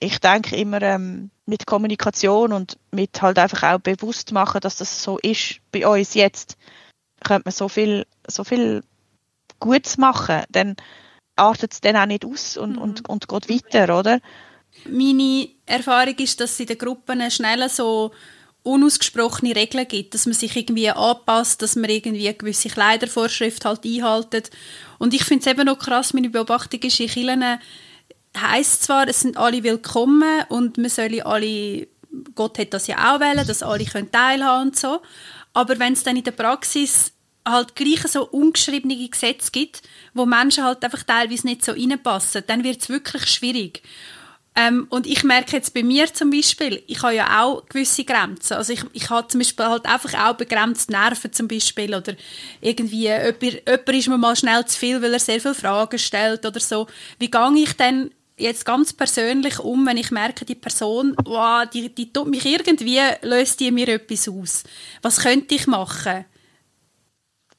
ich 0.00 0.18
denke 0.18 0.56
immer, 0.56 0.82
ähm, 0.82 1.30
mit 1.46 1.66
Kommunikation 1.66 2.52
und 2.52 2.78
mit 2.90 3.20
halt 3.22 3.38
einfach 3.38 3.74
auch 3.74 3.78
bewusst 3.78 4.32
machen, 4.32 4.60
dass 4.60 4.76
das 4.76 5.02
so 5.02 5.18
ist 5.18 5.60
bei 5.70 5.86
uns 5.86 6.14
jetzt, 6.14 6.56
könnte 7.22 7.44
man 7.46 7.52
so 7.52 7.68
viel, 7.68 8.06
so 8.26 8.44
viel 8.44 8.82
gut 9.60 9.86
zu 9.86 10.00
machen, 10.00 10.42
dann 10.50 10.76
artet 11.36 11.72
es 11.72 11.80
dann 11.80 11.96
auch 11.96 12.06
nicht 12.06 12.24
aus 12.24 12.56
und, 12.56 12.76
mhm. 12.76 12.82
und, 12.82 13.08
und 13.08 13.28
geht 13.28 13.48
weiter, 13.48 13.98
oder? 13.98 14.20
Meine 14.88 15.48
Erfahrung 15.66 16.16
ist, 16.18 16.40
dass 16.40 16.52
es 16.52 16.60
in 16.60 16.66
den 16.66 16.78
Gruppen 16.78 17.30
schnell 17.30 17.68
so 17.68 18.12
unausgesprochene 18.64 19.54
Regeln 19.54 19.86
gibt, 19.86 20.14
dass 20.14 20.26
man 20.26 20.34
sich 20.34 20.56
irgendwie 20.56 20.90
anpasst, 20.90 21.60
dass 21.62 21.76
man 21.76 21.90
irgendwie 21.90 22.28
eine 22.28 22.36
gewisse 22.36 22.70
Kleidervorschrift 22.70 23.64
halt 23.64 23.84
einhaltet. 23.84 24.50
Und 24.98 25.12
ich 25.14 25.24
finde 25.24 25.42
es 25.42 25.46
eben 25.46 25.66
noch 25.66 25.78
krass, 25.78 26.14
meine 26.14 26.30
Beobachtung 26.30 26.80
ist, 26.80 26.98
in 26.98 27.08
Kirchen 27.08 27.44
heisst 28.36 28.82
zwar, 28.84 29.06
es 29.06 29.20
sind 29.20 29.36
alle 29.36 29.62
willkommen 29.62 30.44
und 30.48 30.78
man 30.78 30.88
soll 30.88 31.20
alle, 31.20 31.86
Gott 32.34 32.58
hat 32.58 32.74
das 32.74 32.86
ja 32.86 33.14
auch 33.14 33.20
wählen, 33.20 33.46
dass 33.46 33.62
alle 33.62 33.84
können 33.84 34.10
teilhaben 34.10 34.68
und 34.68 34.78
so, 34.78 35.00
aber 35.52 35.78
wenn 35.78 35.92
es 35.92 36.02
dann 36.02 36.16
in 36.16 36.24
der 36.24 36.32
Praxis 36.32 37.12
halt 37.46 37.76
gleich 37.76 38.02
so 38.08 38.26
ungeschriebene 38.28 39.08
Gesetze 39.08 39.50
gibt, 39.50 39.82
wo 40.14 40.26
Menschen 40.26 40.64
halt 40.64 40.82
einfach 40.84 41.02
teilweise 41.02 41.46
nicht 41.46 41.64
so 41.64 41.72
reinpassen, 41.72 42.44
dann 42.46 42.64
wird 42.64 42.80
es 42.80 42.88
wirklich 42.88 43.26
schwierig. 43.26 43.82
Ähm, 44.56 44.86
und 44.88 45.06
ich 45.06 45.24
merke 45.24 45.56
jetzt 45.56 45.74
bei 45.74 45.82
mir 45.82 46.12
zum 46.12 46.30
Beispiel, 46.30 46.82
ich 46.86 47.02
habe 47.02 47.16
ja 47.16 47.42
auch 47.42 47.66
gewisse 47.66 48.04
Grenzen. 48.04 48.54
Also 48.54 48.72
ich, 48.72 48.84
ich 48.92 49.10
habe 49.10 49.26
zum 49.26 49.40
Beispiel 49.40 49.66
halt 49.66 49.84
einfach 49.84 50.14
auch 50.14 50.36
begrenzt 50.36 50.90
Nerven 50.90 51.32
zum 51.32 51.48
Beispiel 51.48 51.92
oder 51.92 52.14
irgendwie 52.60 53.02
jemand, 53.02 53.42
jemand 53.42 53.88
ist 53.88 54.08
mir 54.08 54.18
mal 54.18 54.36
schnell 54.36 54.64
zu 54.64 54.78
viel, 54.78 55.02
weil 55.02 55.12
er 55.12 55.18
sehr 55.18 55.40
viele 55.40 55.54
Fragen 55.54 55.98
stellt 55.98 56.46
oder 56.46 56.60
so. 56.60 56.86
Wie 57.18 57.30
gehe 57.30 57.52
ich 57.56 57.72
denn 57.72 58.12
jetzt 58.36 58.64
ganz 58.64 58.92
persönlich 58.92 59.58
um, 59.58 59.86
wenn 59.86 59.96
ich 59.96 60.12
merke, 60.12 60.44
die 60.44 60.54
Person, 60.54 61.16
wow, 61.24 61.68
die, 61.68 61.92
die 61.92 62.12
tut 62.12 62.28
mich 62.28 62.46
irgendwie, 62.46 63.00
löst 63.22 63.58
die 63.58 63.72
mir 63.72 63.88
etwas 63.88 64.28
aus. 64.28 64.62
Was 65.02 65.20
könnte 65.20 65.56
ich 65.56 65.66
machen? 65.66 66.26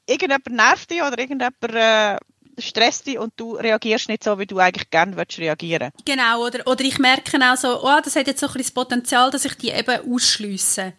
Irgendjemand 0.06 0.46
nervt 0.50 0.90
dich 0.90 1.02
oder 1.02 1.18
irgendjemand 1.18 1.56
äh, 1.62 2.16
stresst 2.58 3.06
dich 3.06 3.18
und 3.18 3.32
du 3.36 3.54
reagierst 3.54 4.08
nicht 4.08 4.24
so, 4.24 4.38
wie 4.38 4.46
du 4.46 4.58
eigentlich 4.58 4.90
gerne 4.90 5.16
würdest 5.16 5.38
reagieren. 5.38 5.90
Genau, 6.04 6.46
oder, 6.46 6.66
oder 6.66 6.84
ich 6.84 6.98
merke 6.98 7.38
auch 7.40 7.56
so, 7.56 7.82
oh, 7.82 8.00
das 8.02 8.16
hat 8.16 8.26
jetzt 8.26 8.40
so 8.40 8.46
ein 8.46 8.52
bisschen 8.52 8.64
das 8.64 8.70
Potenzial, 8.72 9.30
dass 9.30 9.44
ich 9.44 9.54
die 9.54 9.70
eben 9.70 10.12
ausschliesse. 10.12 10.94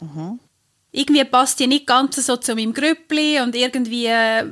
Mhm. 0.00 0.40
Irgendwie 0.94 1.24
passt 1.24 1.58
die 1.58 1.66
nicht 1.66 1.86
ganz 1.86 2.16
so 2.16 2.36
zu 2.36 2.54
meinem 2.54 2.74
Grüppli 2.74 3.40
und 3.40 3.54
irgendwie, 3.54 4.06
äh, 4.06 4.46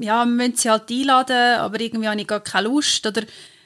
ja, 0.00 0.24
müssen 0.24 0.56
sie 0.56 0.70
halt 0.70 0.90
einladen, 0.90 1.58
aber 1.58 1.80
irgendwie 1.80 2.08
habe 2.08 2.20
ich 2.20 2.26
gar 2.26 2.40
keine 2.40 2.68
Lust. 2.68 3.06
Oder, 3.06 3.22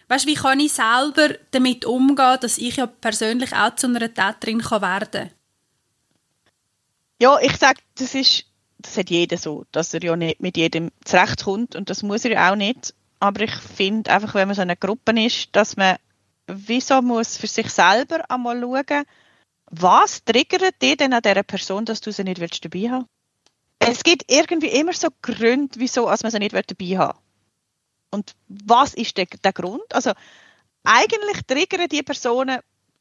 weißt, 0.09 0.27
wie 0.27 0.35
kann 0.35 0.59
ich 0.59 0.73
selber 0.73 1.35
damit 1.53 1.85
umgehen, 1.85 2.39
dass 2.41 2.59
ich 2.59 2.77
ja 2.77 2.87
persönlich 2.87 3.53
auch 3.55 3.77
zu 3.77 3.87
einer 3.87 4.13
Täterin 4.13 4.61
kann 4.61 4.83
werden 4.83 5.11
kann? 5.13 5.31
Ja, 7.21 7.39
ich 7.41 7.57
sage, 7.57 7.81
das 7.97 8.15
ist 8.15 8.45
das 8.87 8.97
hat 8.97 9.11
jeder 9.11 9.37
so, 9.37 9.65
dass 9.73 9.95
er 9.95 10.03
ja 10.03 10.17
nicht 10.17 10.41
mit 10.41 10.57
jedem 10.57 10.91
zurechtkommt 11.05 11.77
und 11.77 11.91
das 11.91 12.03
muss 12.03 12.25
er 12.25 12.33
ja 12.33 12.53
auch 12.53 12.57
nicht. 12.57 12.95
Aber 13.19 13.43
ich 13.43 13.55
finde 13.55 14.11
einfach, 14.11 14.35
wenn 14.35 14.49
man 14.49 14.55
so 14.55 14.63
eine 14.63 14.77
Gruppe 14.77 15.13
ist, 15.25 15.49
dass 15.53 15.77
man 15.77 15.97
wieso 16.47 17.03
muss 17.03 17.37
für 17.37 17.47
sich 17.47 17.71
selber 17.71 18.31
einmal 18.31 18.61
schauen, 18.61 19.05
was 19.71 20.25
triggert 20.25 20.81
dich 20.81 20.97
denn 20.97 21.13
an 21.13 21.23
dieser 21.23 21.43
Person, 21.43 21.85
dass 21.85 22.01
du 22.01 22.13
sie 22.13 22.25
nicht 22.25 22.41
willst 22.41 22.65
dabei 22.65 22.91
haben 22.91 23.07
Es 23.79 24.05
gibt 24.05 24.31
irgendwie 24.31 24.69
immer 24.69 24.93
so 24.93 25.09
Gründe, 25.23 25.81
wieso 25.81 26.07
man 26.07 26.31
sie 26.31 26.39
nicht 26.39 26.55
dabei 26.55 26.99
haben 26.99 27.19
Und 28.11 28.37
was 28.49 28.95
ist 28.95 29.17
der, 29.17 29.27
der 29.27 29.53
Grund? 29.53 29.93
Also 29.93 30.13
eigentlich 30.85 31.43
triggern 31.47 31.89
die 31.89 32.03
Personen 32.03 32.61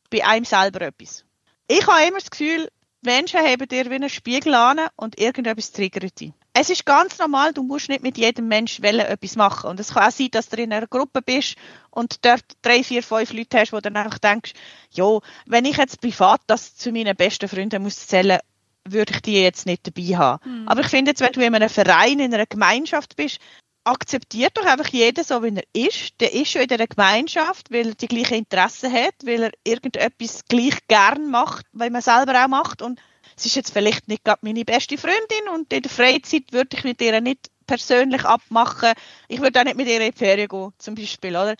bei 0.09 0.25
einem 0.25 0.45
selber 0.45 0.81
etwas. 0.81 1.23
Ich 1.67 1.85
habe 1.85 2.07
immer 2.07 2.19
das 2.19 2.31
Gefühl, 2.31 2.69
Menschen 3.05 3.39
haben 3.39 3.67
dir 3.67 3.89
wie 3.89 3.95
einen 3.95 4.09
Spiegel 4.09 4.53
an 4.53 4.79
und 4.95 5.19
irgendetwas 5.19 5.71
triggert 5.71 6.19
dich. 6.19 6.33
Es 6.53 6.69
ist 6.69 6.85
ganz 6.85 7.17
normal, 7.19 7.51
du 7.53 7.63
musst 7.63 7.89
nicht 7.89 8.01
mit 8.01 8.17
jedem 8.17 8.47
Menschen 8.47 8.85
etwas 8.85 9.35
machen. 9.35 9.69
Und 9.69 9.79
es 9.79 9.93
kann 9.93 10.07
auch 10.07 10.11
sein, 10.11 10.29
dass 10.31 10.47
du 10.47 10.61
in 10.61 10.71
einer 10.71 10.87
Gruppe 10.87 11.21
bist 11.21 11.57
und 11.91 12.23
dort 12.25 12.43
drei, 12.61 12.83
vier, 12.83 13.03
fünf 13.03 13.33
Leute 13.33 13.59
hast, 13.59 13.73
wo 13.73 13.77
du 13.77 13.83
dann 13.83 13.97
einfach 13.97 14.19
denkst, 14.19 14.53
ja, 14.91 15.19
wenn 15.45 15.65
ich 15.65 15.77
jetzt 15.77 15.99
privat 15.99 16.41
das 16.47 16.75
zu 16.75 16.91
meinen 16.91 17.15
besten 17.15 17.49
Freunden 17.49 17.83
muss 17.83 17.99
erzählen, 17.99 18.39
würde 18.87 19.13
ich 19.13 19.21
die 19.21 19.41
jetzt 19.41 19.65
nicht 19.65 19.85
dabei 19.85 20.17
haben. 20.17 20.61
Mhm. 20.61 20.67
Aber 20.67 20.81
ich 20.81 20.87
finde 20.87 21.11
jetzt, 21.11 21.21
wenn 21.21 21.33
du 21.33 21.45
in 21.45 21.55
einem 21.55 21.69
Verein, 21.69 22.19
in 22.19 22.33
einer 22.33 22.45
Gemeinschaft 22.45 23.15
bist, 23.15 23.39
akzeptiert 23.85 24.57
doch 24.57 24.65
einfach 24.65 24.87
jeder 24.87 25.23
so, 25.23 25.41
wie 25.43 25.55
er 25.55 25.87
ist. 25.87 26.19
Der 26.19 26.33
ist 26.33 26.51
schon 26.51 26.61
in 26.61 26.67
dieser 26.67 26.87
Gemeinschaft, 26.87 27.71
weil 27.71 27.89
er 27.89 27.95
die 27.95 28.07
gleichen 28.07 28.35
Interessen 28.35 28.91
hat, 28.91 29.15
weil 29.23 29.43
er 29.43 29.51
irgendetwas 29.63 30.43
gleich 30.47 30.75
gern 30.87 31.29
macht, 31.29 31.65
weil 31.71 31.91
man 31.91 32.01
selber 32.01 32.43
auch 32.43 32.47
macht. 32.47 32.81
Und 32.81 32.99
es 33.37 33.45
ist 33.45 33.55
jetzt 33.55 33.71
vielleicht 33.71 34.07
nicht 34.07 34.23
gerade 34.23 34.39
meine 34.41 34.65
beste 34.65 34.97
Freundin 34.97 35.49
und 35.53 35.71
in 35.71 35.83
der 35.83 35.91
Freizeit 35.91 36.51
würde 36.51 36.77
ich 36.77 36.83
mit 36.83 37.01
ihr 37.01 37.21
nicht 37.21 37.49
persönlich 37.67 38.23
abmachen. 38.25 38.93
Ich 39.27 39.41
würde 39.41 39.59
auch 39.59 39.65
nicht 39.65 39.77
mit 39.77 39.87
ihr 39.87 40.01
in 40.01 40.11
die 40.11 40.17
Ferien 40.17 40.47
gehen, 40.47 40.73
zum 40.77 40.95
Beispiel, 40.95 41.31
oder? 41.31 41.55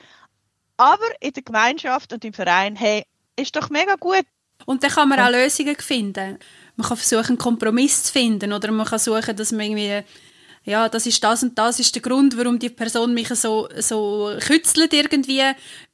Aber 0.78 1.08
in 1.20 1.34
der 1.34 1.44
Gemeinschaft 1.44 2.12
und 2.12 2.26
im 2.26 2.34
Verein, 2.34 2.76
hey, 2.76 3.06
ist 3.36 3.56
doch 3.56 3.70
mega 3.70 3.96
gut. 3.96 4.26
Und 4.66 4.84
dann 4.84 4.92
kann 4.92 5.10
man 5.10 5.20
auch 5.20 5.30
Lösungen 5.30 5.76
finden. 5.76 6.40
Man 6.76 6.88
kann 6.88 6.98
versuchen, 6.98 7.30
einen 7.30 7.38
Kompromiss 7.38 8.04
zu 8.04 8.14
finden 8.14 8.52
oder 8.52 8.72
man 8.72 8.86
kann 8.86 9.00
suchen, 9.00 9.36
dass 9.36 9.52
man 9.52 9.62
irgendwie 9.62 10.04
ja, 10.66 10.90
das 10.90 11.06
ist 11.06 11.24
das 11.24 11.44
und 11.44 11.58
das 11.60 11.80
ist 11.80 11.94
der 11.94 12.02
Grund, 12.02 12.36
warum 12.38 12.58
die 12.58 12.70
Person 12.70 13.14
mich 13.14 13.30
so, 13.30 13.70
so 13.78 14.36
kützelt 14.40 14.94
irgendwie. 14.94 15.44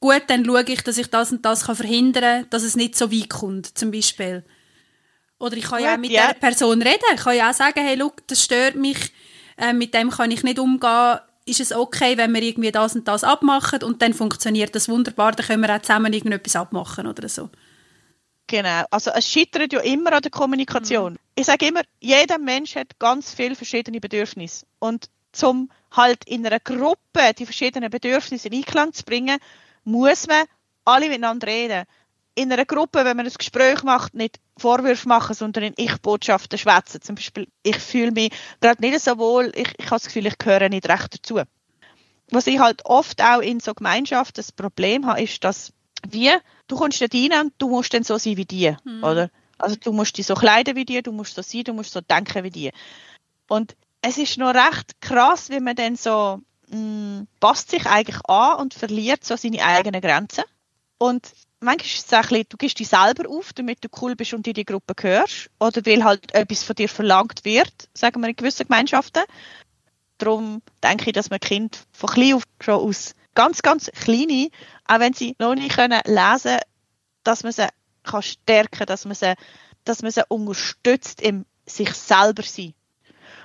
Gut, 0.00 0.22
dann 0.28 0.46
schaue 0.46 0.64
ich, 0.66 0.82
dass 0.82 0.96
ich 0.96 1.08
das 1.08 1.30
und 1.30 1.44
das 1.44 1.66
kann 1.66 1.76
verhindern 1.76 2.22
kann, 2.22 2.50
dass 2.50 2.62
es 2.62 2.74
nicht 2.74 2.96
so 2.96 3.12
weit 3.12 3.28
kommt, 3.28 3.78
zum 3.78 3.90
Beispiel. 3.90 4.42
Oder 5.38 5.58
ich 5.58 5.64
kann 5.64 5.78
Gut, 5.78 5.86
ja 5.86 5.94
auch 5.94 5.98
mit 5.98 6.10
ja. 6.10 6.28
der 6.28 6.34
Person 6.34 6.80
reden. 6.80 7.04
Ich 7.14 7.20
kann 7.20 7.36
ja 7.36 7.50
auch 7.50 7.54
sagen, 7.54 7.80
hey, 7.84 7.96
look, 7.96 8.26
das 8.28 8.42
stört 8.42 8.74
mich, 8.74 9.12
äh, 9.58 9.74
mit 9.74 9.92
dem 9.92 10.10
kann 10.10 10.30
ich 10.30 10.42
nicht 10.42 10.58
umgehen. 10.58 11.18
Ist 11.44 11.60
es 11.60 11.72
okay, 11.72 12.16
wenn 12.16 12.32
wir 12.32 12.42
irgendwie 12.42 12.72
das 12.72 12.94
und 12.94 13.06
das 13.06 13.24
abmachen 13.24 13.82
und 13.82 14.00
dann 14.00 14.14
funktioniert 14.14 14.74
das 14.74 14.88
wunderbar, 14.88 15.32
dann 15.32 15.44
können 15.44 15.62
wir 15.62 15.74
auch 15.74 15.82
zusammen 15.82 16.12
irgendetwas 16.12 16.56
abmachen 16.56 17.06
oder 17.06 17.28
so. 17.28 17.50
Genau, 18.52 18.84
also 18.90 19.10
es 19.12 19.26
scheitert 19.26 19.72
ja 19.72 19.80
immer 19.80 20.12
an 20.12 20.20
der 20.20 20.30
Kommunikation. 20.30 21.14
Mhm. 21.14 21.18
Ich 21.36 21.46
sage 21.46 21.68
immer, 21.68 21.80
jeder 22.00 22.36
Mensch 22.36 22.76
hat 22.76 22.98
ganz 22.98 23.32
viele 23.32 23.54
verschiedene 23.54 23.98
Bedürfnisse. 23.98 24.66
Und 24.78 25.08
zum 25.32 25.70
halt 25.90 26.26
in 26.26 26.46
einer 26.46 26.60
Gruppe 26.60 27.32
die 27.38 27.46
verschiedenen 27.46 27.88
Bedürfnisse 27.88 28.48
in 28.48 28.56
Einklang 28.56 28.92
zu 28.92 29.04
bringen, 29.04 29.38
muss 29.84 30.26
man 30.26 30.44
alle 30.84 31.08
miteinander 31.08 31.46
reden. 31.46 31.84
In 32.34 32.52
einer 32.52 32.66
Gruppe, 32.66 33.06
wenn 33.06 33.16
man 33.16 33.24
ein 33.24 33.32
Gespräch 33.32 33.84
macht, 33.84 34.12
nicht 34.12 34.38
Vorwürfe 34.58 35.08
machen, 35.08 35.34
sondern 35.34 35.64
in 35.64 35.74
Ich-Botschaften 35.78 36.58
schwätzen. 36.58 37.00
Zum 37.00 37.14
Beispiel, 37.14 37.48
ich 37.62 37.78
fühle 37.78 38.12
mich 38.12 38.32
gerade 38.60 38.82
nicht 38.82 39.00
so 39.00 39.16
wohl, 39.16 39.50
ich, 39.54 39.72
ich 39.78 39.86
habe 39.86 39.96
das 39.96 40.04
Gefühl, 40.04 40.26
ich 40.26 40.36
gehöre 40.36 40.68
nicht 40.68 40.90
recht 40.90 41.14
dazu. 41.14 41.40
Was 42.30 42.46
ich 42.46 42.58
halt 42.58 42.84
oft 42.84 43.22
auch 43.22 43.40
in 43.40 43.60
so 43.60 43.72
Gemeinschaften 43.72 44.34
das 44.36 44.52
Problem 44.52 45.06
habe, 45.06 45.22
ist, 45.22 45.42
dass 45.42 45.72
wir 46.08 46.40
du 46.72 46.76
kommst 46.76 47.00
dort 47.00 47.14
rein 47.14 47.32
und 47.40 47.54
du 47.58 47.68
musst 47.68 47.92
dann 47.94 48.02
so 48.02 48.18
sein 48.18 48.36
wie 48.36 48.44
die, 48.44 48.74
mhm. 48.84 49.04
oder? 49.04 49.30
Also 49.58 49.76
du 49.76 49.92
musst 49.92 50.16
dich 50.18 50.26
so 50.26 50.34
kleiden 50.34 50.74
wie 50.74 50.84
die, 50.84 51.02
du 51.02 51.12
musst 51.12 51.34
so 51.34 51.42
sein, 51.42 51.64
du 51.64 51.72
musst 51.72 51.92
so 51.92 52.00
denken 52.00 52.42
wie 52.44 52.50
die. 52.50 52.72
Und 53.48 53.76
es 54.00 54.18
ist 54.18 54.38
noch 54.38 54.54
recht 54.54 55.00
krass, 55.00 55.50
wie 55.50 55.60
man 55.60 55.76
dann 55.76 55.96
so 55.96 56.40
mh, 56.68 56.78
mm, 56.78 57.28
passt 57.38 57.70
sich 57.70 57.86
eigentlich 57.86 58.18
an 58.26 58.58
und 58.58 58.74
verliert 58.74 59.24
so 59.24 59.36
seine 59.36 59.64
eigenen 59.64 60.00
Grenzen. 60.00 60.44
Und 60.98 61.32
manchmal 61.60 61.86
ist 61.86 62.06
es 62.06 62.12
auch 62.12 62.18
ein 62.18 62.28
bisschen, 62.28 62.46
du 62.48 62.56
gibst 62.56 62.78
dich 62.78 62.88
selber 62.88 63.28
auf, 63.28 63.52
damit 63.52 63.84
du 63.84 63.88
cool 64.00 64.16
bist 64.16 64.34
und 64.34 64.46
in 64.46 64.54
die 64.54 64.64
Gruppe 64.64 64.94
gehörst. 64.94 65.50
Oder 65.60 65.84
weil 65.86 66.02
halt 66.02 66.34
etwas 66.34 66.64
von 66.64 66.74
dir 66.74 66.88
verlangt 66.88 67.44
wird, 67.44 67.88
sagen 67.94 68.20
wir 68.20 68.28
in 68.28 68.36
gewissen 68.36 68.66
Gemeinschaften. 68.66 69.22
Darum 70.18 70.62
denke 70.82 71.06
ich, 71.06 71.12
dass 71.12 71.30
man 71.30 71.40
Kind 71.40 71.86
von 71.92 72.10
klein 72.10 72.34
auf 72.34 72.42
schon 72.60 72.74
aus 72.74 73.14
ganz, 73.34 73.62
ganz 73.62 73.90
kleine, 73.92 74.48
auch 74.86 75.00
wenn 75.00 75.12
sie 75.12 75.36
noch 75.38 75.54
nicht 75.54 75.74
können 75.74 76.00
lesen 76.04 76.58
dass 77.24 77.44
man 77.44 77.52
sie 77.52 77.68
kann 78.02 78.22
stärken 78.22 78.86
dass 78.86 79.04
man 79.04 79.14
sie, 79.14 79.34
dass 79.84 80.02
man 80.02 80.10
sie 80.10 80.24
unterstützt 80.28 81.20
im 81.20 81.46
sich 81.66 81.92
selber 81.94 82.42
sein. 82.42 82.74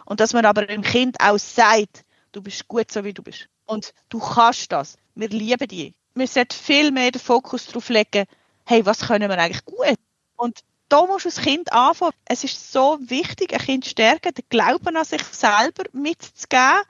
Und 0.05 0.19
dass 0.19 0.33
man 0.33 0.45
aber 0.45 0.65
dem 0.65 0.81
Kind 0.81 1.17
auch 1.19 1.37
sagt, 1.37 2.03
du 2.31 2.41
bist 2.41 2.67
gut 2.67 2.91
so 2.91 3.03
wie 3.03 3.13
du 3.13 3.21
bist. 3.21 3.47
Und 3.65 3.93
du 4.09 4.19
kannst 4.19 4.71
das. 4.71 4.97
Wir 5.15 5.29
lieben 5.29 5.67
dich. 5.67 5.93
Wir 6.15 6.27
sollten 6.27 6.53
viel 6.53 6.91
mehr 6.91 7.11
den 7.11 7.21
Fokus 7.21 7.67
darauf 7.67 7.89
legen, 7.89 8.25
hey, 8.65 8.85
was 8.85 9.01
können 9.01 9.29
wir 9.29 9.37
eigentlich 9.37 9.65
gut? 9.65 9.97
Und 10.35 10.59
da 10.89 11.05
musst 11.05 11.25
du 11.25 11.29
das 11.29 11.41
Kind 11.41 11.71
anfangen. 11.73 12.13
Es 12.25 12.43
ist 12.43 12.71
so 12.71 12.97
wichtig, 13.01 13.53
ein 13.53 13.59
Kind 13.59 13.85
stärken, 13.85 14.33
den 14.33 14.45
Glauben 14.49 14.95
an 14.95 15.05
sich 15.05 15.23
selber 15.23 15.83
mitzugeben 15.91 16.81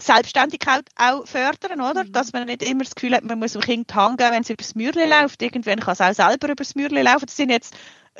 Selbstständigkeit 0.00 0.84
auch 0.96 1.26
fördern, 1.26 1.80
oder? 1.80 2.04
Mhm. 2.04 2.12
Dass 2.12 2.32
man 2.32 2.46
nicht 2.46 2.62
immer 2.62 2.84
das 2.84 2.94
Gefühl 2.94 3.14
hat, 3.14 3.24
man 3.24 3.38
muss 3.38 3.52
dem 3.52 3.60
Kind 3.60 3.94
hängen, 3.94 4.18
wenn 4.18 4.42
es 4.42 4.50
übers 4.50 4.74
Mürli 4.74 5.06
läuft. 5.06 5.42
Irgendwann 5.42 5.80
kann 5.80 5.92
es 5.92 6.00
auch 6.00 6.14
selber 6.14 6.50
übers 6.50 6.74
Mürli 6.74 7.02
laufen. 7.02 7.26
Das 7.26 7.36
sind 7.36 7.50
jetzt 7.50 7.74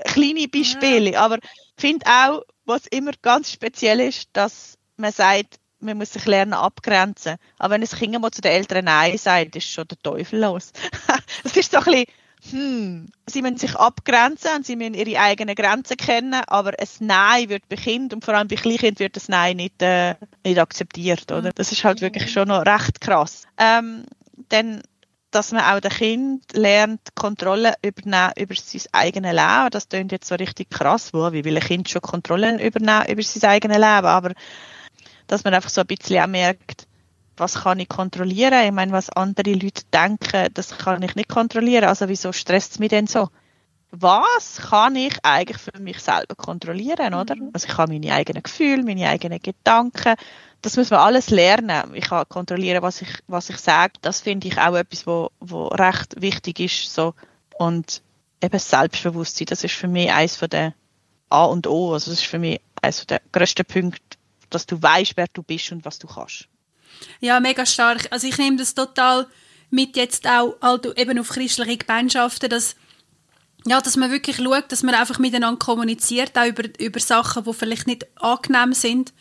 kleine 0.05 0.49
Beispiele. 0.49 1.13
Ja. 1.13 1.23
Aber 1.23 1.37
ich 1.37 1.81
finde 1.81 2.07
auch, 2.07 2.43
was 2.65 2.87
immer 2.87 3.13
ganz 3.23 3.53
speziell 3.53 4.01
ist, 4.01 4.29
dass 4.33 4.79
man 4.97 5.13
sagt, 5.13 5.59
man 5.81 5.97
muss 5.97 6.13
sich 6.13 6.27
lernen 6.27 6.53
abgrenzen. 6.53 7.37
Aber 7.59 7.75
wenn 7.75 7.83
ein 7.83 7.89
Kind 7.89 8.21
mal 8.21 8.31
zu 8.31 8.43
den 8.43 8.53
Eltern 8.53 8.85
Nein 8.85 9.17
sagt, 9.17 9.57
ist 9.57 9.71
schon 9.71 9.89
der 9.89 9.99
Teufel 9.99 10.41
los. 10.41 10.73
das 11.43 11.57
ist 11.57 11.73
so 11.73 11.79
ein 11.79 11.85
bisschen 11.85 12.05
hm, 12.49 13.11
sie 13.27 13.43
müssen 13.43 13.59
sich 13.59 13.77
abgrenzen 13.77 14.51
und 14.57 14.67
sie 14.67 14.77
müssen 14.77 14.95
ihre 14.95 15.21
eigenen 15.21 15.55
Grenzen 15.55 15.97
kennen, 15.97 16.41
aber 16.47 16.73
ein 16.79 16.89
Nein 17.01 17.49
wird 17.51 17.69
bei 17.69 17.77
Kind 17.77 18.15
und 18.15 18.25
vor 18.25 18.35
allem 18.35 18.49
bei 18.49 18.57
Kleinkind 18.57 18.99
wird 18.99 19.17
das 19.17 19.29
Nein 19.29 19.59
nicht, 19.59 19.83
äh, 19.83 20.15
nicht 20.45 20.59
akzeptiert, 20.59 21.31
oder? 21.31 21.51
Das 21.55 21.71
ist 21.71 21.85
halt 21.85 22.01
wirklich 22.01 22.33
schon 22.33 22.49
noch 22.49 22.65
recht 22.65 23.01
krass. 23.01 23.43
Ähm, 23.59 24.07
dann, 24.49 24.83
dass 25.31 25.53
man 25.53 25.63
auch 25.63 25.81
dem 25.81 25.91
Kind 25.91 26.45
lernt, 26.55 27.15
Kontrolle 27.15 27.75
übernehmen 27.83 28.33
über 28.37 28.55
sein 28.55 28.83
eigenes 28.93 29.33
Leben. 29.33 29.71
Das 29.71 29.89
klingt 29.89 30.13
jetzt 30.13 30.29
so 30.29 30.35
richtig 30.35 30.71
krass, 30.71 31.13
wo, 31.13 31.33
wie 31.33 31.45
will 31.45 31.57
ein 31.57 31.63
Kind 31.63 31.91
schon 31.91 32.03
Kontrolle 32.03 32.63
übernehmen 32.65 33.07
über 33.07 33.23
sein 33.23 33.51
eigenes 33.51 33.77
Leben, 33.77 34.07
aber 34.07 34.33
dass 35.27 35.45
man 35.45 35.55
einfach 35.55 35.71
so 35.71 35.83
ein 35.83 35.87
bisschen 35.87 36.23
auch 36.23 36.27
merkt, 36.27 36.87
was 37.41 37.55
kann 37.63 37.81
ich 37.81 37.89
kontrollieren? 37.89 38.67
Ich 38.67 38.73
meine, 38.73 38.93
was 38.93 39.09
andere 39.11 39.55
Leute 39.55 39.83
denken, 39.93 40.49
das 40.53 40.77
kann 40.77 41.03
ich 41.03 41.15
nicht 41.15 41.29
kontrollieren. 41.31 41.85
Also 41.85 42.09
wieso 42.09 42.33
stresst 42.33 42.73
es 42.73 42.79
mich 42.79 42.91
denn 42.91 43.07
so? 43.07 43.31
Was 43.91 44.59
kann 44.59 44.95
ich 44.95 45.17
eigentlich 45.25 45.57
für 45.57 45.81
mich 45.81 45.99
selber 46.01 46.37
kontrollieren, 46.37 47.15
oder? 47.15 47.35
Mhm. 47.35 47.51
Also 47.53 47.67
ich 47.67 47.77
habe 47.77 47.93
meine 47.93 48.13
eigenen 48.13 48.43
Gefühle, 48.43 48.85
meine 48.85 49.09
eigenen 49.09 49.41
Gedanken. 49.41 50.15
Das 50.61 50.77
muss 50.77 50.91
man 50.91 51.01
alles 51.01 51.31
lernen. 51.31 51.95
Ich 51.95 52.05
kann 52.05 52.29
kontrollieren, 52.29 52.83
was 52.83 53.01
ich, 53.01 53.09
was 53.27 53.49
ich 53.49 53.57
sage. 53.57 53.95
Das 54.03 54.21
finde 54.21 54.47
ich 54.47 54.59
auch 54.59 54.77
etwas, 54.77 55.07
wo, 55.07 55.31
wo 55.41 55.69
recht 55.69 56.21
wichtig 56.21 56.61
ist, 56.61 56.95
so. 56.95 57.15
Und 57.59 58.03
eben 58.43 58.59
Selbstbewusstsein, 58.59 59.47
das 59.47 59.65
ist 59.65 59.75
für 59.75 59.89
mich 59.89 60.13
eines 60.13 60.37
von 60.37 60.51
der 60.51 60.75
A 61.31 61.47
und 61.47 61.67
O. 61.67 61.95
Also 61.95 62.11
das 62.11 62.21
ist 62.21 62.27
für 62.27 62.39
mich 62.39 62.61
eines 62.83 63.07
der 63.07 63.23
grössten 63.33 63.65
Punkte, 63.65 64.19
dass 64.51 64.67
du 64.67 64.81
weißt, 64.81 65.17
wer 65.17 65.27
du 65.33 65.43
bist 65.43 65.73
und 65.73 65.87
was 65.87 65.99
du 65.99 66.07
kannst. 66.07 66.50
Ja, 67.21 67.41
mega 67.41 67.67
stark. 67.67 68.09
Also 68.11 68.27
ich 68.27 68.39
nehme 68.39 68.57
das 68.57 68.75
total 68.75 69.27
mit 69.71 69.97
jetzt 69.97 70.27
auch 70.29 70.57
halt 70.61 70.87
eben 70.99 71.19
auf 71.19 71.29
christliche 71.31 71.79
Gemeinschaften, 71.79 72.51
dass 72.51 72.77
ja, 73.67 73.81
dass 73.81 73.97
man 73.97 74.11
wirklich 74.11 74.37
schaut, 74.37 74.73
dass 74.73 74.83
man 74.83 74.95
einfach 74.95 75.19
miteinander 75.19 75.59
kommuniziert, 75.59 76.37
auch 76.39 76.47
über, 76.47 76.65
über 76.79 76.99
Sachen, 76.99 77.45
die 77.45 77.53
vielleicht 77.53 77.87
nicht 77.87 78.07
angenehm 78.17 78.73
sind. 78.73 79.13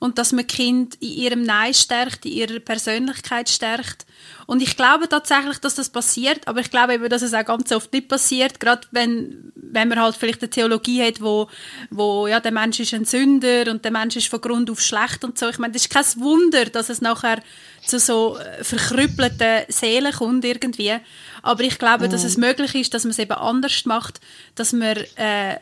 Und 0.00 0.16
dass 0.18 0.32
man 0.32 0.46
Kind 0.46 0.96
in 0.96 1.10
ihrem 1.10 1.42
Nein 1.42 1.74
stärkt, 1.74 2.24
in 2.24 2.32
ihrer 2.32 2.58
Persönlichkeit 2.58 3.50
stärkt. 3.50 4.06
Und 4.46 4.62
ich 4.62 4.76
glaube 4.76 5.08
tatsächlich, 5.08 5.58
dass 5.58 5.74
das 5.74 5.90
passiert, 5.90 6.48
aber 6.48 6.60
ich 6.60 6.70
glaube 6.70 6.94
eben, 6.94 7.08
dass 7.10 7.22
es 7.22 7.34
auch 7.34 7.44
ganz 7.44 7.70
oft 7.70 7.92
nicht 7.92 8.08
passiert, 8.08 8.58
gerade 8.58 8.88
wenn, 8.90 9.52
wenn 9.54 9.88
man 9.88 10.00
halt 10.00 10.16
vielleicht 10.16 10.40
eine 10.40 10.48
Theologie 10.48 11.04
hat, 11.04 11.20
wo, 11.20 11.48
wo 11.90 12.26
ja, 12.26 12.40
der 12.40 12.50
Mensch 12.50 12.80
ist 12.80 12.94
ein 12.94 13.04
Sünder 13.04 13.70
und 13.70 13.84
der 13.84 13.92
Mensch 13.92 14.16
ist 14.16 14.28
von 14.28 14.40
Grund 14.40 14.70
auf 14.70 14.80
schlecht 14.80 15.22
und 15.22 15.38
so. 15.38 15.50
Ich 15.50 15.58
meine, 15.58 15.74
das 15.74 15.82
ist 15.82 15.90
kein 15.90 16.04
Wunder, 16.16 16.64
dass 16.64 16.88
es 16.88 17.02
nachher 17.02 17.42
zu 17.86 17.98
so 17.98 18.38
äh, 18.38 18.64
verkrüppelten 18.64 19.64
Seelen 19.68 20.12
kommt 20.12 20.46
irgendwie. 20.46 20.96
Aber 21.42 21.62
ich 21.62 21.78
glaube, 21.78 22.08
mm. 22.08 22.10
dass 22.10 22.24
es 22.24 22.36
mhm. 22.36 22.44
möglich 22.44 22.74
ist, 22.74 22.94
dass 22.94 23.04
man 23.04 23.10
es 23.10 23.18
eben 23.18 23.32
anders 23.32 23.84
macht, 23.84 24.20
dass 24.54 24.72
man 24.72 24.96
äh, 25.16 25.56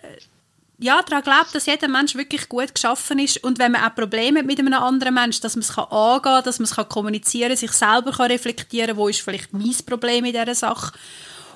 ja, 0.81 1.03
daran 1.03 1.25
glaubt, 1.25 1.55
dass 1.55 1.67
jeder 1.67 1.89
Mensch 1.89 2.15
wirklich 2.15 2.49
gut 2.49 2.73
geschaffen 2.73 3.19
ist 3.19 3.43
und 3.43 3.59
wenn 3.59 3.73
man 3.73 3.83
auch 3.83 3.95
Probleme 3.95 4.39
hat 4.39 4.47
mit 4.47 4.61
einem 4.61 4.73
anderen 4.75 5.15
Menschen, 5.15 5.43
dass 5.43 5.57
man 5.57 5.63
es 5.63 5.77
angehen 5.77 6.23
kann, 6.23 6.45
dass 6.45 6.61
man 6.61 6.65
es 6.65 6.77
kann 6.77 6.89
kommunizieren 6.89 7.57
sich 7.57 7.73
selber 7.73 8.13
kann 8.13 8.31
reflektieren 8.31 8.97
wo 8.97 9.09
ist 9.09 9.21
vielleicht 9.21 9.53
mein 9.53 9.75
Problem 9.87 10.25
in 10.25 10.33
dieser 10.33 10.55
Sache. 10.55 10.97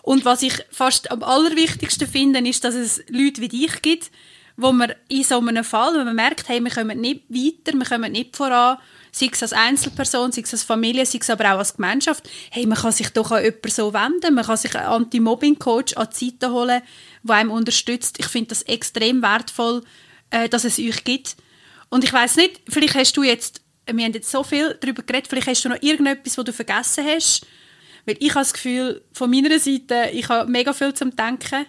Und 0.03 0.25
was 0.25 0.43
ich 0.43 0.55
fast 0.71 1.11
am 1.13 1.23
allerwichtigsten 1.23 2.09
finde, 2.09 2.41
ist, 2.41 2.65
dass 2.65 2.75
es 2.75 3.05
Leute 3.09 3.41
wie 3.41 3.49
dich 3.49 3.81
gibt, 3.83 4.11
wo 4.57 4.73
man 4.73 4.93
in 5.09 5.23
so 5.23 5.39
einem 5.39 5.63
Fall, 5.63 5.95
wenn 5.95 6.05
man 6.05 6.17
merkt, 6.17 6.49
hey, 6.49 6.61
wir 6.61 6.73
kommen 6.73 7.01
nicht 7.01 7.23
weiter, 7.29 7.79
wir 7.79 7.87
kommen 7.87 8.11
nicht 8.11 8.37
voran, 8.37 8.79
sei 9.13 9.29
es 9.31 9.43
als 9.43 9.53
Einzelperson, 9.53 10.33
sei 10.33 10.41
es 10.41 10.53
als 10.53 10.63
Familie, 10.63 11.05
sei 11.05 11.19
es 11.21 11.31
aber 11.31 11.53
auch 11.53 11.59
als 11.59 11.75
Gemeinschaft, 11.77 12.29
hey, 12.51 12.67
man 12.67 12.79
kann 12.79 12.93
sich 12.93 13.11
doch 13.11 13.31
an 13.31 13.45
jemanden 13.45 13.71
so 13.71 13.93
wenden, 13.93 14.35
man 14.35 14.45
kann 14.45 14.57
sich 14.57 14.75
einen 14.75 14.87
Anti-Mobbing-Coach 14.87 15.97
an 15.97 16.09
die 16.19 16.31
Seite 16.31 16.51
holen, 16.51 16.83
der 17.23 17.37
einem 17.37 17.51
unterstützt. 17.51 18.19
Ich 18.19 18.27
finde 18.27 18.49
das 18.49 18.63
extrem 18.63 19.23
wertvoll, 19.23 19.85
äh, 20.31 20.49
dass 20.49 20.65
es 20.65 20.79
euch 20.79 21.05
gibt. 21.05 21.37
Und 21.91 22.05
ich 22.05 22.13
weiß 22.13 22.37
nicht, 22.37 22.63
vielleicht 22.69 22.95
hast 22.95 23.17
du 23.19 23.23
jetzt, 23.23 23.61
wir 23.87 24.05
haben 24.05 24.15
jetzt 24.15 24.31
so 24.31 24.43
viel 24.43 24.79
darüber 24.81 25.03
geredet, 25.03 25.29
vielleicht 25.29 25.47
hast 25.47 25.65
du 25.65 25.69
noch 25.69 25.83
irgendetwas, 25.83 26.39
was 26.39 26.45
du 26.47 26.53
vergessen 26.53 27.05
hast, 27.07 27.47
weil 28.07 28.17
ich 28.19 28.31
habe 28.31 28.41
das 28.41 28.55
Gefühl, 28.55 29.05
von 29.13 29.31
meiner 29.31 29.59
Seite, 29.59 30.09
ich 30.13 30.29
habe 30.29 30.51
mega 30.51 30.73
viel 30.73 30.95
zum 30.95 31.15
Denken. 31.15 31.67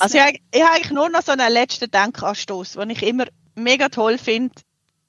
Also 0.00 0.18
ich, 0.18 0.42
ich 0.52 0.62
habe 0.62 0.72
eigentlich 0.72 0.90
nur 0.90 1.08
noch 1.08 1.22
so 1.22 1.30
einen 1.30 1.52
letzten 1.52 1.88
Denkanstoß, 1.88 2.72
den 2.72 2.90
ich 2.90 3.04
immer 3.04 3.26
mega 3.54 3.88
toll 3.88 4.18
finde. 4.18 4.52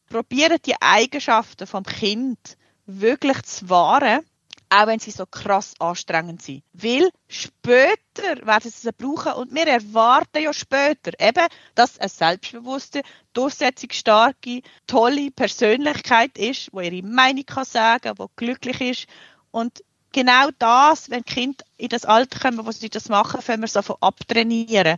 Probieren 0.10 0.58
die 0.66 0.80
Eigenschaften 0.82 1.68
vom 1.68 1.84
Kind 1.84 2.58
wirklich 2.86 3.42
zu 3.44 3.70
wahren 3.70 4.26
auch 4.70 4.88
wenn 4.88 5.00
sie 5.00 5.12
so 5.12 5.26
krass 5.26 5.74
anstrengend 5.80 6.42
sind. 6.42 6.64
Weil 6.74 7.10
später 7.28 8.46
werden 8.46 8.70
sie 8.70 8.82
sie 8.82 8.92
brauchen 8.92 9.34
und 9.34 9.54
wir 9.54 9.68
erwarten 9.68 10.44
ja 10.44 10.54
später 10.54 11.12
eben, 11.20 11.48
dass 11.76 12.00
eine 12.00 12.10
selbstbewusste, 12.10 13.02
durchsetzungsstarke, 13.34 14.62
tolle 14.86 15.32
Persönlichkeit 15.32 16.38
ist, 16.38 16.70
wo 16.74 16.82
ihre 16.82 17.06
Meinung 17.06 17.46
kann 17.46 17.66
sagen, 17.66 18.14
wo 18.18 18.30
glücklich 18.36 18.82
ist 18.82 19.08
und 19.52 19.84
genau 20.12 20.50
das, 20.60 21.10
wenn 21.10 21.24
Kinder 21.24 21.64
in 21.78 21.90
das 21.90 22.06
Alter 22.06 22.40
kommen, 22.40 22.66
wo 22.66 22.72
sie 22.72 22.90
das 22.90 23.10
machen, 23.10 23.42
können 23.42 23.64
wir 23.64 23.68
so 23.68 23.82
von 23.82 23.98
abtrainieren. 24.02 24.98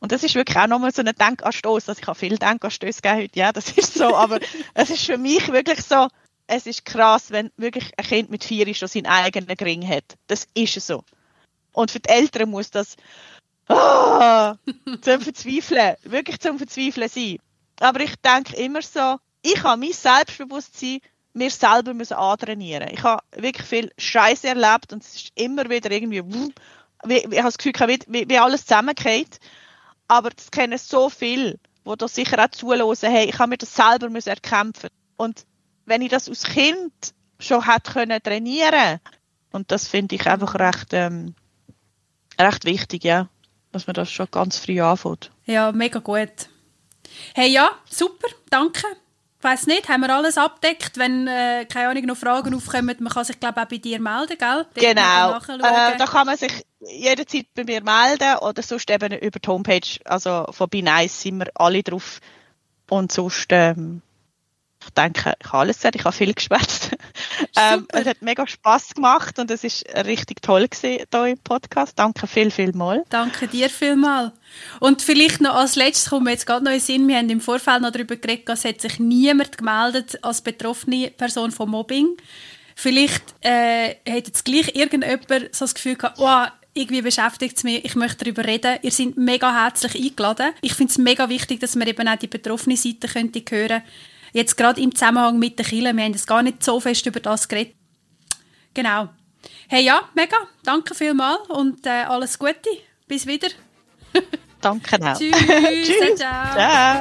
Und 0.00 0.12
das 0.12 0.22
ist 0.22 0.34
wirklich 0.34 0.56
auch 0.56 0.66
nochmal 0.66 0.92
so 0.92 1.02
ein 1.02 1.12
Denkanstoß. 1.14 1.88
Also 1.88 2.00
ich 2.00 2.06
habe 2.06 2.18
viel 2.18 2.36
Denkanstöße 2.36 3.02
gegeben 3.02 3.22
heute, 3.22 3.38
ja, 3.38 3.52
das 3.52 3.72
ist 3.72 3.94
so, 3.94 4.14
aber 4.14 4.38
es 4.74 4.90
ist 4.90 5.04
für 5.04 5.18
mich 5.18 5.48
wirklich 5.48 5.82
so, 5.82 6.08
es 6.46 6.66
ist 6.66 6.84
krass, 6.84 7.30
wenn 7.30 7.50
wirklich 7.56 7.92
ein 7.96 8.04
Kind 8.04 8.30
mit 8.30 8.44
vier 8.44 8.72
schon 8.74 8.88
seinen 8.88 9.06
eigenen 9.06 9.56
Ring 9.58 9.86
hat. 9.86 10.16
Das 10.26 10.46
ist 10.54 10.74
so. 10.80 11.04
Und 11.72 11.90
für 11.90 12.00
die 12.00 12.08
Eltern 12.08 12.50
muss 12.50 12.70
das 12.70 12.96
oh, 13.68 14.52
zum 15.02 15.20
Verzweifeln, 15.20 15.96
wirklich 16.04 16.40
zum 16.40 16.58
Verzweifeln 16.58 17.08
sein. 17.08 17.38
Aber 17.80 18.00
ich 18.00 18.14
denke 18.16 18.56
immer 18.56 18.82
so, 18.82 19.18
ich 19.42 19.62
habe 19.62 19.80
mein 19.80 19.92
Selbstbewusstsein 19.92 21.00
mir 21.34 21.50
selber 21.50 21.94
müssen 21.94 22.14
antrainieren. 22.14 22.88
Ich 22.92 23.02
habe 23.02 23.22
wirklich 23.36 23.66
viel 23.66 23.92
Scheiße 23.96 24.48
erlebt 24.48 24.92
und 24.92 25.02
es 25.02 25.14
ist 25.14 25.32
immer 25.36 25.68
wieder 25.70 25.90
irgendwie, 25.90 26.24
wie, 27.04 27.18
ich 27.18 27.24
habe 27.24 27.42
das 27.42 27.58
Gefühl, 27.58 27.98
wie, 28.08 28.28
wie 28.28 28.38
alles 28.38 28.66
zusammengeht. 28.66 29.38
Aber 30.08 30.30
es 30.36 30.50
kennen 30.50 30.78
so 30.78 31.10
viel, 31.10 31.58
wo 31.84 31.94
da 31.96 32.08
sicher 32.08 32.42
auch 32.44 32.50
zuhören, 32.50 32.96
hey, 33.02 33.26
ich 33.26 33.38
habe 33.38 33.50
mir 33.50 33.58
das 33.58 33.74
selber 33.74 34.08
müssen 34.08 34.30
erkämpfen. 34.30 34.90
Und 35.16 35.44
wenn 35.84 36.02
ich 36.02 36.10
das 36.10 36.28
als 36.28 36.44
Kind 36.44 36.92
schon 37.38 37.64
hätte 37.64 37.92
können 37.92 38.22
trainieren 38.22 39.00
und 39.52 39.70
das 39.70 39.88
finde 39.88 40.16
ich 40.16 40.26
einfach 40.26 40.54
recht, 40.56 40.92
ähm, 40.92 41.34
recht 42.38 42.64
wichtig, 42.64 43.04
ja, 43.04 43.28
dass 43.72 43.86
man 43.86 43.94
das 43.94 44.10
schon 44.10 44.28
ganz 44.30 44.58
früh 44.58 44.80
anfängt. 44.80 45.30
Ja, 45.46 45.72
mega 45.72 45.98
gut. 46.00 46.48
Hey, 47.34 47.50
ja, 47.50 47.70
super, 47.88 48.28
danke. 48.50 48.84
Ich 49.38 49.44
weiss 49.44 49.66
nicht, 49.68 49.88
haben 49.88 50.00
wir 50.00 50.12
alles 50.12 50.36
abdeckt? 50.36 50.98
Wenn, 50.98 51.28
äh, 51.28 51.64
keine 51.66 51.90
Ahnung, 51.90 52.06
noch 52.06 52.16
Fragen 52.16 52.54
aufkommen, 52.54 52.96
man 52.98 53.12
kann 53.12 53.24
sich, 53.24 53.38
glaube 53.38 53.60
ich, 53.60 53.66
auch 53.66 53.68
bei 53.68 53.78
dir 53.78 54.00
melden, 54.00 54.36
gell? 54.36 54.66
Dort 54.74 54.74
genau. 54.74 55.36
Äh, 55.38 55.96
da 55.96 56.06
kann 56.06 56.26
man 56.26 56.36
sich 56.36 56.64
jederzeit 56.80 57.46
bei 57.54 57.62
mir 57.62 57.82
melden 57.82 58.38
oder 58.38 58.62
sonst 58.62 58.90
eben 58.90 59.12
über 59.12 59.38
die 59.38 59.48
Homepage, 59.48 60.00
also 60.04 60.46
von 60.50 60.68
Binice 60.68 61.22
sind 61.22 61.38
wir 61.38 61.50
alle 61.54 61.84
drauf. 61.84 62.20
Und 62.90 63.12
sonst, 63.12 63.46
ähm, 63.50 64.02
denke, 64.90 65.34
ich 65.40 65.46
habe 65.48 65.58
alles 65.58 65.76
gesagt, 65.76 65.96
ich 65.96 66.04
habe 66.04 66.14
viel 66.14 66.34
geschwätzt. 66.34 66.90
ähm, 67.56 67.86
es 67.92 68.06
hat 68.06 68.22
mega 68.22 68.46
Spass 68.46 68.94
gemacht 68.94 69.38
und 69.38 69.50
es 69.50 69.64
ist 69.64 69.84
richtig 70.06 70.42
toll 70.42 70.68
gewesen 70.68 71.04
hier 71.10 71.26
im 71.26 71.38
Podcast. 71.38 71.98
Danke 71.98 72.26
viel, 72.26 72.50
viel 72.50 72.72
mal. 72.72 73.04
Danke 73.08 73.48
dir 73.48 73.70
vielmal. 73.70 74.32
Und 74.80 75.02
vielleicht 75.02 75.40
noch 75.40 75.54
als 75.54 75.76
letztes 75.76 76.10
kommt 76.10 76.24
mir 76.24 76.32
jetzt 76.32 76.46
gerade 76.46 76.64
noch 76.64 76.72
in 76.72 76.80
Sinn, 76.80 77.08
wir 77.08 77.16
haben 77.16 77.30
im 77.30 77.40
Vorfeld 77.40 77.82
noch 77.82 77.92
darüber 77.92 78.16
geredet, 78.16 78.48
es 78.48 78.64
hat 78.64 78.80
sich 78.80 78.98
niemand 78.98 79.58
gemeldet 79.58 80.22
als 80.22 80.40
betroffene 80.40 81.10
Person 81.10 81.50
von 81.50 81.70
Mobbing. 81.70 82.16
Vielleicht 82.74 83.34
äh, 83.40 83.96
hat 84.08 84.26
jetzt 84.26 84.44
gleich 84.44 84.74
irgendjemand 84.74 85.54
so 85.54 85.64
das 85.64 85.74
Gefühl 85.74 85.96
gehabt, 85.96 86.18
oh, 86.20 86.46
irgendwie 86.74 87.02
beschäftigt 87.02 87.56
es 87.56 87.64
mich, 87.64 87.84
ich 87.84 87.94
möchte 87.96 88.24
darüber 88.24 88.44
reden. 88.44 88.78
Ihr 88.82 88.90
seid 88.90 89.16
mega 89.16 89.52
herzlich 89.52 89.96
eingeladen. 89.96 90.52
Ich 90.62 90.74
finde 90.74 90.90
es 90.90 90.98
mega 90.98 91.28
wichtig, 91.28 91.60
dass 91.60 91.74
man 91.74 91.88
eben 91.88 92.06
auch 92.08 92.16
die 92.16 92.28
betroffene 92.28 92.76
Seite 92.76 93.12
hören 93.12 93.32
könnte 93.32 93.82
Jetzt 94.38 94.56
gerade 94.56 94.80
im 94.80 94.94
Zusammenhang 94.94 95.36
mit 95.40 95.58
den 95.58 95.66
Kindern, 95.66 95.96
wir 95.96 96.04
haben 96.04 96.12
jetzt 96.12 96.28
gar 96.28 96.44
nicht 96.44 96.62
so 96.62 96.78
fest 96.78 97.04
über 97.06 97.18
das 97.18 97.48
geredet. 97.48 97.74
Genau. 98.72 99.08
Hey 99.66 99.84
ja, 99.84 100.02
mega, 100.14 100.36
danke 100.62 100.94
vielmals 100.94 101.40
und 101.48 101.84
äh, 101.84 102.04
alles 102.06 102.38
Gute. 102.38 102.54
Bis 103.08 103.26
wieder. 103.26 103.48
danke 104.60 104.94
auch. 105.04 105.14
Tschüss. 105.18 105.32
Tschüss. 105.34 106.18
Ciao. 106.18 106.52
ciao. 106.54 107.00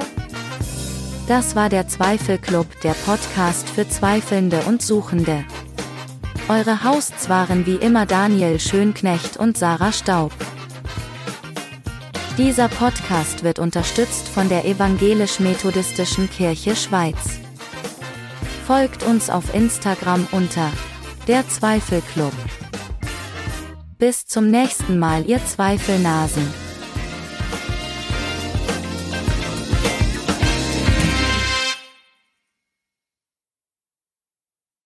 Das 1.27 1.55
war 1.55 1.69
der 1.69 1.87
Zweifelclub, 1.87 2.81
der 2.81 2.93
Podcast 2.93 3.69
für 3.69 3.87
Zweifelnde 3.87 4.61
und 4.61 4.81
Suchende. 4.81 5.45
Eure 6.49 6.83
Hosts 6.83 7.29
waren 7.29 7.67
wie 7.67 7.75
immer 7.75 8.07
Daniel 8.07 8.59
Schönknecht 8.59 9.37
und 9.37 9.59
Sarah 9.59 9.91
Staub. 9.91 10.33
Dieser 12.37 12.67
Podcast 12.69 13.43
wird 13.43 13.57
unterstützt 13.57 14.29
von 14.29 14.47
der 14.47 14.63
Evangelisch-Methodistischen 14.63 16.29
Kirche 16.29 16.75
Schweiz. 16.75 17.39
Folgt 18.67 19.01
uns 19.01 19.31
auf 19.31 19.55
Instagram 19.55 20.27
unter 20.31 20.71
der 21.27 21.47
Zweifelclub. 21.49 22.33
Bis 23.97 24.27
zum 24.27 24.51
nächsten 24.51 24.99
Mal, 24.99 25.25
ihr 25.25 25.43
Zweifelnasen. 25.43 26.66